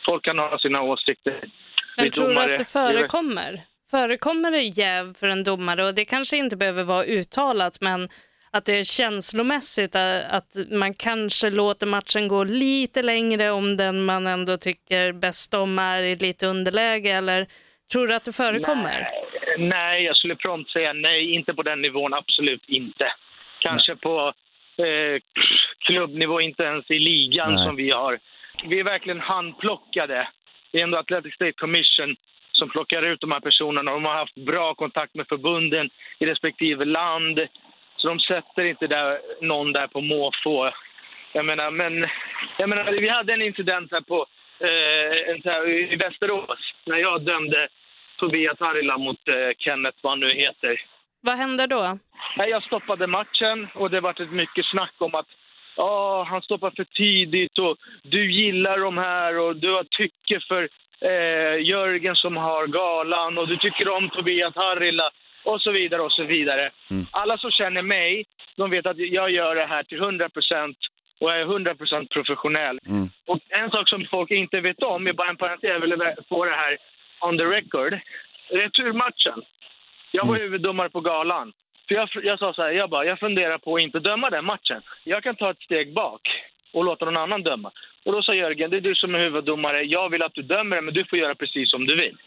folk 0.05 0.25
kan 0.25 0.39
ha 0.39 0.59
sina 0.59 0.81
åsikter. 0.81 1.49
Men 1.97 2.11
tror 2.11 2.29
du 2.29 2.39
att 2.39 2.57
det 2.57 2.71
förekommer? 2.71 3.61
Förekommer 3.91 4.51
det 4.51 4.61
jäv 4.61 5.13
för 5.13 5.27
en 5.27 5.43
domare? 5.43 5.85
Och 5.85 5.95
det 5.95 6.05
kanske 6.05 6.37
inte 6.37 6.57
behöver 6.57 6.83
vara 6.83 7.03
uttalat, 7.05 7.81
men 7.81 8.07
att 8.51 8.65
det 8.65 8.79
är 8.79 8.83
känslomässigt 8.83 9.95
att, 9.95 10.31
att 10.31 10.71
man 10.71 10.93
kanske 10.93 11.49
låter 11.49 11.87
matchen 11.87 12.27
gå 12.27 12.43
lite 12.43 13.01
längre 13.01 13.51
om 13.51 13.77
den 13.77 14.05
man 14.05 14.27
ändå 14.27 14.57
tycker 14.57 15.11
bäst 15.11 15.53
om 15.53 15.79
är 15.79 16.01
i 16.01 16.15
lite 16.15 16.47
underläge, 16.47 17.09
eller 17.09 17.47
tror 17.91 18.07
du 18.07 18.15
att 18.15 18.23
det 18.23 18.33
förekommer? 18.33 19.07
Nej, 19.57 20.03
jag 20.03 20.15
skulle 20.17 20.35
prompt 20.35 20.71
säga 20.71 20.93
nej. 20.93 21.33
Inte 21.33 21.53
på 21.53 21.63
den 21.63 21.81
nivån, 21.81 22.13
absolut 22.13 22.63
inte. 22.67 23.11
Kanske 23.59 23.95
på 23.95 24.33
eh, 24.77 25.21
klubbnivå, 25.79 26.41
inte 26.41 26.63
ens 26.63 26.91
i 26.91 26.99
ligan 26.99 27.53
Nej. 27.53 27.65
som 27.65 27.75
vi 27.75 27.91
har. 27.91 28.19
Vi 28.69 28.79
är 28.79 28.83
verkligen 28.83 29.19
handplockade. 29.19 30.27
Det 30.71 30.79
är 30.79 30.83
ändå 30.83 30.97
Athletic 30.97 31.33
State 31.33 31.51
Commission 31.51 32.15
som 32.57 32.69
plockar 32.69 33.01
ut 33.01 33.21
de 33.21 33.31
här 33.31 33.39
personerna. 33.39 33.91
De 33.91 34.05
har 34.05 34.13
haft 34.15 34.35
bra 34.35 34.73
kontakt 34.73 35.15
med 35.15 35.27
förbunden 35.27 35.89
i 36.19 36.25
respektive 36.25 36.85
land. 36.85 37.39
Så 37.97 38.07
de 38.07 38.19
sätter 38.19 38.65
inte 38.65 38.87
där, 38.87 39.19
någon 39.41 39.73
där 39.73 39.87
på 39.87 40.01
måfå. 40.01 40.71
Jag 41.33 41.45
menar, 41.45 41.71
men 41.71 42.05
Jag 42.57 42.69
menar, 42.69 42.91
vi 42.91 43.09
hade 43.09 43.33
en 43.33 43.41
incident 43.41 43.91
här 43.91 44.01
på, 44.01 44.25
eh, 44.59 45.51
här, 45.51 45.69
i 45.93 45.95
Västerås 45.95 46.73
när 46.85 46.97
jag 46.97 47.21
dömde 47.21 47.67
Tobias 48.17 48.59
Harila 48.59 48.97
mot 48.97 49.27
eh, 49.27 49.49
Kenneth, 49.57 49.97
vad 50.01 50.11
han 50.11 50.19
nu 50.19 50.29
heter. 50.29 50.81
Vad 51.21 51.37
hände 51.37 51.67
då? 51.67 51.99
Jag 52.37 52.63
stoppade 52.63 53.07
matchen 53.07 53.67
och 53.73 53.89
det 53.89 54.01
varit 54.01 54.19
ett 54.19 54.31
mycket 54.31 54.65
snack 54.65 54.93
om 54.97 55.15
att 55.15 55.27
ja, 55.75 56.27
han 56.29 56.41
stoppar 56.41 56.71
för 56.75 56.83
tidigt 56.83 57.57
och 57.57 57.77
du 58.03 58.31
gillar 58.31 58.79
de 58.79 58.97
här 58.97 59.39
och 59.39 59.55
du 59.55 59.73
har 59.73 59.83
tycke 59.83 60.39
för 60.47 60.69
eh, 61.01 61.67
Jörgen 61.67 62.15
som 62.15 62.37
har 62.37 62.67
galan 62.67 63.37
och 63.37 63.47
du 63.47 63.57
tycker 63.57 63.89
om 63.89 64.09
Tobias 64.09 64.55
Harila 64.55 65.09
och 65.43 65.61
så 65.61 65.71
vidare 65.71 66.01
och 66.01 66.11
så 66.11 66.23
vidare. 66.23 66.69
Alla 67.11 67.37
som 67.37 67.51
känner 67.51 67.81
mig, 67.81 68.25
de 68.55 68.69
vet 68.69 68.85
att 68.85 68.97
jag 68.97 69.31
gör 69.31 69.55
det 69.55 69.65
här 69.65 69.83
till 69.83 69.97
100 69.97 70.29
procent 70.29 70.77
och 71.19 71.29
jag 71.29 71.37
är 71.39 71.45
100 71.45 71.75
procent 71.75 72.09
professionell. 72.09 72.79
Och 73.25 73.39
en 73.49 73.71
sak 73.71 73.89
som 73.89 74.05
folk 74.11 74.31
inte 74.31 74.61
vet 74.61 74.83
om, 74.83 75.07
är 75.07 75.13
bara 75.13 75.29
en 75.29 75.37
parentes, 75.37 75.69
jag 75.69 75.79
vill 75.79 76.13
få 76.29 76.45
det 76.45 76.51
här 76.55 76.77
on 77.21 77.37
the 77.37 77.43
record. 77.43 77.99
Returmatchen. 78.49 79.41
Jag 80.11 80.25
var 80.25 80.35
huvuddomare 80.35 80.89
på 80.89 81.01
galan. 81.01 81.53
För 81.87 81.95
jag, 81.95 82.09
jag 82.23 82.39
sa 82.39 82.53
så 82.53 82.61
här, 82.61 82.71
jag 82.71 82.89
bara, 82.89 83.05
jag 83.05 83.19
funderar 83.19 83.57
på 83.57 83.75
att 83.75 83.81
inte 83.81 83.99
döma 83.99 84.29
den 84.29 84.45
matchen. 84.45 84.81
Jag 85.03 85.23
kan 85.23 85.35
ta 85.35 85.51
ett 85.51 85.61
steg 85.61 85.93
bak 85.93 86.21
och 86.71 86.85
låta 86.85 87.05
någon 87.05 87.17
annan 87.17 87.43
döma. 87.43 87.71
Och 88.05 88.11
då 88.13 88.21
sa 88.21 88.33
Jörgen, 88.33 88.69
det 88.69 88.77
är 88.77 88.81
du 88.81 88.95
som 88.95 89.15
är 89.15 89.19
huvuddomare, 89.19 89.81
jag 89.83 90.09
vill 90.09 90.23
att 90.23 90.33
du 90.33 90.41
dömer 90.41 90.75
det, 90.75 90.81
men 90.81 90.93
du 90.93 91.05
får 91.05 91.19
göra 91.19 91.35
precis 91.35 91.71
som 91.71 91.85
du 91.85 91.95
vill. 91.95 92.17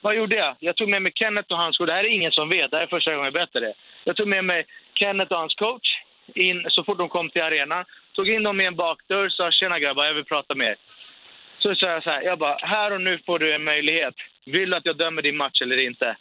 Vad 0.00 0.16
gjorde 0.16 0.36
jag? 0.36 0.56
Jag 0.60 0.76
tog 0.76 0.88
med 0.88 1.02
mig 1.02 1.12
Kenneth 1.14 1.52
och 1.52 1.58
hans, 1.58 1.80
och 1.80 1.86
det 1.86 1.92
här 1.92 2.04
är 2.04 2.08
ingen 2.08 2.32
som 2.32 2.48
vet, 2.48 2.70
det 2.70 2.76
här 2.76 2.84
är 2.84 2.86
första 2.86 3.10
gången 3.10 3.24
jag 3.24 3.32
berättar 3.32 3.60
det. 3.60 3.74
Jag 4.04 4.16
tog 4.16 4.28
med 4.28 4.44
mig 4.44 4.66
Kenneth 4.94 5.32
och 5.32 5.38
hans 5.38 5.54
coach 5.54 5.88
in 6.34 6.66
så 6.68 6.84
fort 6.84 6.98
de 6.98 7.08
kom 7.08 7.30
till 7.30 7.42
arenan. 7.42 7.84
Tog 8.12 8.28
in 8.28 8.42
dem 8.42 8.60
i 8.60 8.66
en 8.66 8.76
bakdörr 8.76 9.26
och 9.26 9.32
sa 9.32 9.50
tjena 9.50 9.78
grabbar, 9.78 10.04
jag 10.04 10.14
vill 10.14 10.24
prata 10.24 10.54
med 10.54 10.68
er. 10.68 10.76
Så 11.58 11.74
sa 11.74 11.86
jag 11.86 12.02
så 12.02 12.10
här, 12.10 12.22
jag 12.22 12.38
bara, 12.38 12.56
här 12.60 12.90
och 12.92 13.00
nu 13.00 13.18
får 13.26 13.38
du 13.38 13.54
en 13.54 13.64
möjlighet. 13.64 14.14
Vill 14.44 14.70
du 14.70 14.76
att 14.76 14.86
jag 14.86 14.96
dömer 14.96 15.22
din 15.22 15.36
match 15.36 15.62
eller 15.62 15.76
inte? 15.76 16.16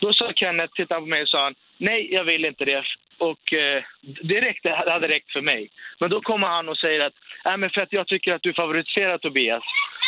Då 0.00 0.12
sa 0.12 0.32
Kenneth, 0.32 0.74
tittade 0.74 1.00
på 1.00 1.06
mig 1.06 1.22
och 1.22 1.28
sa 1.28 1.52
nej 1.78 2.14
jag 2.14 2.24
vill 2.24 2.44
inte 2.44 2.64
det. 2.64 2.84
Och 3.18 3.52
eh, 3.52 3.82
det, 4.00 4.40
räckte, 4.40 4.68
det 4.68 4.92
hade 4.92 5.08
räckt 5.08 5.32
för 5.32 5.40
mig. 5.40 5.70
Men 6.00 6.10
då 6.10 6.20
kommer 6.20 6.46
han 6.46 6.68
och 6.68 6.78
säger 6.78 7.06
att, 7.06 7.14
nej 7.44 7.56
men 7.58 7.70
för 7.70 7.80
att 7.80 7.92
jag 7.92 8.06
tycker 8.06 8.34
att 8.34 8.42
du 8.42 8.52
favoriserar 8.54 9.18
Tobias. 9.18 9.64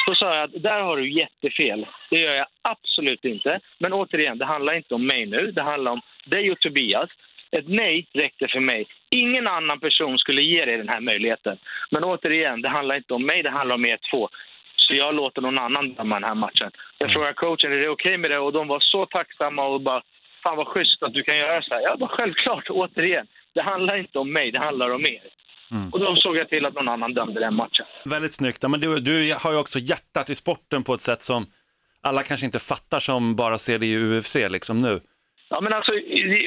Då 0.06 0.14
sa 0.14 0.34
jag 0.34 0.44
att 0.44 0.62
där 0.62 0.80
har 0.80 0.96
du 0.96 1.12
jättefel. 1.12 1.86
Det 2.10 2.18
gör 2.18 2.34
jag 2.34 2.46
absolut 2.62 3.24
inte. 3.24 3.60
Men 3.78 3.92
återigen, 3.92 4.38
det 4.38 4.44
handlar 4.44 4.76
inte 4.76 4.94
om 4.94 5.06
mig 5.06 5.26
nu. 5.26 5.52
Det 5.52 5.62
handlar 5.62 5.92
om 5.92 6.00
dig 6.24 6.50
och 6.52 6.60
Tobias. 6.60 7.10
Ett 7.50 7.68
nej 7.68 8.06
räckte 8.12 8.48
för 8.48 8.60
mig. 8.60 8.86
Ingen 9.10 9.46
annan 9.48 9.80
person 9.80 10.18
skulle 10.18 10.42
ge 10.42 10.64
dig 10.64 10.76
den 10.76 10.88
här 10.88 11.00
möjligheten. 11.00 11.58
Men 11.90 12.04
återigen, 12.04 12.62
det 12.62 12.68
handlar 12.68 12.96
inte 12.96 13.14
om 13.14 13.26
mig, 13.26 13.42
det 13.42 13.50
handlar 13.50 13.74
om 13.74 13.84
er 13.84 13.98
två. 14.10 14.28
Så 14.76 14.94
jag 14.94 15.14
låter 15.14 15.42
någon 15.42 15.58
annan 15.58 15.94
döma 15.94 16.14
den 16.14 16.28
här 16.28 16.34
matchen. 16.34 16.70
Jag 16.98 17.12
frågade 17.12 17.34
coachen, 17.34 17.72
är 17.72 17.76
det 17.76 17.88
okej 17.88 18.18
med 18.18 18.30
det? 18.30 18.38
Och 18.38 18.52
de 18.52 18.68
var 18.68 18.80
så 18.80 19.06
tacksamma 19.06 19.66
och 19.66 19.80
bara, 19.80 20.02
fan 20.42 20.56
vad 20.56 20.66
schysst 20.66 21.02
att 21.02 21.14
du 21.14 21.22
kan 21.22 21.38
göra 21.38 21.62
så 21.62 21.74
här. 21.74 21.82
Jag 21.82 21.98
bara, 21.98 22.08
självklart, 22.08 22.70
återigen. 22.70 23.26
Det 23.54 23.62
handlar 23.62 23.96
inte 23.96 24.18
om 24.18 24.32
mig, 24.32 24.50
det 24.50 24.58
handlar 24.58 24.90
om 24.90 25.06
er. 25.06 25.22
Och 25.92 26.00
då 26.00 26.16
såg 26.16 26.36
jag 26.36 26.48
till 26.48 26.66
att 26.66 26.74
någon 26.74 26.88
annan 26.88 27.14
dömde 27.14 27.40
den 27.40 27.54
matchen. 27.54 27.86
Väldigt 28.04 28.34
snyggt. 28.34 28.62
Men 28.68 28.80
du, 28.80 29.00
du 29.00 29.34
har 29.42 29.52
ju 29.52 29.58
också 29.58 29.78
hjärtat 29.78 30.30
i 30.30 30.34
sporten 30.34 30.82
på 30.84 30.94
ett 30.94 31.00
sätt 31.00 31.22
som 31.22 31.46
alla 32.00 32.22
kanske 32.22 32.46
inte 32.46 32.58
fattar 32.58 32.98
som 32.98 33.36
bara 33.36 33.58
ser 33.58 33.78
det 33.78 33.86
i 33.86 34.18
UFC 34.18 34.34
liksom 34.34 34.78
nu. 34.78 35.00
Ja, 35.48 35.60
men 35.60 35.72
alltså 35.72 35.92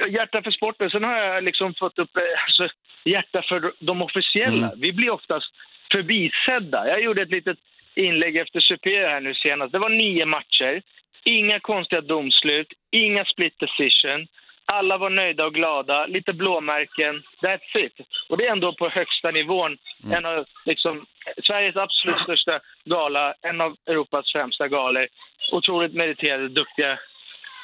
hjärta 0.10 0.42
för 0.42 0.52
sporten. 0.52 0.90
Sen 0.90 1.04
har 1.04 1.18
jag 1.18 1.44
liksom 1.44 1.74
fått 1.74 2.00
upp 2.00 2.18
eh, 2.18 2.24
alltså, 2.46 2.76
hjärta 3.06 3.42
för 3.50 3.74
de 3.80 4.02
officiella. 4.02 4.74
Vi 4.76 4.94
blir 4.94 5.10
oftast 5.10 5.52
förbisedda. 5.92 6.88
Jag 6.88 7.04
gjorde 7.04 7.22
ett 7.22 7.32
litet 7.32 7.58
inlägg 7.96 8.38
efter 8.38 8.60
Superior 8.60 9.10
här 9.10 9.22
nu 9.22 9.34
senast. 9.34 9.72
Det 9.72 9.80
var 9.80 9.90
nio 9.90 10.26
matcher, 10.26 10.82
inga 11.26 11.60
konstiga 11.60 12.02
domslut, 12.02 12.68
inga 12.92 13.26
split 13.26 13.60
decision. 13.60 14.28
Alla 14.66 14.98
var 14.98 15.10
nöjda 15.10 15.46
och 15.46 15.54
glada, 15.54 16.06
lite 16.06 16.34
blåmärken. 16.34 17.24
That's 17.42 17.78
it. 17.78 17.94
Och 18.30 18.38
det 18.38 18.48
är 18.48 18.52
ändå 18.52 18.74
på 18.74 18.90
högsta 18.90 19.32
nivån. 19.32 19.78
En 20.12 20.26
av 20.26 20.46
liksom, 20.66 21.06
Sveriges 21.44 21.76
absolut 21.76 22.18
största 22.18 22.60
gala, 22.86 23.34
en 23.42 23.62
av 23.62 23.76
Europas 23.86 24.32
främsta 24.32 24.68
galor. 24.68 25.08
Otroligt 25.52 25.94
meriterade, 25.94 26.48
duktiga 26.48 26.92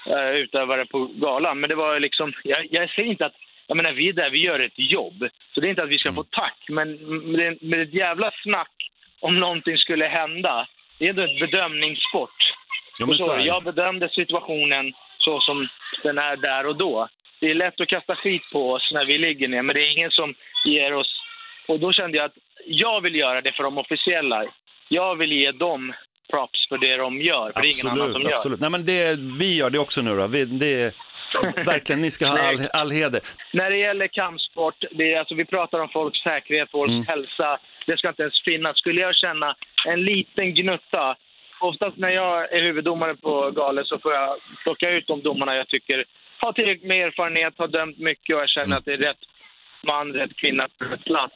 eh, 0.05 0.29
utövare 0.29 0.85
på 0.85 1.05
galan. 1.05 1.59
Men 1.59 1.69
det 1.69 1.75
var 1.75 1.99
liksom, 1.99 2.33
jag, 2.43 2.67
jag 2.71 2.89
säger 2.89 3.09
inte 3.09 3.25
att, 3.25 3.35
jag 3.67 3.77
menar 3.77 3.93
vi 3.93 4.09
är 4.09 4.13
där, 4.13 4.29
vi 4.29 4.45
gör 4.45 4.59
ett 4.59 4.79
jobb. 4.91 5.27
Så 5.53 5.61
det 5.61 5.67
är 5.67 5.69
inte 5.69 5.83
att 5.83 5.89
vi 5.89 5.99
ska 5.99 6.13
få 6.13 6.23
tack, 6.23 6.57
men 6.69 6.97
med, 7.31 7.57
med 7.63 7.81
ett 7.81 7.93
jävla 7.93 8.31
snack 8.43 8.71
om 9.19 9.39
någonting 9.39 9.77
skulle 9.77 10.05
hända. 10.05 10.67
Det 10.97 11.05
är 11.05 11.09
ändå 11.09 11.23
ett 11.23 11.39
bedömningssport. 11.39 12.53
Jo, 12.99 13.07
men 13.07 13.17
så, 13.17 13.35
jag 13.39 13.63
bedömde 13.63 14.09
situationen 14.09 14.93
så 15.19 15.39
som 15.41 15.67
den 16.03 16.17
är 16.17 16.35
där 16.37 16.65
och 16.65 16.75
då. 16.77 17.07
Det 17.39 17.49
är 17.51 17.55
lätt 17.55 17.81
att 17.81 17.87
kasta 17.87 18.15
skit 18.15 18.41
på 18.51 18.71
oss 18.71 18.89
när 18.93 19.05
vi 19.05 19.17
ligger 19.17 19.47
ner, 19.47 19.61
men 19.61 19.75
det 19.75 19.81
är 19.81 19.97
ingen 19.97 20.11
som 20.11 20.33
ger 20.65 20.93
oss... 20.93 21.13
Och 21.67 21.79
då 21.79 21.91
kände 21.91 22.17
jag 22.17 22.25
att 22.25 22.37
jag 22.65 23.01
vill 23.01 23.15
göra 23.15 23.41
det 23.41 23.51
för 23.51 23.63
de 23.63 23.77
officiella. 23.77 24.43
Jag 24.89 25.15
vill 25.15 25.31
ge 25.31 25.51
dem 25.51 25.93
props 26.29 26.67
för 26.69 26.77
det 26.77 26.95
de 26.97 27.21
gör, 27.21 27.51
för 27.55 27.61
det 27.61 27.67
är 27.67 27.83
ingen 27.85 27.87
annan 27.87 27.97
som 27.97 28.15
Absolut, 28.15 28.23
gör. 28.23 28.31
absolut. 28.31 28.59
Nej, 28.59 28.69
men 28.69 28.85
det, 28.85 29.17
vi 29.39 29.57
gör 29.57 29.69
det 29.69 29.79
också 29.79 30.01
nu 30.01 30.15
då. 30.17 30.27
Vi, 30.27 30.45
det, 30.45 30.95
verkligen, 31.65 32.01
ni 32.01 32.11
ska 32.11 32.25
ha 32.27 32.39
all, 32.39 32.57
all 32.73 32.91
heder. 32.91 33.21
När 33.53 33.71
det 33.71 33.77
gäller 33.77 34.07
kampsport, 34.07 34.83
det 34.91 35.13
är, 35.13 35.19
alltså, 35.19 35.35
vi 35.35 35.45
pratar 35.45 35.79
om 35.79 35.89
folks 35.89 36.19
säkerhet, 36.19 36.71
folks 36.71 36.91
Mm. 36.91 37.05
hälsa. 37.07 37.59
Det 37.87 37.97
ska 37.97 38.09
inte 38.09 38.21
ens 38.21 38.41
finnas. 38.45 38.77
Skulle 38.77 39.01
jag 39.01 39.15
känna 39.15 39.55
en 39.87 40.01
liten 40.03 40.53
gnutta, 40.55 41.15
oftast 41.59 41.97
när 41.97 42.09
jag 42.09 42.53
är 42.53 42.61
huvuddomare 42.63 43.15
på 43.15 43.51
galer 43.51 43.83
så 43.83 43.99
får 43.99 44.13
jag 44.13 44.37
plocka 44.63 44.89
ut 44.89 45.07
de 45.07 45.21
domarna 45.21 45.55
jag 45.55 45.67
tycker 45.67 46.05
har 46.37 46.53
tillräckligt 46.53 46.87
med 46.87 47.07
erfarenhet, 47.07 47.53
har 47.57 47.67
dömt 47.67 47.97
mycket 47.99 48.35
och 48.35 48.41
jag 48.41 48.49
känner 48.49 48.65
Mm. 48.65 48.77
att 48.77 48.85
det 48.85 48.93
är 48.93 48.97
rätt 48.97 49.23
man, 49.87 50.13
rätt 50.13 50.35
kvinna 50.35 50.67
på 50.77 50.85
rätt 50.85 51.05
plats. 51.05 51.35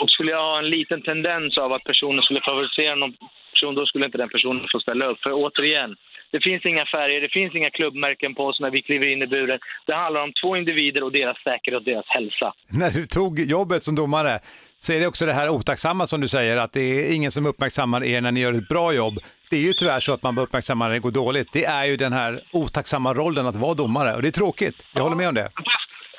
Och 0.00 0.10
skulle 0.10 0.30
jag 0.30 0.44
ha 0.44 0.58
en 0.58 0.70
liten 0.70 1.02
tendens 1.02 1.58
av 1.58 1.72
att 1.72 1.84
personen 1.84 2.22
skulle 2.22 2.40
favorisera 2.40 2.94
någon 2.94 3.14
person, 3.52 3.74
då 3.74 3.86
skulle 3.86 4.04
inte 4.04 4.18
den 4.18 4.28
personen 4.28 4.66
få 4.72 4.80
ställa 4.80 5.06
upp. 5.06 5.20
För 5.22 5.32
återigen, 5.32 5.96
det 6.30 6.40
finns 6.40 6.64
inga 6.64 6.84
färger, 6.86 7.20
det 7.20 7.32
finns 7.32 7.54
inga 7.54 7.70
klubbmärken 7.70 8.34
på 8.34 8.42
oss 8.46 8.60
när 8.60 8.70
vi 8.70 8.82
kliver 8.82 9.06
in 9.12 9.22
i 9.22 9.26
buren. 9.26 9.58
Det 9.86 9.94
handlar 9.94 10.22
om 10.22 10.32
två 10.42 10.56
individer 10.56 11.02
och 11.04 11.12
deras 11.12 11.36
säkerhet 11.44 11.80
och 11.80 11.84
deras 11.84 12.04
hälsa. 12.08 12.52
När 12.80 12.90
du 12.90 13.06
tog 13.06 13.40
jobbet 13.40 13.82
som 13.82 13.94
domare, 13.94 14.38
så 14.78 14.92
är 14.92 15.00
det 15.00 15.06
också 15.06 15.26
det 15.26 15.32
här 15.32 15.48
otacksamma 15.48 16.06
som 16.06 16.20
du 16.20 16.28
säger, 16.28 16.56
att 16.56 16.72
det 16.72 16.80
är 16.80 17.14
ingen 17.16 17.30
som 17.30 17.46
uppmärksammar 17.46 18.04
er 18.04 18.20
när 18.20 18.32
ni 18.32 18.40
gör 18.40 18.52
ett 18.52 18.68
bra 18.68 18.92
jobb. 18.92 19.14
Det 19.50 19.56
är 19.56 19.66
ju 19.66 19.72
tyvärr 19.72 20.00
så 20.00 20.12
att 20.12 20.22
man 20.22 20.38
uppmärksammar 20.38 20.86
när 20.86 20.94
det 20.94 21.00
går 21.00 21.10
dåligt. 21.10 21.52
Det 21.52 21.64
är 21.64 21.84
ju 21.84 21.96
den 21.96 22.12
här 22.12 22.40
otacksamma 22.52 23.14
rollen 23.14 23.46
att 23.46 23.56
vara 23.56 23.74
domare 23.74 24.14
och 24.14 24.22
det 24.22 24.28
är 24.28 24.38
tråkigt. 24.42 24.86
Jag 24.94 25.02
håller 25.02 25.16
med 25.16 25.28
om 25.28 25.34
det. 25.34 25.50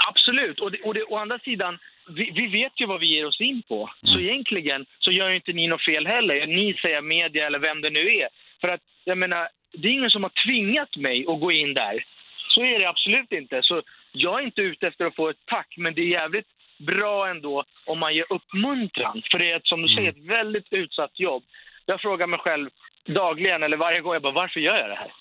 Absolut. 0.10 0.60
Och, 0.60 0.72
det, 0.72 0.82
och 0.82 0.94
det, 0.94 1.04
å 1.04 1.18
andra 1.18 1.40
sidan, 1.40 1.80
vi, 2.10 2.32
vi 2.36 2.48
vet 2.48 2.74
ju 2.82 2.86
vad 2.86 3.00
vi 3.00 3.16
ger 3.16 3.26
oss 3.26 3.42
in 3.42 3.62
på. 3.68 3.90
Så 4.04 4.20
egentligen 4.20 4.86
så 5.00 5.12
gör 5.12 5.30
ju 5.30 5.36
inte 5.36 5.54
ni 5.54 5.68
något 5.68 5.86
fel 5.86 6.08
heller. 6.08 6.48
Ni 6.48 6.74
säger 6.82 7.02
media 7.02 7.46
eller 7.46 7.60
vem 7.60 7.82
det 7.82 7.90
nu 7.90 8.00
är. 8.00 8.30
För 8.62 8.68
att, 8.68 8.82
jag 9.04 9.18
menar, 9.18 9.48
det 9.74 9.88
är 9.88 9.92
ingen 9.92 10.10
som 10.10 10.24
har 10.24 10.32
tvingat 10.46 10.96
mig 10.96 11.26
att 11.28 11.40
gå 11.40 11.52
in 11.52 11.74
där. 11.74 12.06
Så 12.48 12.62
är 12.62 12.80
det 12.80 12.90
absolut 12.90 13.32
inte. 13.32 13.60
Så 13.64 13.82
jag 14.12 14.40
är 14.40 14.46
inte 14.46 14.62
ute 14.62 14.88
efter 14.88 15.06
att 15.06 15.16
få 15.16 15.30
ett 15.30 15.46
tack, 15.46 15.76
men 15.78 15.94
det 15.94 16.02
är 16.02 16.20
jävligt 16.22 16.48
bra 16.78 17.28
ändå 17.28 17.64
om 17.86 18.00
man 18.00 18.16
ger 18.16 18.26
uppmuntran. 18.30 19.22
För 19.32 19.40
det 19.40 19.52
är, 19.52 19.58
ett, 19.58 19.68
som 19.68 19.82
du 19.82 19.88
säger, 19.96 20.10
ett 20.10 20.30
väldigt 20.40 20.68
utsatt 20.72 21.20
jobb. 21.20 21.44
Jag 21.86 22.02
frågar 22.02 22.28
mig 22.28 22.40
själv 22.40 22.70
dagligen, 23.08 23.64
eller 23.64 23.78
varje 23.78 24.02
gång, 24.02 24.14
jag 24.14 24.22
bara, 24.22 24.34
varför 24.34 24.60
gör 24.60 24.78
jag 24.78 24.90
det 24.90 24.96
här? 24.96 25.12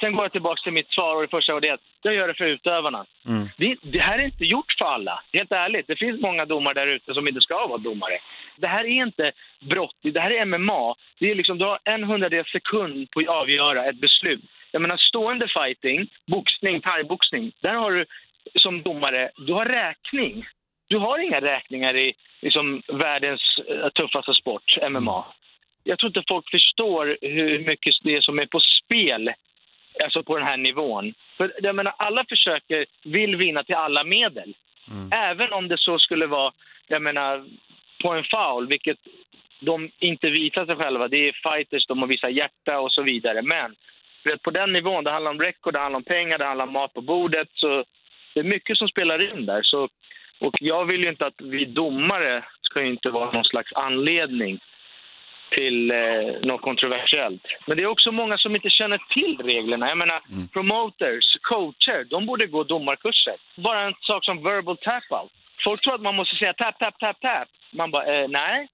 Sen 0.00 0.12
går 0.12 0.24
jag 0.24 0.32
tillbaka 0.32 0.62
till 0.62 0.72
mitt 0.72 0.90
svar 0.90 1.16
och 1.16 1.22
det 1.22 1.28
första 1.28 1.52
var 1.52 1.60
det 1.60 1.70
att 1.70 1.80
jag 2.02 2.14
gör 2.14 2.28
det 2.28 2.34
för 2.34 2.44
utövarna. 2.44 3.06
Det, 3.56 3.76
det 3.82 3.98
här 3.98 4.18
är 4.18 4.24
inte 4.24 4.44
gjort 4.44 4.74
för 4.78 4.84
alla, 4.84 5.22
helt 5.32 5.52
ärligt. 5.52 5.86
Det 5.86 5.96
finns 5.96 6.20
många 6.20 6.44
domare 6.44 6.74
där 6.74 6.86
ute 6.86 7.14
som 7.14 7.28
inte 7.28 7.40
ska 7.40 7.66
vara 7.66 7.78
domare. 7.78 8.18
Det 8.56 8.66
här 8.66 8.84
är 8.84 9.02
inte 9.06 9.32
brott, 9.60 9.96
det 10.02 10.20
här 10.20 10.30
är 10.30 10.44
MMA. 10.44 10.94
Det 11.20 11.30
är 11.30 11.34
liksom, 11.34 11.58
du 11.58 11.64
har 11.64 11.78
en 11.84 12.04
hundradels 12.04 12.50
sekund 12.52 13.10
på 13.10 13.20
att 13.20 13.28
avgöra 13.28 13.84
ett 13.84 14.00
beslut. 14.00 14.44
Jag 14.70 14.82
menar 14.82 14.96
stående 14.96 15.48
fighting, 15.48 16.08
boxning, 16.26 16.80
thaiboxning, 16.80 17.52
där 17.60 17.74
har 17.74 17.92
du 17.92 18.04
som 18.54 18.82
domare, 18.82 19.30
du 19.36 19.52
har 19.52 19.64
räkning. 19.64 20.46
Du 20.88 20.98
har 20.98 21.18
inga 21.18 21.40
räkningar 21.40 21.96
i 21.96 22.14
liksom, 22.42 22.82
världens 22.88 23.58
eh, 23.68 23.88
tuffaste 23.88 24.34
sport, 24.34 24.78
MMA. 24.90 25.24
Jag 25.88 25.98
tror 25.98 26.08
inte 26.08 26.22
folk 26.28 26.50
förstår 26.50 27.16
hur 27.20 27.58
mycket 27.58 27.94
det 28.02 28.16
är 28.16 28.20
som 28.20 28.38
är 28.38 28.46
på 28.46 28.60
spel 28.60 29.30
alltså 30.04 30.22
på 30.22 30.38
den 30.38 30.46
här 30.46 30.56
nivån. 30.56 31.14
För 31.36 31.52
jag 31.62 31.74
menar, 31.74 31.94
alla 31.96 32.24
försöker, 32.28 32.86
vill 33.04 33.36
vinna 33.36 33.62
till 33.62 33.74
alla 33.74 34.04
medel. 34.04 34.54
Även 35.10 35.52
om 35.52 35.68
det 35.68 35.78
så 35.78 35.98
skulle 35.98 36.26
vara, 36.26 36.52
jag 36.86 37.02
menar, 37.02 37.44
på 38.02 38.12
en 38.12 38.24
foul, 38.24 38.66
vilket 38.68 38.98
de 39.60 39.90
inte 39.98 40.30
visar 40.30 40.66
sig 40.66 40.76
själva. 40.76 41.08
Det 41.08 41.28
är 41.28 41.50
fighters, 41.50 41.86
de 41.86 41.98
har 41.98 42.06
vissa 42.06 42.30
hjärta 42.30 42.80
och 42.80 42.92
så 42.92 43.02
vidare. 43.02 43.42
Men 43.42 43.74
att 44.34 44.42
på 44.42 44.50
den 44.50 44.72
nivån, 44.72 45.04
det 45.04 45.10
handlar 45.10 45.30
om 45.30 45.40
record, 45.40 45.74
det 45.74 45.80
handlar 45.80 45.96
om 45.96 46.04
pengar, 46.04 46.38
det 46.38 46.44
handlar 46.44 46.66
om 46.66 46.72
mat 46.72 46.94
på 46.94 47.00
bordet. 47.00 47.48
Så 47.54 47.84
det 48.34 48.40
är 48.40 48.44
mycket 48.44 48.78
som 48.78 48.88
spelar 48.88 49.32
in 49.32 49.46
där. 49.46 49.62
Så, 49.62 49.88
och 50.38 50.54
jag 50.60 50.84
vill 50.84 51.02
ju 51.04 51.10
inte 51.10 51.26
att 51.26 51.40
vi 51.40 51.64
domare 51.64 52.44
ju 52.76 52.88
inte 52.88 53.10
vara 53.10 53.30
någon 53.30 53.44
slags 53.44 53.72
anledning 53.72 54.60
till 55.50 55.90
eh, 55.90 55.96
något 56.42 56.60
kontroversiellt. 56.60 57.42
Men 57.66 57.76
det 57.76 57.82
är 57.82 57.86
också 57.86 58.12
många 58.12 58.38
som 58.38 58.54
inte 58.54 58.70
känner 58.70 59.00
till 59.14 59.38
reglerna. 59.44 59.88
Jag 59.88 59.98
menar, 59.98 60.20
promoters, 60.52 61.36
coacher, 61.40 62.04
de 62.04 62.26
borde 62.26 62.46
gå 62.46 62.64
domarkurser. 62.64 63.36
Bara 63.56 63.80
en 63.80 63.94
sak 64.00 64.24
som 64.24 64.42
verbal 64.42 64.76
tap-out. 64.76 65.30
Folk 65.64 65.82
tror 65.82 65.94
att 65.94 66.00
man 66.00 66.14
måste 66.14 66.36
säga 66.36 66.54
tap, 66.54 66.78
tap, 66.78 66.98
tap, 66.98 67.20
tap. 67.20 67.48
Man 67.70 67.90
bara, 67.90 68.04
eh, 68.04 68.28
nej. 68.28 68.68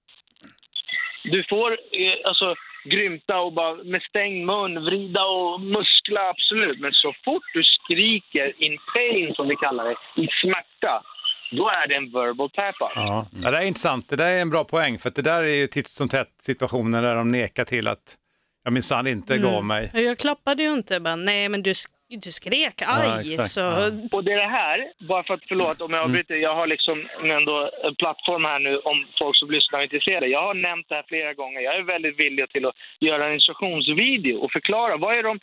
Du 1.23 1.43
får 1.49 1.71
eh, 1.71 2.17
alltså 2.25 2.55
grymta 2.83 3.39
och 3.39 3.53
bara 3.53 3.75
med 3.83 4.01
stängd 4.01 4.45
mun, 4.45 4.83
vrida 4.85 5.23
och 5.25 5.61
muskla, 5.61 6.29
absolut. 6.29 6.79
Men 6.79 6.91
så 6.93 7.13
fort 7.25 7.43
du 7.53 7.63
skriker 7.63 8.53
in 8.57 8.77
pain, 8.95 9.35
som 9.35 9.47
vi 9.47 9.55
kallar 9.55 9.85
det, 9.85 10.21
i 10.21 10.27
smärta, 10.41 11.03
då 11.55 11.69
är 11.69 11.87
det 11.87 11.95
en 11.95 12.11
verbal 12.11 12.49
tap-out. 12.49 12.91
Ja. 12.95 13.27
ja, 13.43 13.51
det 13.51 13.57
är 13.57 13.61
intressant. 13.61 14.09
Det 14.09 14.15
där 14.15 14.31
är 14.31 14.41
en 14.41 14.49
bra 14.49 14.63
poäng, 14.63 14.97
för 14.97 15.11
det 15.15 15.21
där 15.21 15.43
är 15.43 15.55
ju 15.55 15.67
titt 15.67 15.87
som 15.87 16.09
tätt 16.09 16.35
situationer 16.41 17.01
där 17.01 17.15
de 17.15 17.31
nekar 17.31 17.65
till 17.65 17.87
att 17.87 18.17
jag 18.63 18.73
minsann 18.73 19.07
inte 19.07 19.37
gav 19.37 19.65
mig. 19.65 19.91
Jag 19.93 20.17
klappade 20.17 20.63
ju 20.63 20.73
inte, 20.73 20.99
bara, 20.99 21.15
nej 21.15 21.49
men 21.49 21.63
du, 21.63 21.71
sk- 21.71 22.19
du 22.23 22.31
skrek 22.31 22.81
aj. 22.85 23.19
exakt. 23.19 23.49
så... 23.49 23.65
Och 24.11 24.23
det 24.23 24.31
är 24.31 24.37
det 24.37 24.55
här, 24.63 24.79
bara 25.09 25.23
för 25.23 25.33
att 25.33 25.43
förlåt 25.47 25.81
om 25.81 25.93
jag 25.93 26.03
avbryter, 26.03 26.35
jag 26.35 26.55
har 26.55 26.67
liksom 26.67 27.07
ändå 27.23 27.69
en 27.83 27.95
plattform 27.95 28.45
här 28.45 28.59
nu 28.59 28.77
om 28.77 29.05
folk 29.19 29.37
som 29.37 29.51
lyssnar 29.51 29.79
är 29.79 29.83
intresserade. 29.83 30.27
Jag 30.27 30.41
har 30.41 30.53
nämnt 30.53 30.85
det 30.89 30.95
här 30.95 31.05
flera 31.07 31.33
gånger. 31.33 31.61
Jag 31.61 31.75
är 31.75 31.83
väldigt 31.83 32.19
villig 32.19 32.49
till 32.49 32.65
att 32.65 32.75
göra 32.99 33.27
en 33.27 33.33
instruktionsvideo 33.33 34.37
och 34.37 34.51
förklara 34.51 34.97
vad 34.97 35.17
är 35.17 35.23
de 35.23 35.39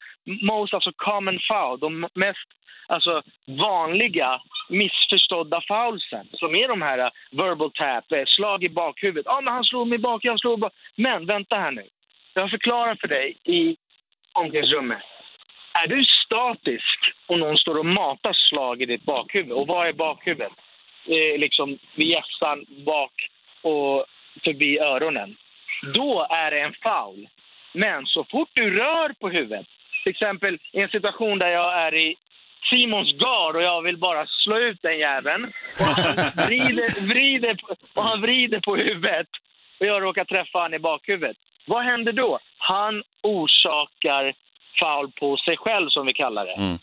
most 0.52 0.74
alltså 0.74 0.92
common 0.96 1.38
foul, 1.48 1.80
de 1.80 2.00
mest 2.14 2.48
alltså, 2.91 3.22
vanliga 3.47 4.41
missförstådda 4.68 5.62
foulsen 5.68 6.28
som 6.32 6.55
är 6.55 6.68
de 6.68 6.82
här 6.82 6.99
eh, 6.99 7.11
verbal 7.30 7.70
tap, 7.72 8.12
eh, 8.12 8.24
slag 8.26 8.64
i 8.64 8.68
bakhuvudet. 8.68 9.26
Ja, 9.26 9.41
men 9.41 9.55
han 9.55 9.64
slog 9.64 9.88
mig 9.88 9.99
bak, 9.99 10.24
jag 10.24 10.41
slog 10.41 10.61
bak. 10.61 10.72
Men 10.97 11.26
vänta 11.26 11.57
här 11.57 11.70
nu. 11.70 11.86
Jag 12.34 12.51
förklarar 12.51 12.95
för 13.01 13.09
dig 13.09 13.36
i 13.45 13.76
omklädningsrummet. 14.32 15.03
Är 15.84 15.86
du 15.86 16.05
statisk 16.05 16.99
och 17.26 17.38
någon 17.38 17.57
står 17.57 17.78
och 17.78 17.86
matar 17.86 18.32
slag 18.32 18.82
i 18.82 18.86
ditt 18.86 19.05
bakhuvud, 19.05 19.53
och 19.53 19.66
vad 19.66 19.88
är 19.88 19.93
bakhuvudet? 19.93 20.53
Eh, 21.07 21.38
liksom 21.38 21.78
vid 21.95 22.09
hjässan, 22.09 22.64
bak 22.86 23.12
och 23.62 24.07
förbi 24.45 24.78
öronen. 24.78 25.36
Då 25.95 26.26
är 26.30 26.51
det 26.51 26.61
en 26.61 26.74
foul. 26.82 27.28
Men 27.72 28.07
så 28.07 28.24
fort 28.24 28.49
du 28.53 28.78
rör 28.78 29.12
på 29.20 29.28
huvudet, 29.28 29.66
till 30.03 30.11
exempel 30.11 30.59
i 30.72 30.80
en 30.80 30.88
situation 30.88 31.38
där 31.38 31.49
jag 31.49 31.80
är 31.80 31.95
i 31.95 32.16
Simons 32.70 33.12
gar 33.12 33.56
och 33.56 33.62
jag 33.62 33.82
vill 33.82 33.98
bara 33.98 34.26
slå 34.26 34.58
ut 34.58 34.82
den 34.82 34.98
jäveln 34.98 35.52
och 35.80 35.86
han 35.86 36.46
vrider, 36.46 37.08
vrider, 37.08 37.54
på, 37.54 37.76
och 37.94 38.02
han 38.02 38.20
vrider 38.20 38.61
på 38.61 38.76
huvudet 38.76 39.28
och 39.80 39.86
jag 39.86 40.02
råkar 40.02 40.24
träffa 40.24 40.58
han 40.58 40.74
i 40.74 40.78
bakhuvudet. 40.78 41.36
Vad 41.66 41.84
händer 41.84 42.12
då? 42.12 42.38
Han 42.58 43.02
orsakar 43.22 44.34
foul 44.80 45.11
på 45.11 45.36
sig 45.36 45.56
själv, 45.56 45.88
som 45.88 46.06
vi 46.06 46.12
kallar 46.12 46.46
det. 46.46 46.78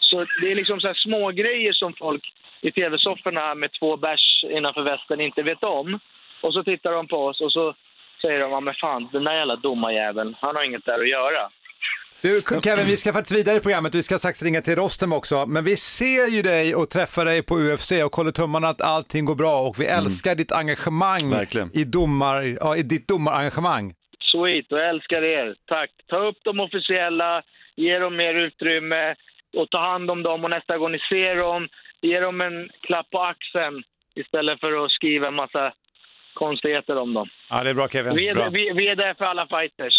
Så 0.00 0.26
det 0.40 0.50
är 0.50 0.54
liksom 0.54 0.80
så 0.80 0.94
små 0.94 1.30
grejer 1.30 1.72
som 1.72 1.92
folk 1.92 2.32
i 2.60 2.70
tv-sofforna 2.70 3.54
med 3.54 3.70
två 3.72 3.96
bärs 3.96 4.44
innanför 4.50 4.82
västen 4.82 5.20
inte 5.20 5.42
vet 5.42 5.64
om. 5.64 5.98
Och 6.40 6.54
så 6.54 6.64
tittar 6.64 6.92
de 6.92 7.06
på 7.06 7.26
oss 7.26 7.40
och 7.40 7.52
så 7.52 7.74
säger 8.22 8.40
de, 8.40 8.50
ja 8.50 8.60
men 8.60 8.74
fan, 8.74 9.08
den 9.12 9.24
där 9.24 9.34
jävla 9.34 9.56
domarjäveln, 9.56 10.36
han 10.40 10.56
har 10.56 10.64
inget 10.64 10.84
där 10.84 11.00
att 11.00 11.08
göra. 11.08 11.50
Du 12.22 12.40
Kevin, 12.64 12.86
vi 12.86 12.96
ska 12.96 13.12
faktiskt 13.12 13.38
vidare 13.38 13.56
i 13.56 13.60
programmet 13.60 13.94
vi 13.94 14.02
ska 14.02 14.18
strax 14.18 14.42
ringa 14.42 14.60
till 14.60 14.76
Rostem 14.76 15.12
också. 15.12 15.46
Men 15.46 15.64
vi 15.64 15.76
ser 15.76 16.26
ju 16.36 16.42
dig 16.42 16.74
och 16.74 16.90
träffar 16.90 17.24
dig 17.24 17.42
på 17.42 17.54
UFC 17.58 17.92
och 18.04 18.16
håller 18.16 18.30
tummarna 18.30 18.68
att 18.68 18.80
allting 18.82 19.24
går 19.24 19.34
bra 19.34 19.60
och 19.60 19.80
vi 19.80 19.86
älskar 19.86 20.34
ditt 20.34 20.52
engagemang 20.52 21.30
Verkligen. 21.30 21.70
i, 21.74 21.84
domar, 21.84 22.56
ja, 22.60 22.76
i 22.76 22.82
ditt 22.82 23.08
domarengagemang. 23.08 23.94
Sweet, 24.32 24.72
och 24.72 24.78
jag 24.78 24.88
älskar 24.88 25.22
er. 25.22 25.54
Tack. 25.66 25.90
Ta 26.08 26.16
upp 26.28 26.36
de 26.44 26.60
officiella, 26.60 27.42
ge 27.76 27.98
dem 27.98 28.16
mer 28.16 28.34
utrymme 28.34 29.14
och 29.56 29.70
ta 29.70 29.80
hand 29.92 30.10
om 30.10 30.22
dem 30.22 30.44
och 30.44 30.50
nästa 30.50 30.78
gång 30.78 30.92
ni 30.92 30.98
ser 30.98 31.36
dem, 31.36 31.68
ge 32.02 32.20
dem 32.20 32.40
en 32.40 32.68
klapp 32.86 33.10
på 33.10 33.22
axeln 33.22 33.82
istället 34.16 34.60
för 34.60 34.84
att 34.84 34.90
skriva 34.90 35.28
en 35.28 35.34
massa 35.34 35.72
konstigheter 36.34 36.96
om 36.96 37.14
dem. 37.14 37.28
Ja, 37.50 37.62
det 37.64 37.70
är 37.70 37.74
bra 37.74 37.88
Kevin. 37.88 38.14
Vi 38.16 38.28
är, 38.28 38.34
Bra. 38.34 38.48
vi, 38.48 38.72
vi 38.74 38.88
är 38.88 38.96
där 38.96 39.14
för 39.14 39.24
alla 39.24 39.46
fighters. 39.46 39.94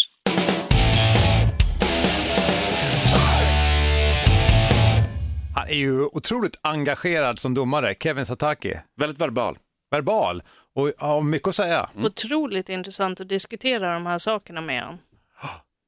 Han 5.55 5.67
är 5.67 5.75
ju 5.75 6.05
otroligt 6.05 6.59
engagerad 6.61 7.39
som 7.39 7.53
domare, 7.53 7.95
Kevin 7.99 8.25
Sataki. 8.25 8.79
Väldigt 8.97 9.21
verbal. 9.21 9.57
Verbal 9.91 10.43
och 10.75 10.91
har 10.97 11.21
mycket 11.21 11.47
att 11.47 11.55
säga. 11.55 11.89
Otroligt 11.95 12.69
intressant 12.69 13.21
att 13.21 13.29
diskutera 13.29 13.93
de 13.93 14.05
här 14.05 14.17
sakerna 14.17 14.61
med 14.61 14.83
honom. 14.83 14.99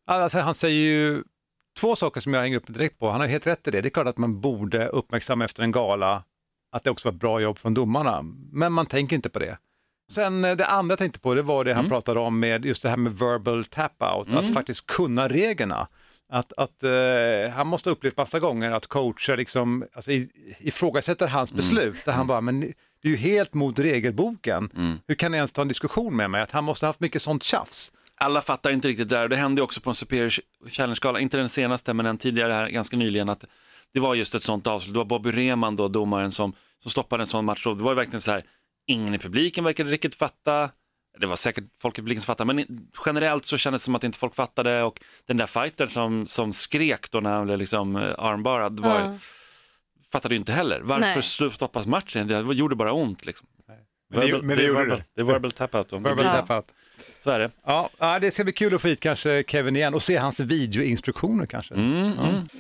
Alltså, 0.08 0.40
han 0.40 0.56
säger 0.56 0.86
ju 0.86 1.24
två 1.80 1.96
saker 1.96 2.22
som 2.22 2.34
jag 2.34 2.42
hänger 2.42 2.58
upp 2.58 2.68
direkt 2.68 3.00
på. 3.00 3.10
Han 3.10 3.22
har 3.22 3.28
helt 3.28 3.48
rätt 3.48 3.68
i 3.68 3.72
det. 3.72 3.82
Det 3.82 3.88
är 3.88 3.90
klart 3.90 4.08
att 4.08 4.18
man 4.18 4.42
borde 4.42 4.88
uppmärksamma 4.88 5.46
efter 5.46 5.64
en 5.64 5.72
gala 5.72 6.24
att 6.72 6.84
det 6.84 6.90
också 6.90 7.08
var 7.10 7.14
ett 7.14 7.20
bra 7.20 7.42
jobb 7.42 7.58
från 7.58 7.74
domarna, 7.74 8.22
men 8.52 8.74
man 8.74 8.86
tänker 8.86 9.16
inte 9.16 9.30
på 9.30 9.40
det. 9.40 9.58
Sen 10.12 10.46
eh, 10.46 10.56
det 10.56 10.66
andra 10.66 10.92
jag 10.92 11.00
tänkte 11.00 11.20
på, 11.20 11.34
det 11.34 11.42
var 11.42 11.64
det 11.64 11.74
han 11.74 11.90
pratade 11.90 12.20
om 12.20 12.40
med 12.40 12.66
just 12.66 12.82
det 12.82 12.90
här 12.90 12.98
med 12.98 13.14
verbal 13.14 13.66
tap-out, 13.66 14.38
att 14.38 14.54
faktiskt 14.54 14.88
kunna 14.88 15.28
reglerna. 15.28 15.88
Att, 16.34 16.54
att 16.58 16.84
eh, 16.84 17.52
han 17.56 17.68
måste 17.68 17.90
ha 17.90 17.92
upplevt 17.92 18.18
massa 18.18 18.40
gånger 18.40 18.72
att 18.72 18.88
coacher 18.88 19.38
liksom, 19.38 19.86
alltså, 19.94 20.12
ifrågasätter 20.60 21.28
hans 21.28 21.54
beslut, 21.54 22.06
där 22.06 22.12
han 22.12 22.28
bara, 22.28 22.42
men 22.42 22.60
det 23.02 23.08
är 23.08 23.10
ju 23.10 23.16
helt 23.16 23.54
mot 23.54 23.80
regelboken. 23.80 24.70
Hur 25.08 25.16
kan 25.16 25.32
ni 25.32 25.38
ens 25.38 25.52
ta 25.52 25.62
en 25.62 25.68
diskussion 25.68 26.16
med 26.16 26.30
mig? 26.30 26.42
Att 26.42 26.52
han 26.52 26.64
måste 26.64 26.86
ha 26.86 26.90
haft 26.90 27.00
mycket 27.00 27.22
sånt 27.22 27.44
tjafs. 27.44 27.92
Alla 28.16 28.42
fattar 28.42 28.72
inte 28.72 28.88
riktigt 28.88 29.10
där. 29.10 29.28
Det 29.28 29.36
hände 29.36 29.62
också 29.62 29.82
på 29.82 29.90
en 29.90 29.94
Superior 29.94 30.32
Challenge-gala, 30.70 31.20
inte 31.20 31.38
den 31.38 31.50
senaste 31.50 31.94
men 31.94 32.06
en 32.06 32.18
tidigare 32.18 32.54
här 32.54 32.70
ganska 32.70 32.98
nyligen, 32.98 33.30
att 33.30 33.46
det 33.94 34.00
var 34.00 34.16
just 34.16 34.36
ett 34.36 34.44
sånt 34.44 34.68
avslut. 34.68 34.94
Det 34.94 34.98
var 34.98 35.06
Bobby 35.06 35.32
Rehman 35.32 35.76
då, 35.76 35.88
domaren, 35.88 36.32
som, 36.32 36.54
som 36.82 36.92
stoppade 36.92 37.24
en 37.24 37.28
sån 37.28 37.46
match. 37.46 37.64
Det 37.64 37.84
var 37.84 37.92
ju 37.92 37.96
verkligen 37.96 38.22
så 38.22 38.32
här, 38.32 38.44
ingen 38.88 39.14
i 39.14 39.18
publiken 39.18 39.64
verkade 39.64 39.90
riktigt 39.90 40.16
fatta. 40.16 40.70
Det 41.20 41.26
var 41.28 41.36
säkert 41.36 41.64
folk 41.78 41.98
i 41.98 42.02
publiken 42.02 42.22
som 42.22 42.26
fattade, 42.26 42.54
men 42.54 42.88
generellt 43.06 43.46
så 43.46 43.58
kändes 43.58 43.82
det 43.82 43.86
som 43.86 43.96
att 43.96 44.04
inte 44.04 44.18
folk 44.18 44.36
fattade 44.36 44.84
och 44.84 45.00
den 45.26 45.38
där 45.38 45.46
fighten 45.46 45.90
som, 45.90 46.28
som 46.28 46.54
skrek 46.54 47.12
då 47.12 47.20
när 47.20 47.34
han 47.34 47.46
blev 47.46 47.58
liksom 47.58 47.96
eh, 47.96 48.14
armbarad, 48.18 48.80
var, 48.80 49.00
Ja. 49.00 49.18
fattade 50.12 50.36
ju 50.36 50.40
inte 50.40 50.52
heller. 50.52 50.82
Varför 50.84 51.42
Nej. 51.44 51.52
stoppas 51.52 51.88
matchen? 51.88 52.28
Det 52.28 52.40
gjorde 52.54 52.76
bara 52.76 52.94
ont 52.94 53.26
liksom. 53.26 53.48
Men 54.12 54.20
det- 54.20 54.26
Verbal- 54.26 54.42
men 54.44 54.58
det 54.58 54.64
är 54.64 54.68
gjorde 54.68 54.80
verbal, 54.80 54.98
det. 54.98 55.04
det 55.16 55.22
är 55.22 55.26
verbal 55.26 55.52
tap-out. 55.52 55.90
då. 55.90 55.98
Verbal 55.98 56.26
Ja. 56.26 56.32
tap-out. 56.32 56.66
Så 57.20 57.30
är 57.32 57.40
det. 57.40 57.52
Ja, 57.66 57.90
ja, 58.00 58.20
det 58.20 58.32
ska 58.32 58.44
bli 58.44 58.54
kul 58.54 58.76
att 58.76 58.82
få 58.82 58.88
hit 58.88 59.00
kanske 59.00 59.44
Kevin 59.48 59.76
igen 59.76 59.94
och 59.94 60.04
se 60.04 60.18
hans 60.18 60.40
videoinstruktioner 60.40 61.46
kanske. 61.46 61.76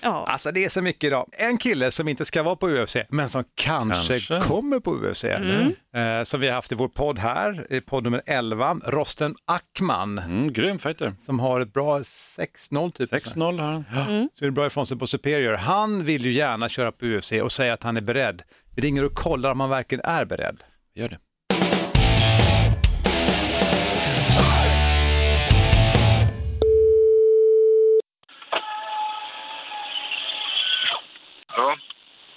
Ja. 0.01 0.25
Alltså 0.27 0.51
det 0.51 0.65
är 0.65 0.69
så 0.69 0.81
mycket 0.81 1.03
idag. 1.03 1.27
En 1.31 1.57
kille 1.57 1.91
som 1.91 2.07
inte 2.07 2.25
ska 2.25 2.43
vara 2.43 2.55
på 2.55 2.69
UFC, 2.69 2.95
men 3.09 3.29
som 3.29 3.43
kanske, 3.55 4.07
Kanske. 4.19 4.39
kommer 4.49 4.79
på 4.79 4.91
UFC. 4.95 5.23
Eh, 5.23 6.23
som 6.23 6.39
vi 6.39 6.47
har 6.47 6.53
haft 6.55 6.71
i 6.71 6.75
vår 6.75 6.87
podd 6.87 7.19
här, 7.19 7.67
i 7.69 7.79
podd 7.81 8.03
nummer 8.03 8.21
11, 8.25 8.77
Rosten 8.85 9.35
Ackman, 9.45 10.17
Mm, 10.19 10.53
grym 10.53 10.79
fighter. 10.79 11.13
som 11.25 11.39
har 11.39 11.59
ett 11.59 11.73
bra 11.73 11.99
6-0 12.03 12.91
typ. 12.91 13.09
6-0 13.09 13.59
har 13.59 13.71
han. 13.71 14.29
Så 14.33 14.45
är 14.45 14.47
det 14.47 14.51
bra 14.51 14.65
ifrån 14.67 14.87
sig 14.87 14.97
på 14.97 15.07
Superior. 15.07 15.53
Han 15.53 16.03
vill 16.05 16.25
ju 16.25 16.31
gärna 16.31 16.69
köra 16.69 16.91
på 16.91 17.05
UFC 17.05 17.31
och 17.41 17.51
säga 17.51 17.73
att 17.73 17.83
han 17.83 17.97
är 17.97 18.01
beredd. 18.01 18.41
Vi 18.75 18.81
ringer 18.81 19.03
och 19.03 19.13
kollar 19.13 19.51
om 19.51 19.59
han 19.59 19.69
verkligen 19.69 20.05
är 20.05 20.25
beredd. 20.25 20.57
Gör 20.95 21.09
det. 21.09 21.17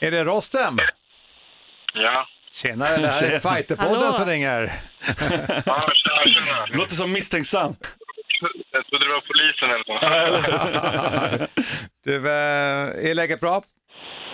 Är 0.07 0.11
det 0.11 0.25
Rostem? 0.25 0.79
Ja. 1.95 2.27
Tjenare, 2.53 2.97
det 2.97 3.07
här 3.09 3.23
är 3.25 3.39
Tjena. 3.39 3.55
Fighterpodden 3.55 3.95
Hallå. 4.03 4.13
som 4.13 4.27
ringer. 4.29 4.73
Ja, 5.67 5.89
tjena, 5.95 6.25
tjena. 6.25 6.67
Låter 6.79 6.95
som 6.95 7.13
misstänksam. 7.13 7.75
Jag 8.73 8.87
trodde 8.87 9.07
det 9.09 9.13
var 9.15 9.25
polisen 9.31 9.71
eller 9.71 9.85
så. 9.85 9.95
Du, 12.05 12.17
eh, 12.17 13.11
är 13.11 13.15
läget 13.15 13.41
bra? 13.41 13.63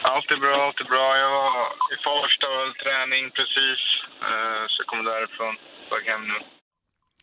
Allt 0.02 0.30
är 0.30 0.36
bra, 0.36 0.64
allt 0.66 0.80
är 0.80 0.84
bra. 0.84 1.18
Jag 1.18 1.30
var 1.30 1.50
i 1.94 1.96
Farsta 2.04 2.46
och 2.48 2.56
höll 2.60 2.74
träning 2.74 3.30
precis. 3.30 3.80
Eh, 4.28 4.62
Så 4.68 4.76
jag 4.82 4.86
kommer 4.86 5.04
därifrån. 5.12 5.54
Väg 5.90 6.12
hem 6.12 6.28
nu. 6.28 6.34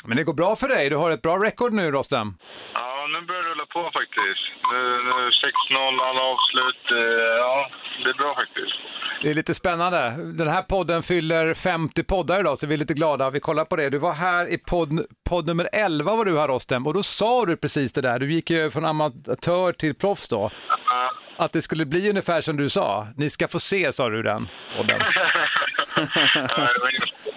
Men 0.05 0.17
det 0.17 0.23
går 0.23 0.33
bra 0.33 0.55
för 0.55 0.67
dig, 0.67 0.89
du 0.89 0.95
har 0.95 1.11
ett 1.11 1.21
bra 1.21 1.35
record 1.37 1.73
nu 1.73 1.91
Rostem. 1.91 2.33
Ja, 2.79 3.07
nu 3.13 3.21
börjar 3.27 3.43
det 3.43 3.49
rulla 3.49 3.65
på 3.65 3.81
faktiskt. 3.99 4.43
Nu, 4.71 4.79
nu 5.09 5.29
6-0, 5.71 6.01
alla 6.09 6.21
avslut. 6.33 6.83
Eh, 6.91 7.37
Ja, 7.37 7.69
det 8.03 8.09
är 8.09 8.13
bra 8.13 8.35
faktiskt. 8.35 8.75
Det 9.21 9.29
är 9.29 9.33
lite 9.33 9.53
spännande. 9.53 9.99
Den 10.37 10.47
här 10.47 10.61
podden 10.61 11.03
fyller 11.03 11.53
50 11.53 12.03
poddar 12.03 12.39
idag 12.39 12.57
så 12.57 12.67
vi 12.67 12.73
är 12.73 12.77
lite 12.77 12.93
glada. 12.93 13.29
Vi 13.29 13.39
kollar 13.39 13.65
på 13.65 13.75
det. 13.75 13.89
Du 13.89 13.97
var 13.97 14.13
här 14.13 14.53
i 14.53 14.57
podd, 14.57 14.89
podd 15.29 15.47
nummer 15.47 15.69
11 15.73 16.15
var 16.15 16.25
du 16.25 16.37
här 16.39 16.47
Rostem 16.47 16.87
och 16.87 16.93
då 16.93 17.03
sa 17.03 17.45
du 17.45 17.57
precis 17.57 17.93
det 17.93 18.01
där. 18.01 18.19
Du 18.19 18.31
gick 18.33 18.49
ju 18.49 18.69
från 18.69 18.85
amatör 18.85 19.71
till 19.71 19.95
proffs 19.95 20.29
då. 20.29 20.49
Ja. 20.85 21.11
Att 21.37 21.51
det 21.53 21.61
skulle 21.61 21.85
bli 21.85 22.09
ungefär 22.09 22.41
som 22.41 22.57
du 22.57 22.69
sa. 22.69 23.07
Ni 23.17 23.29
ska 23.29 23.47
få 23.47 23.59
se 23.59 23.91
sa 23.91 24.09
du 24.09 24.23
den 24.23 24.47
podden. 24.77 25.01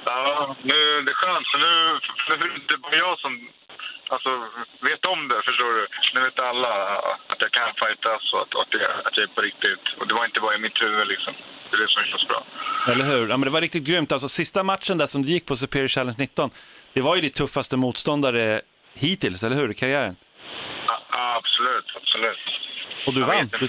Ja, 0.04 0.56
det 0.62 0.68
nu 0.68 1.02
det 1.04 1.10
är 1.10 1.14
skönt, 1.14 1.46
för 1.52 1.58
nu, 1.58 2.00
nu 2.28 2.34
är 2.34 2.68
det 2.68 2.76
bara 2.78 2.96
jag 2.96 3.18
som 3.18 3.48
alltså, 4.12 4.30
vet 4.88 5.04
om 5.14 5.20
det, 5.28 5.38
förstår 5.48 5.72
du. 5.78 5.84
Nu 6.14 6.20
vet 6.26 6.38
alla 6.50 6.72
att 7.32 7.40
jag 7.44 7.52
kan 7.58 7.70
fightas 7.82 8.22
och 8.32 8.40
att, 8.44 8.52
att, 8.62 8.72
jag, 8.82 8.90
att 9.06 9.14
jag 9.16 9.24
är 9.28 9.32
på 9.36 9.40
riktigt. 9.40 9.84
Och 9.98 10.06
det 10.08 10.14
var 10.14 10.24
inte 10.24 10.40
bara 10.40 10.54
i 10.54 10.58
mitt 10.66 10.82
huvud 10.84 11.06
liksom. 11.08 11.34
Det 11.68 11.76
är 11.76 11.80
det 11.80 11.88
som 11.88 12.02
känns 12.10 12.26
bra. 12.28 12.40
Eller 12.92 13.04
hur? 13.04 13.28
Ja, 13.28 13.36
men 13.36 13.46
det 13.48 13.50
var 13.50 13.60
riktigt 13.60 13.84
grymt. 13.84 14.12
Alltså, 14.12 14.28
sista 14.28 14.62
matchen 14.62 14.98
där 14.98 15.06
som 15.06 15.22
du 15.22 15.32
gick 15.32 15.46
på 15.46 15.56
Superior 15.56 15.88
Challenge 15.88 16.16
19, 16.18 16.50
det 16.92 17.00
var 17.00 17.16
ju 17.16 17.22
ditt 17.22 17.34
tuffaste 17.34 17.76
motståndare 17.76 18.60
hittills, 18.94 19.44
eller 19.44 19.56
hur? 19.56 19.70
I 19.70 19.74
karriären. 19.74 20.16
Ja, 20.86 21.36
absolut, 21.36 21.84
absolut. 21.96 22.38
Och 23.06 23.14
du 23.14 23.20
vann. 23.20 23.50
Du, 23.60 23.68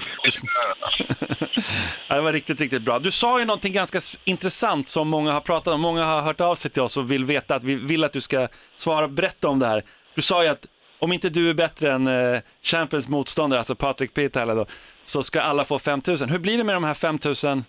ja, 2.08 2.14
det 2.16 2.20
var 2.20 2.32
riktigt, 2.32 2.60
riktigt 2.60 2.82
bra. 2.82 2.98
Du 2.98 3.10
sa 3.10 3.38
ju 3.38 3.44
någonting 3.44 3.72
ganska 3.72 4.00
intressant 4.24 4.88
som 4.88 5.08
många 5.08 5.32
har 5.32 5.40
pratat 5.40 5.74
om. 5.74 5.80
Många 5.80 6.04
har 6.04 6.22
hört 6.22 6.40
av 6.40 6.54
sig 6.54 6.70
till 6.70 6.82
oss 6.82 6.96
och 6.96 7.10
vill 7.10 7.24
veta 7.24 7.54
att 7.54 7.64
vi 7.64 7.74
vill 7.74 8.04
att 8.04 8.12
du 8.12 8.20
ska 8.20 8.48
svara 8.76 9.08
berätta 9.08 9.48
om 9.48 9.58
det 9.58 9.66
här. 9.66 9.82
Du 10.14 10.22
sa 10.22 10.42
ju 10.42 10.48
att 10.48 10.66
om 10.98 11.12
inte 11.12 11.28
du 11.28 11.50
är 11.50 11.54
bättre 11.54 11.92
än 11.92 12.06
eh, 12.06 12.40
Champions 12.62 13.08
motståndare, 13.08 13.60
alltså 13.60 13.74
Patrik 13.74 14.14
Pitala 14.14 14.54
då, 14.54 14.66
så 15.02 15.22
ska 15.22 15.40
alla 15.40 15.64
få 15.64 15.78
5 15.78 16.02
000. 16.06 16.16
Hur 16.30 16.38
blir 16.38 16.58
det 16.58 16.64
med 16.64 16.76
de 16.76 16.84
här 16.84 16.94
5 16.94 17.18
000? 17.24 17.34
Ja, 17.44 17.62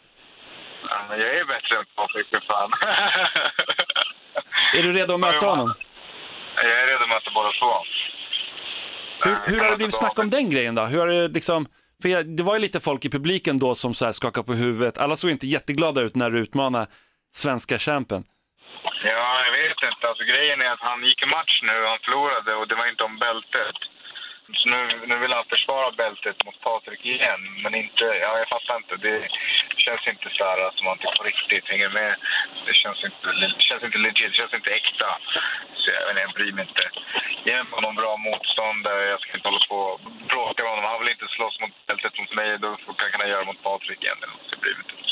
men 1.10 1.20
jag 1.20 1.30
är 1.30 1.46
bättre 1.46 1.78
än 1.78 1.86
Patrik, 1.96 2.28
för 2.30 2.44
fan. 2.48 2.72
Är 4.78 4.84
du 4.84 4.94
redo 4.94 5.14
att 5.14 5.20
möta 5.20 5.46
honom? 5.46 5.74
jag 6.56 6.66
är 6.66 6.88
redo 6.88 7.04
att 7.04 7.10
möta 7.10 7.32
båda 7.34 7.50
två. 7.60 7.72
Hur, 9.24 9.54
hur 9.54 9.64
har 9.64 9.72
det 9.72 9.78
blivit 9.78 9.96
snack 9.96 10.20
om 10.20 10.30
den 10.30 10.50
grejen 10.50 10.76
då? 10.76 10.86
Hur 10.86 11.00
har 11.00 11.08
det 11.08 11.28
liksom... 11.28 11.68
För 12.02 12.10
jag, 12.10 12.38
det 12.38 12.44
var 12.44 12.54
ju 12.54 12.60
lite 12.60 12.80
folk 12.80 13.06
i 13.06 13.10
publiken 13.10 13.60
då 13.60 13.76
som 13.76 13.94
så 13.94 14.06
här 14.06 14.12
skakade 14.12 14.46
på 14.46 14.54
huvudet. 14.54 14.98
Alla 14.98 15.16
såg 15.16 15.32
inte 15.32 15.48
jätteglada 15.48 16.02
ut 16.02 16.16
när 16.16 16.30
du 16.30 16.39
utmanade 16.39 16.88
svenska 17.32 17.78
champen. 17.78 18.24
Ja, 19.02 19.44
jag 19.46 19.52
vet 19.52 19.84
inte. 19.84 20.08
Alltså, 20.08 20.24
grejen 20.24 20.62
är 20.62 20.72
att 20.74 20.89
han 20.89 21.04
gick 21.04 21.24
i 21.24 21.26
match 21.26 21.60
nu 21.62 21.82
och 21.82 21.89
han 21.89 22.00
förlorade 22.04 22.56
och 22.56 22.68
det 22.68 22.76
var 22.76 22.88
inte 22.88 23.04
om 23.04 23.18
bältet. 23.18 23.78
Så 24.54 24.70
nu, 24.70 24.80
nu 25.06 25.18
vill 25.18 25.34
han 25.34 25.46
försvara 25.46 25.91
bältet 25.91 26.46
mot 26.46 26.62
Patrik 26.62 27.06
igen, 27.06 27.41
men 27.64 27.76
inte... 27.76 28.04
Ja, 28.04 28.38
jag 28.38 28.50
fattar 28.50 28.78
inte. 28.78 28.96
Det 28.96 29.28
känns 29.78 30.08
inte 30.08 30.30
så 30.30 30.44
här 30.44 30.72
som 30.76 30.88
att 30.88 30.94
inte 30.94 31.08
typ 31.08 31.18
på 31.18 31.24
riktigt 31.24 31.70
hänger 31.70 31.89
med. 31.89 32.16
Det 32.66 32.74
känns 32.74 33.04
inte, 33.04 33.28
det 33.41 33.62
känns 33.68 33.84
inte 33.84 33.98
legit, 33.98 34.32
det 34.32 34.38
känns 34.41 34.54
inte 34.54 34.74
äkta. 34.74 35.10
Så 35.76 35.91
jag, 35.91 36.08
vet 36.08 36.24
jag 36.24 36.34
bryr 36.34 36.52
mig 36.52 36.66
inte. 36.70 36.86
Ge 37.46 37.54
mig 37.56 37.72
på 37.72 37.82
någon 37.82 37.96
bra 37.96 38.18
motståndare. 38.18 39.10
Jag 39.10 39.22
ska 39.22 39.38
inte 39.38 39.48
hålla 39.48 39.66
på 39.70 39.76
och 39.76 40.00
bråka 40.32 40.64
med 40.64 40.72
honom. 40.72 40.86
Han 40.86 41.00
vill 41.02 41.16
inte 41.16 41.28
slåss 41.36 41.60
mot 41.60 41.86
bältet 41.88 42.20
mot 42.20 42.34
mig. 42.34 42.60
Då 42.60 42.70
kan 43.12 43.22
han 43.22 43.30
göra 43.30 43.46
mot 43.46 43.64
Patrik 43.64 44.04
igen. 44.04 44.18
eller 44.22 44.34
något. 44.34 44.46
Så 44.48 44.54
jag 44.56 44.60
bryr 44.62 44.76
mig 44.76 44.86
inte. 44.86 45.04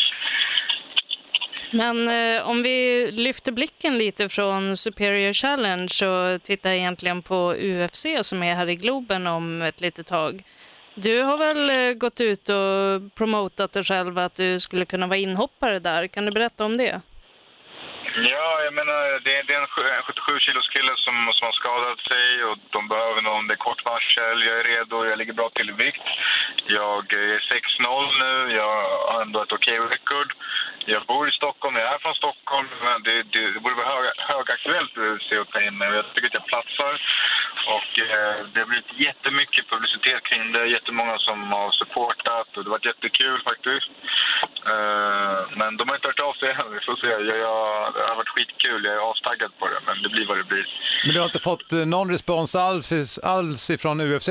Men 1.74 2.08
eh, 2.08 2.50
om 2.50 2.64
vi 2.64 3.12
lyfter 3.12 3.52
blicken 3.52 3.98
lite 3.98 4.30
från 4.30 4.78
Superior 4.78 5.34
Challenge 5.34 6.06
och 6.06 6.44
tittar 6.44 6.70
egentligen 6.70 7.22
på 7.22 7.54
UFC 7.54 8.06
som 8.22 8.44
är 8.44 8.56
här 8.56 8.70
i 8.70 8.76
Globen 8.76 9.28
om 9.28 9.62
ett 9.62 9.82
litet 9.82 10.08
tag. 10.08 10.44
Du 10.96 11.22
har 11.22 11.38
väl 11.38 11.70
eh, 11.70 11.94
gått 11.94 12.22
ut 12.22 12.50
och 12.50 13.16
promotat 13.18 13.74
dig 13.74 13.84
själv 13.84 14.18
att 14.18 14.36
du 14.36 14.60
skulle 14.60 14.86
kunna 14.86 15.08
vara 15.08 15.18
inhoppare 15.18 15.80
där. 15.80 16.08
Kan 16.08 16.26
du 16.26 16.32
berätta 16.32 16.66
om 16.66 16.78
det? 16.78 17.02
Ja, 18.16 18.62
jag 18.64 18.74
menar, 18.74 19.20
det, 19.26 19.44
det 19.48 19.54
är 19.54 19.62
en 19.62 20.04
77 20.04 20.40
kilos 20.40 20.70
kille 20.70 20.94
som, 20.96 21.16
som 21.36 21.46
har 21.46 21.56
skadat 21.62 22.00
sig 22.12 22.44
och 22.48 22.58
de 22.70 22.88
behöver 22.88 23.22
någon. 23.22 23.48
Det 23.48 23.54
är 23.54 23.68
kort 23.68 23.86
varsel, 23.86 24.44
jag 24.48 24.60
är 24.60 24.64
redo, 24.64 25.06
jag 25.06 25.18
ligger 25.18 25.34
bra 25.34 25.50
till 25.50 25.70
i 25.70 25.74
vikt. 25.86 26.08
Jag 26.68 27.06
eh, 27.14 27.36
är 27.36 27.40
6-0 27.40 28.20
nu, 28.24 28.56
jag 28.56 28.76
har 29.12 29.22
ändå 29.22 29.44
ett 29.44 29.58
okej 29.58 29.80
record. 29.80 30.30
Jag 30.86 31.06
bor 31.06 31.30
i 31.30 31.32
Stockholm, 31.32 31.76
jag 31.76 31.94
är 31.94 32.00
från 32.00 32.16
Stockholm, 32.16 32.68
men 32.88 32.98
det, 33.04 33.16
det, 33.34 33.52
det 33.54 33.60
borde 33.60 33.76
vara 33.76 33.94
hög, 33.96 34.06
högaktuellt 34.34 34.92
för 34.94 35.02
UFC 35.14 35.30
att 35.32 35.52
ta 35.54 35.62
in 35.62 35.78
mig. 35.78 35.88
Jag 36.00 36.06
tycker 36.14 36.28
att 36.28 36.40
jag 36.40 36.46
platsar. 36.52 36.94
Och 37.76 37.92
eh, 38.18 38.38
det 38.52 38.60
har 38.60 38.70
blivit 38.72 38.94
jättemycket 39.08 39.70
publicitet 39.74 40.22
kring 40.30 40.44
det, 40.56 40.74
jättemånga 40.78 41.18
som 41.28 41.38
har 41.52 41.72
supportat 41.72 42.48
och 42.54 42.62
det 42.64 42.70
har 42.70 42.78
varit 42.78 42.92
jättekul 42.92 43.40
faktiskt. 43.50 43.90
Eh, 44.74 45.40
men 45.60 45.70
de 45.78 45.84
har 45.88 45.96
inte 45.96 46.10
hört 46.12 46.28
av 46.30 46.34
sig 46.40 46.50
än, 46.50 46.74
vi 46.76 46.80
får 46.86 46.96
se. 47.02 47.08
Jag, 47.08 47.40
jag, 47.48 47.94
det 47.94 48.04
har 48.10 48.16
varit 48.22 48.34
skitkul, 48.36 48.86
jag 48.86 48.94
är 49.00 49.12
astaggad 49.12 49.52
på 49.60 49.66
det, 49.72 49.80
men 49.88 49.96
det 50.04 50.10
blir 50.10 50.26
vad 50.28 50.38
det 50.38 50.48
blir. 50.54 50.66
Men 51.06 51.14
du 51.14 51.20
har 51.20 51.30
inte 51.32 51.48
fått 51.52 51.74
eh, 51.74 51.86
någon 51.96 52.10
respons 52.16 52.56
alls, 52.56 53.20
alls 53.36 53.70
ifrån 53.70 54.02
UFC? 54.02 54.30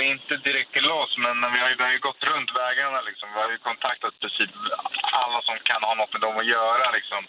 Alltså 0.00 0.12
inte 0.12 0.48
direkt 0.48 0.72
till 0.72 0.90
oss, 1.02 1.12
men 1.24 1.36
vi 1.52 1.58
har 1.62 1.68
ju, 1.70 1.76
vi 1.78 1.84
har 1.84 1.92
ju 1.92 2.06
gått 2.08 2.24
runt 2.32 2.50
vägarna 2.62 3.00
liksom. 3.08 3.28
Vi 3.34 3.40
har 3.40 3.50
ju 3.50 3.58
kontaktat 3.58 4.14
i 4.14 4.20
princip 4.20 4.50
alla 5.24 5.40
som 5.42 5.56
kan 5.70 5.82
ha 5.88 5.94
något 5.94 6.12
med 6.12 6.22
dem 6.26 6.36
att 6.38 6.52
göra 6.58 6.86
liksom. 6.98 7.22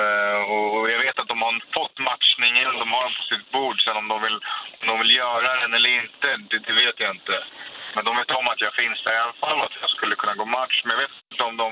Uh, 0.00 0.40
och 0.52 0.90
jag 0.92 1.00
vet 1.04 1.18
att 1.20 1.32
de 1.32 1.42
har 1.42 1.52
fått 1.78 1.96
matchningen, 2.10 2.78
de 2.82 2.86
har 2.96 3.04
den 3.06 3.18
på 3.18 3.24
sitt 3.32 3.50
bord. 3.56 3.76
Sen 3.80 3.96
om 4.02 4.08
de 4.12 4.16
vill, 4.26 4.38
om 4.80 4.86
de 4.90 4.94
vill 5.02 5.16
göra 5.22 5.60
den 5.60 5.74
eller 5.76 5.90
inte, 6.02 6.28
det, 6.50 6.58
det 6.66 6.74
vet 6.82 7.00
jag 7.04 7.10
inte. 7.16 7.36
Men 7.94 8.04
de 8.04 8.12
vet 8.16 8.30
om 8.40 8.46
att 8.52 8.60
jag 8.66 8.74
finns 8.80 8.98
där 9.04 9.14
i 9.14 9.22
alla 9.24 9.38
fall 9.42 9.58
och 9.58 9.66
att 9.68 9.80
jag 9.80 9.90
skulle 9.90 10.14
kunna 10.20 10.34
gå 10.40 10.44
match. 10.44 10.76
Men 10.84 10.92
jag 10.94 11.02
vet 11.04 11.16
inte 11.32 11.44
om 11.50 11.56
de 11.64 11.70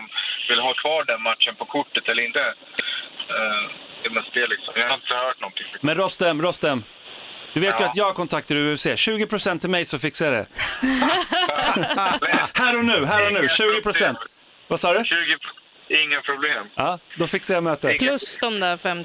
vill 0.48 0.60
ha 0.66 0.72
kvar 0.82 1.00
den 1.04 1.22
matchen 1.22 1.54
på 1.60 1.64
kortet 1.64 2.08
eller 2.08 2.22
inte. 2.28 2.44
Uh, 3.34 3.64
det 4.00 4.06
är 4.08 4.14
mest 4.18 4.32
det 4.34 4.46
liksom. 4.54 4.72
Jag 4.76 4.88
har 4.88 4.94
inte 5.00 5.14
hört 5.26 5.40
någonting. 5.40 5.66
Men 5.80 5.94
Rostem, 6.02 6.42
Rostem. 6.42 6.80
Du 7.54 7.60
vet 7.60 7.80
ju 7.80 7.84
att 7.84 7.96
jag 7.96 8.14
kontaktar 8.14 8.54
UFC. 8.56 8.86
20% 8.86 9.58
till 9.58 9.70
mig 9.70 9.84
så 9.84 9.98
fixar 9.98 10.32
jag 10.32 10.34
det. 10.34 10.46
här 12.58 12.78
och 12.78 12.84
nu, 12.84 13.04
här 13.04 13.26
och 13.26 13.32
nu. 13.32 13.46
20%. 13.46 14.16
Vad 14.68 14.80
sa 14.80 14.92
du? 14.92 15.04
20 15.04 15.14
Inga 15.90 16.20
problem. 16.20 16.66
Ja, 16.74 16.98
då 17.18 17.26
fixar 17.26 17.54
jag 17.54 17.62
mötet. 17.64 17.98
Plus 17.98 18.38
de 18.40 18.60
där 18.60 18.76
5 18.76 18.98
000. 18.98 19.04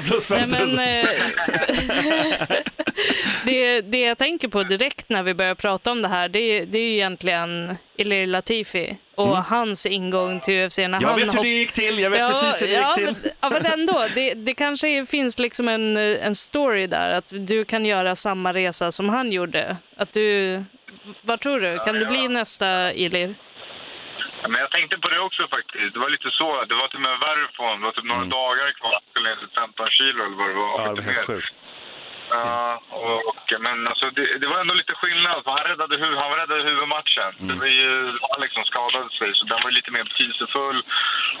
Plus 0.08 0.28
5 0.28 0.50
000. 0.50 0.68
Nej, 0.76 1.04
men, 1.04 1.04
eh, 1.04 2.46
det, 3.44 3.80
det 3.80 4.00
jag 4.00 4.18
tänker 4.18 4.48
på 4.48 4.62
direkt 4.62 5.08
när 5.08 5.22
vi 5.22 5.34
börjar 5.34 5.54
prata 5.54 5.90
om 5.90 6.02
det 6.02 6.08
här, 6.08 6.28
det 6.28 6.38
är, 6.38 6.66
det 6.66 6.78
är 6.78 6.82
ju 6.82 6.92
egentligen 6.94 7.76
Ilir 7.98 8.26
Latifi 8.26 8.96
och 9.14 9.28
Mm. 9.28 9.42
hans 9.44 9.86
ingång 9.86 10.40
till 10.40 10.66
UFC. 10.66 10.78
När 10.78 10.88
Jag 11.02 11.08
han 11.08 11.20
vet 11.20 11.34
hur 11.34 11.42
det 11.42 11.48
gick 11.48 11.72
till, 11.72 11.98
jag 11.98 12.10
vet 12.10 12.20
Ja, 12.20 12.28
precis 12.28 12.62
hur 12.62 12.66
det 12.68 12.72
ja, 12.74 12.96
gick 12.98 13.06
Men, 13.06 13.14
till. 13.14 13.30
ja, 13.40 13.50
men 13.50 13.66
ändå, 13.66 14.04
det, 14.14 14.34
det 14.34 14.54
kanske 14.54 15.06
finns 15.06 15.38
liksom 15.38 15.68
en, 15.68 15.96
en 15.96 16.34
story 16.34 16.86
där, 16.86 17.10
att 17.14 17.32
du 17.36 17.64
kan 17.64 17.86
göra 17.86 18.14
samma 18.16 18.52
resa 18.54 18.92
som 18.92 19.08
han 19.08 19.32
gjorde. 19.32 19.76
Att 19.96 20.12
du, 20.12 20.62
vad 21.22 21.40
tror 21.40 21.60
du, 21.60 21.78
kan 21.84 21.94
du 21.94 22.06
bli 22.06 22.28
nästa 22.28 22.92
Ilir? 22.92 23.34
Ja, 24.42 24.48
Men 24.48 24.60
jag 24.64 24.70
tänkte 24.70 24.98
på 24.98 25.08
det 25.08 25.20
också 25.28 25.42
faktiskt. 25.56 25.94
Det 25.94 26.00
var 26.04 26.10
lite 26.16 26.30
så. 26.40 26.48
Det 26.70 26.74
var 26.80 26.88
till 26.88 27.00
och 27.00 27.06
med 27.08 27.18
värre 27.26 27.44
honom. 27.56 27.80
Det 27.80 27.86
var 27.86 27.92
typ 27.92 28.08
några 28.12 28.24
dagar 28.38 28.66
kvar. 28.78 28.92
Han 28.92 29.04
skulle 29.10 29.28
ner 29.28 29.36
till 29.42 29.52
15 29.58 29.90
kilo 29.98 30.18
eller 30.26 30.36
vad 30.42 30.48
det 30.50 30.58
var. 30.64 30.74
Mm. 30.74 30.86
Ja, 30.86 30.94
det 30.94 31.06
var 31.06 31.12
helt 31.12 31.26
sjukt. 31.32 31.54
Ja, 32.30 32.82
och, 32.90 33.28
och, 33.28 33.44
men 33.60 33.88
alltså, 33.88 34.10
det, 34.10 34.38
det 34.40 34.48
var 34.48 34.60
ändå 34.60 34.74
lite 34.74 34.94
skillnad. 34.94 35.44
För 35.44 35.50
han 35.50 35.68
räddade, 35.70 35.96
huv, 35.96 36.14
han 36.16 36.32
räddade 36.40 36.62
huvudmatchen. 36.68 37.32
Mm. 37.38 37.48
Det 37.48 37.54
var 37.62 37.66
ju, 37.66 37.90
han 38.30 38.40
liksom 38.46 38.64
skadade 38.64 39.10
sig, 39.18 39.34
så 39.34 39.44
den 39.44 39.60
var 39.64 39.70
lite 39.70 39.90
mer 39.90 40.04
betydelsefull. 40.04 40.82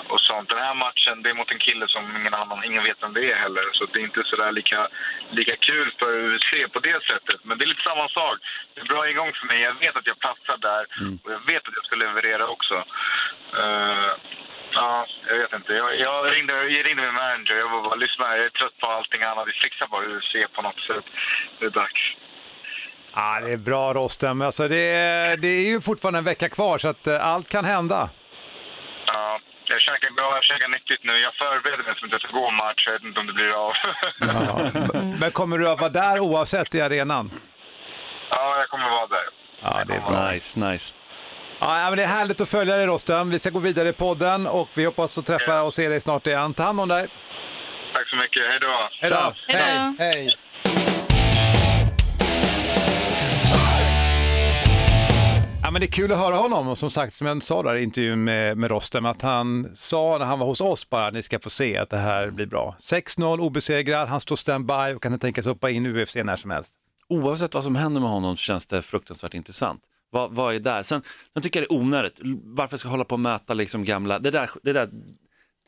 Och 0.08 0.20
sånt. 0.20 0.48
Den 0.48 0.58
här 0.58 0.74
matchen, 0.74 1.22
det 1.22 1.30
är 1.30 1.34
mot 1.34 1.52
en 1.52 1.58
kille 1.58 1.86
som 1.88 2.16
ingen 2.16 2.34
annan, 2.34 2.64
ingen 2.64 2.84
vet 2.84 3.02
vem 3.02 3.14
det 3.14 3.32
är 3.32 3.36
heller. 3.36 3.66
Så 3.72 3.86
det 3.86 3.98
är 4.00 4.04
inte 4.04 4.22
sådär 4.24 4.52
lika, 4.52 4.88
lika 5.30 5.56
kul 5.56 5.88
för 5.98 6.10
UFC 6.26 6.50
på 6.72 6.80
det 6.80 6.98
sättet. 7.10 7.40
Men 7.42 7.58
det 7.58 7.64
är 7.64 7.72
lite 7.72 7.88
samma 7.90 8.08
sak. 8.08 8.36
Det 8.74 8.80
är 8.80 8.92
bra 8.92 9.10
ingång 9.10 9.32
för 9.38 9.46
mig. 9.46 9.60
Jag 9.60 9.74
vet 9.84 9.96
att 9.96 10.06
jag 10.06 10.18
platsar 10.18 10.58
där 10.70 10.84
och 11.24 11.32
jag 11.32 11.42
vet 11.52 11.68
att 11.68 11.76
jag 11.78 11.84
ska 11.84 11.96
leverera 11.96 12.46
också. 12.46 12.76
Eh, 13.62 14.10
Ja, 14.72 15.06
jag 15.28 15.38
vet 15.38 15.52
inte. 15.52 15.72
Jag, 15.72 16.00
jag, 16.00 16.36
ringde, 16.36 16.52
jag 16.52 16.88
ringde 16.88 17.02
min 17.02 17.14
manager. 17.14 17.56
Jag 17.56 17.68
var 17.68 17.82
bara, 17.82 17.94
lyssna, 17.94 18.36
jag 18.36 18.44
är 18.44 18.50
trött 18.50 18.78
på 18.80 18.86
allting 18.86 19.22
annat. 19.22 19.48
Vi 19.48 19.52
fixar 19.52 19.86
bara 19.86 20.04
UFC 20.06 20.32
på 20.56 20.62
något 20.62 20.80
sätt. 20.88 21.04
Det 21.58 21.66
är 21.66 21.70
dags. 21.70 22.02
Ja, 23.14 23.40
det 23.44 23.52
är 23.52 23.56
bra 23.56 23.92
Rostem. 23.94 24.42
Alltså, 24.42 24.68
det, 24.68 24.84
är, 24.94 25.36
det 25.36 25.48
är 25.48 25.66
ju 25.72 25.80
fortfarande 25.80 26.18
en 26.18 26.24
vecka 26.24 26.48
kvar 26.48 26.78
så 26.78 26.88
att 26.88 27.06
eh, 27.06 27.26
allt 27.32 27.52
kan 27.52 27.64
hända. 27.64 28.10
Ja, 29.06 29.40
jag 29.64 29.80
käkar 29.80 30.10
bra, 30.10 30.34
jag 30.34 30.44
käkar 30.44 30.68
nyttigt 30.68 31.04
nu. 31.04 31.12
Jag 31.18 31.34
förbereder 31.34 31.84
mig 31.84 31.94
som 31.98 32.06
att 32.08 32.12
jag 32.12 32.20
ska 32.20 32.32
gå 32.32 32.48
en 32.48 32.54
match. 32.54 32.82
Jag 32.86 32.92
vet 32.92 33.02
inte 33.02 33.20
om 33.20 33.26
det 33.26 33.32
blir 33.32 33.52
av. 33.66 33.72
Men 35.20 35.30
kommer 35.30 35.58
du 35.58 35.70
att 35.70 35.80
vara 35.80 35.90
där 35.90 36.20
oavsett 36.20 36.74
i 36.74 36.80
arenan? 36.80 37.30
ja, 38.30 38.56
jag 38.58 38.68
kommer 38.68 38.90
vara 38.90 39.06
där. 39.06 39.28
Ja, 39.62 39.84
det 39.88 39.94
är 39.94 40.00
bra. 40.00 40.30
Nice, 40.30 40.60
nice. 40.60 40.96
Ja, 41.60 41.86
men 41.88 41.96
det 41.96 42.02
är 42.02 42.08
härligt 42.08 42.40
att 42.40 42.48
följa 42.48 42.76
dig 42.76 42.86
Rostem. 42.86 43.30
Vi 43.30 43.38
ska 43.38 43.50
gå 43.50 43.58
vidare 43.58 43.88
i 43.88 43.92
podden 43.92 44.46
och 44.46 44.68
vi 44.76 44.84
hoppas 44.84 45.18
att 45.18 45.26
träffa 45.26 45.62
och 45.62 45.74
se 45.74 45.88
dig 45.88 46.00
snart 46.00 46.26
igen. 46.26 46.54
Ta 46.54 46.62
hand 46.62 46.80
om 46.80 46.88
dig. 46.88 47.08
Tack 47.94 48.08
så 48.08 48.16
mycket. 48.16 48.42
Hej 48.50 48.58
då. 48.60 48.88
Hej 49.00 49.10
då. 49.10 49.32
Hej. 49.46 49.96
Hej. 49.98 50.36
Ja, 55.62 55.72
men 55.72 55.80
det 55.80 55.86
är 55.86 55.92
kul 55.92 56.12
att 56.12 56.18
höra 56.18 56.36
honom 56.36 56.68
och 56.68 56.78
som 56.78 56.90
sagt, 56.90 57.14
som 57.14 57.26
jag 57.26 57.42
sa 57.42 57.62
där 57.62 57.76
i 57.76 57.82
intervjun 57.82 58.24
med, 58.24 58.56
med 58.56 58.70
Rostem, 58.70 59.06
att 59.06 59.22
han 59.22 59.70
sa 59.74 60.18
när 60.18 60.26
han 60.26 60.38
var 60.38 60.46
hos 60.46 60.60
oss 60.60 60.90
bara, 60.90 61.10
ni 61.10 61.22
ska 61.22 61.38
få 61.38 61.50
se 61.50 61.76
att 61.76 61.90
det 61.90 61.98
här 61.98 62.30
blir 62.30 62.46
bra. 62.46 62.76
6-0 62.80 63.38
obesegrad, 63.38 64.08
han 64.08 64.20
står 64.20 64.36
standby 64.36 64.94
och 64.96 65.02
kan 65.02 65.18
tänka 65.18 65.42
sig 65.42 65.52
hoppa 65.52 65.70
in 65.70 65.86
i 65.86 65.88
UFC 65.88 66.14
när 66.14 66.36
som 66.36 66.50
helst. 66.50 66.72
Oavsett 67.08 67.54
vad 67.54 67.64
som 67.64 67.76
händer 67.76 68.00
med 68.00 68.10
honom 68.10 68.36
så 68.36 68.40
känns 68.40 68.66
det 68.66 68.82
fruktansvärt 68.82 69.34
intressant. 69.34 69.80
Vad, 70.10 70.32
vad 70.32 70.54
är 70.54 70.58
där? 70.58 70.82
Sen, 70.82 71.02
sen 71.32 71.42
tycker 71.42 71.60
jag 71.60 71.68
det 71.68 71.74
är 71.74 71.78
onödigt. 71.78 72.20
Varför 72.44 72.76
ska 72.76 72.86
jag 72.86 72.90
hålla 72.90 73.04
på 73.04 73.14
och 73.14 73.20
möta 73.20 73.54
liksom 73.54 73.84
gamla... 73.84 74.18
Det 74.18 74.30
där, 74.30 74.50
det 74.62 74.72
där, 74.72 74.88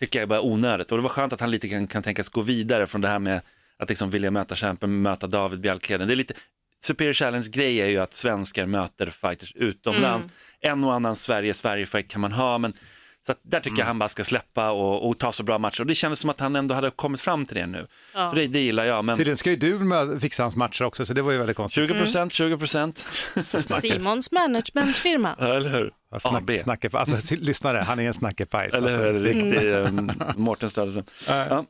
tycker 0.01 0.19
jag 0.19 0.23
är 0.23 0.27
bara 0.27 0.41
onödigt. 0.41 0.93
Och 0.93 0.99
det 0.99 1.03
var 1.03 1.11
skönt 1.11 1.33
att 1.33 1.41
han 1.41 1.51
lite 1.51 1.69
kan, 1.69 1.87
kan 1.87 2.03
tänkas 2.03 2.29
gå 2.29 2.41
vidare 2.41 2.87
från 2.87 3.01
det 3.01 3.09
här 3.09 3.19
med 3.19 3.41
att 3.77 3.89
liksom 3.89 4.11
vilja 4.11 4.31
möta 4.31 4.55
kämpen, 4.55 5.03
möta 5.03 5.27
David 5.27 5.61
Bjälkheden. 5.61 6.09
Det 6.09 6.15
är 6.15 6.17
lite, 6.17 6.35
Superior 6.83 7.13
Challenge-grej 7.13 7.81
är 7.81 7.87
ju 7.87 7.99
att 7.99 8.15
svenskar 8.15 8.67
möter 8.67 9.07
fighters 9.07 9.53
utomlands. 9.55 10.29
En 10.61 10.85
och 10.85 10.95
annan 10.95 11.17
Sverige-Sverige-fight 11.17 12.09
kan 12.09 12.21
man 12.21 12.33
ha, 12.33 12.59
men 12.59 12.73
så 13.27 13.33
att 13.33 13.41
där 13.43 13.61
tycker 13.61 13.79
jag 13.79 13.87
han 13.87 13.99
bara 13.99 14.09
ska 14.09 14.25
släppa 14.25 14.71
och, 14.71 15.09
och 15.09 15.19
ta 15.19 15.33
så 15.33 15.43
bra 15.43 15.59
matcher. 15.59 15.81
Och 15.81 15.87
det 15.87 15.95
kändes 15.95 16.19
som 16.19 16.31
att 16.31 16.41
han 16.41 16.57
ändå 16.57 16.75
hade 16.75 16.91
kommit 16.91 17.21
fram 17.21 17.47
till 17.47 17.57
det 17.57 17.67
nu. 17.67 17.87
Ja. 18.15 18.29
Så 18.29 18.35
det, 18.35 18.47
det 18.47 18.61
gillar 18.61 18.85
jag. 18.85 19.05
Men 19.05 19.17
Tydligen 19.17 19.37
ska 19.37 19.51
ju 19.51 19.57
du 19.57 19.79
med- 19.79 20.21
fixa 20.21 20.43
hans 20.43 20.57
matcher 20.57 20.85
också, 20.85 21.07
så 21.07 21.13
det 21.13 21.23
var 21.23 21.33
ju 21.33 21.39
väldigt 21.39 21.57
konstigt. 21.57 21.89
20 21.89 21.99
procent, 21.99 22.33
20 22.33 22.59
procent. 22.59 22.99
Simons 23.39 24.33
managementfirma. 24.33 25.37
Eller 25.41 25.71
hur? 25.71 25.93
Snack, 26.19 26.35
AB. 26.43 26.61
snackar, 26.61 26.97
alltså, 26.97 27.35
lyssnare, 27.37 27.79
han 27.79 27.99
är 28.01 28.07
en 28.07 28.15
snackepajs. 28.15 28.75
Eller 28.75 28.99
hur? 28.99 29.09
Alltså, 29.09 29.25
Riktig 29.27 29.65
um, 29.65 30.13
Mårten 30.37 30.71
Stödesen. 30.71 31.05
Ja. 31.29 31.65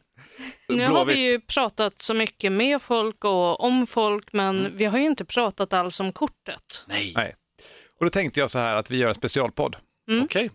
Nu 0.68 0.86
har 0.86 1.04
vi 1.04 1.30
ju 1.30 1.40
pratat 1.40 1.98
så 2.02 2.14
mycket 2.14 2.52
med 2.52 2.82
folk 2.82 3.24
och 3.24 3.60
om 3.64 3.86
folk, 3.86 4.32
men 4.32 4.72
vi 4.76 4.84
har 4.84 4.98
ju 4.98 5.04
inte 5.04 5.24
pratat 5.24 5.72
alls 5.72 6.00
om 6.00 6.12
kortet. 6.12 6.84
Nej. 6.86 7.12
Nej. 7.16 7.34
Och 7.98 8.06
då 8.06 8.10
tänkte 8.10 8.40
jag 8.40 8.50
så 8.50 8.58
här 8.58 8.74
att 8.74 8.90
vi 8.90 8.96
gör 8.96 9.08
en 9.08 9.14
specialpodd. 9.14 9.76
Okej. 10.22 10.50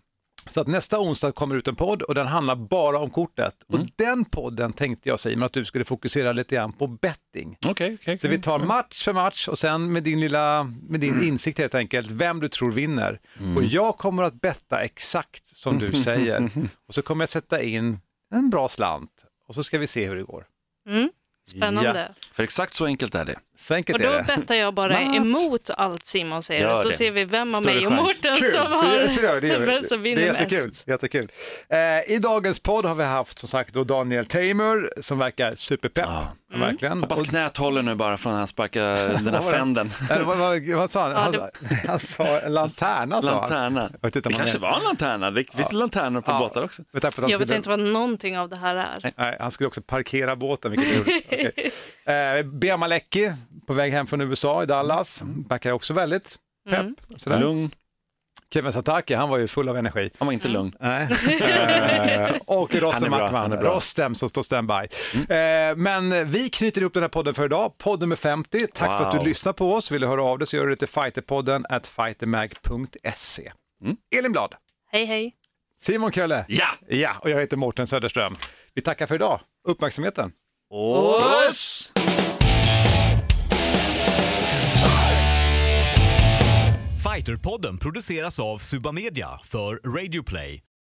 Så 0.50 0.62
att 0.62 0.68
nästa 0.68 1.00
onsdag 1.00 1.32
kommer 1.32 1.56
ut 1.56 1.68
en 1.68 1.76
podd 1.76 2.02
och 2.02 2.16
den 2.16 2.28
handlar 2.28 2.56
bara 2.56 3.00
om 3.00 3.10
kortet. 3.10 3.56
Och 3.68 3.80
den 3.96 4.26
podden 4.26 4.74
tänkte 4.74 5.10
jag 5.10 5.20
Simon 5.20 5.44
att 5.44 5.54
du 5.54 5.66
skulle 5.66 5.86
fokusera 5.86 6.32
lite 6.32 6.56
grann 6.56 6.74
på 6.74 6.88
betting. 6.88 7.58
Okej, 7.66 7.98
okej. 8.02 8.18
Så 8.18 8.28
vi 8.28 8.42
tar 8.42 8.60
match 8.60 9.04
för 9.04 9.14
match 9.14 9.48
och 9.48 9.58
sen 9.58 9.92
med 9.92 10.04
din 10.04 10.20
lilla, 10.20 10.64
med 10.64 11.00
din 11.00 11.24
insikt 11.24 11.60
helt 11.60 11.76
enkelt, 11.76 12.12
vem 12.12 12.40
du 12.40 12.48
tror 12.48 12.72
vinner. 12.72 13.20
Och 13.56 13.64
jag 13.64 13.98
kommer 13.98 14.24
att 14.24 14.42
betta 14.42 14.84
exakt 14.84 15.46
som 15.46 15.80
du 15.80 15.94
säger. 16.04 16.50
Och 16.88 16.94
så 16.94 17.02
kommer 17.02 17.22
jag 17.22 17.30
sätta 17.30 17.62
in 17.62 18.00
en 18.34 18.50
bra 18.50 18.68
slant 18.70 19.12
och 19.48 19.56
så 19.56 19.64
ska 19.64 19.78
vi 19.78 19.88
se 19.88 20.08
hur 20.08 20.16
det 20.16 20.24
går. 20.24 20.46
Mm. 20.90 21.10
Spännande. 21.48 22.12
För 22.32 22.44
exakt 22.44 22.74
så 22.74 22.86
enkelt 22.86 23.16
är 23.16 23.26
det. 23.26 23.36
Så 23.58 23.74
enkelt 23.74 24.00
Och 24.00 24.06
är 24.06 24.12
då 24.12 24.18
det. 24.18 24.36
bettar 24.38 24.56
jag 24.56 24.74
bara 24.74 25.00
Natt. 25.00 25.16
emot 25.16 25.70
allt 25.78 26.06
Simon 26.06 26.44
säger 26.44 26.72
och 26.72 26.78
så 26.78 26.92
ser 26.92 27.12
vi 27.12 27.26
vem 27.26 27.50
av 27.50 27.54
Större 27.62 27.76
mig 27.76 27.88
och. 27.88 27.92
Mårten 27.94 28.36
som 28.36 28.72
har 28.72 29.42
Det 29.42 29.48
gör 29.48 29.82
som 29.88 30.04
Det 30.04 30.12
är 30.12 30.16
vinner 30.16 30.22
jättekul. 30.22 30.68
mest. 30.68 30.88
jättekul. 30.88 31.32
Eh, 31.70 32.12
I 32.16 32.18
dagens 32.22 32.60
podd 32.60 32.86
har 32.86 32.96
vi 32.96 33.04
haft 33.04 33.40
som 33.40 33.50
sagt 33.50 33.74
då 33.74 33.84
Daniel 33.84 34.26
Tamer 34.26 35.02
som 35.02 35.18
verkar 35.20 35.54
superpepp. 35.56 36.08
Verkligen. 36.56 37.02
Hoppas 37.02 37.22
knät 37.30 37.58
håller 37.58 37.82
nu 37.82 37.96
bara 37.96 38.18
från 38.18 38.32
att 38.34 38.38
han 38.38 38.48
sparkar 38.48 38.82
den 39.24 39.28
här 39.34 39.42
fänden. 39.52 39.92
Vad, 40.26 40.38
vad, 40.38 40.62
vad 40.70 40.92
sa 40.92 41.02
han? 41.02 41.12
Ja, 41.12 41.18
Han, 41.20 41.32
det- 41.32 41.52
han 41.88 42.00
sa 42.00 42.40
en 42.40 42.54
lanterna. 42.54 43.22
Sa 43.22 43.48
han. 43.48 43.74
Lanterna. 43.74 43.90
Inte 44.06 44.20
Det 44.22 44.26
han 44.30 44.34
kanske 44.34 44.58
är- 44.58 44.60
var 44.60 44.78
en 44.78 44.84
lanterna. 44.84 45.32
Det 45.32 45.56
finns 45.56 45.68
det 45.68 45.76
lanternor 45.76 46.22
på 46.22 46.32
Ja. 46.32 46.40
båtar 46.40 46.64
också. 46.64 46.84
Jag, 46.92 47.02
vet 47.02 47.14
skulle- 47.34 47.56
inte 47.56 47.70
vad 47.70 47.80
någonting 47.80 48.38
av 48.38 48.50
det 48.50 48.56
här 48.56 48.76
är. 48.76 49.12
Nej, 49.18 49.38
han 49.40 49.52
skulle 49.52 49.68
också 49.68 49.82
parkera 49.82 50.36
båten, 50.36 50.72
vilket 50.72 50.96
är. 50.98 51.02
Okej. 51.28 51.72
Eh, 52.40 52.44
Bea 52.46 52.78
Malecki 52.78 53.34
på 53.68 53.74
väg 53.74 53.92
hem 53.94 54.08
från 54.08 54.22
USA 54.22 54.64
i 54.64 54.66
Dallas, 54.66 55.24
verkar 55.50 55.72
också 55.72 55.94
väldigt 55.94 56.36
pepp. 56.70 56.80
Mm. 56.80 56.96
Sådär. 57.16 57.40
Lugn. 57.40 57.70
Kevin 58.54 58.74
Sataki, 58.74 59.14
han 59.14 59.30
var 59.30 59.38
ju 59.38 59.48
full 59.48 59.70
av 59.70 59.78
energi. 59.78 60.10
Han 60.18 60.26
var 60.26 60.34
inte 60.34 60.48
lugn. 60.48 60.74
Nej. 60.80 61.08
Eh, 62.16 62.36
och 62.46 62.76
Rostem 62.76 63.14
Ackman, 63.14 63.36
han 63.36 63.52
är 63.54 63.58
bra. 63.58 63.76
Rostem 63.76 64.16
som 64.16 64.30
står 64.30 64.42
standby. 64.44 64.74
Eh, 64.74 65.76
men 65.76 66.28
vi 66.30 66.50
knyter 66.50 66.82
ihop 66.82 66.94
den 66.94 67.04
här 67.04 67.10
podden 67.10 67.34
för 67.34 67.46
idag, 67.46 67.78
podd 67.78 68.00
nummer 68.02 68.16
50. 68.16 68.68
Tack 68.74 68.88
för 69.00 69.08
att 69.08 69.14
Wow. 69.16 69.24
du 69.24 69.30
lyssnar 69.30 69.54
på 69.54 69.74
oss. 69.74 69.92
Vill 69.92 70.02
du 70.02 70.08
höra 70.08 70.24
av 70.24 70.38
dig 70.40 70.48
så 70.48 70.56
gör 70.56 70.64
du 70.64 70.70
det 70.70 70.76
till 70.76 70.88
fighterpodden 70.88 71.66
at 71.70 71.88
fightermag.se. 71.88 73.52
Elin 74.16 74.32
Blad, 74.32 74.54
Hej 74.92 75.06
hej. 75.06 75.34
Simon 75.82 76.12
Kölle 76.12 76.46
Ja! 76.48 76.68
ja, 76.88 77.12
och 77.22 77.30
jag 77.30 77.40
heter 77.40 77.58
Mårten 77.58 77.88
Söderström. 77.88 78.36
Vi 78.74 78.82
tackar 78.82 79.08
för 79.08 79.16
idag. 79.16 79.40
Uppmärksamheten. 79.68 80.32
Oss! 80.70 81.94
Fighterpodden 87.16 87.78
produceras 87.78 88.40
av 88.40 88.58
Suba 88.58 88.92
Media 88.92 89.28
för 89.44 89.76
Radio 89.76 90.24
Play. 90.24 90.62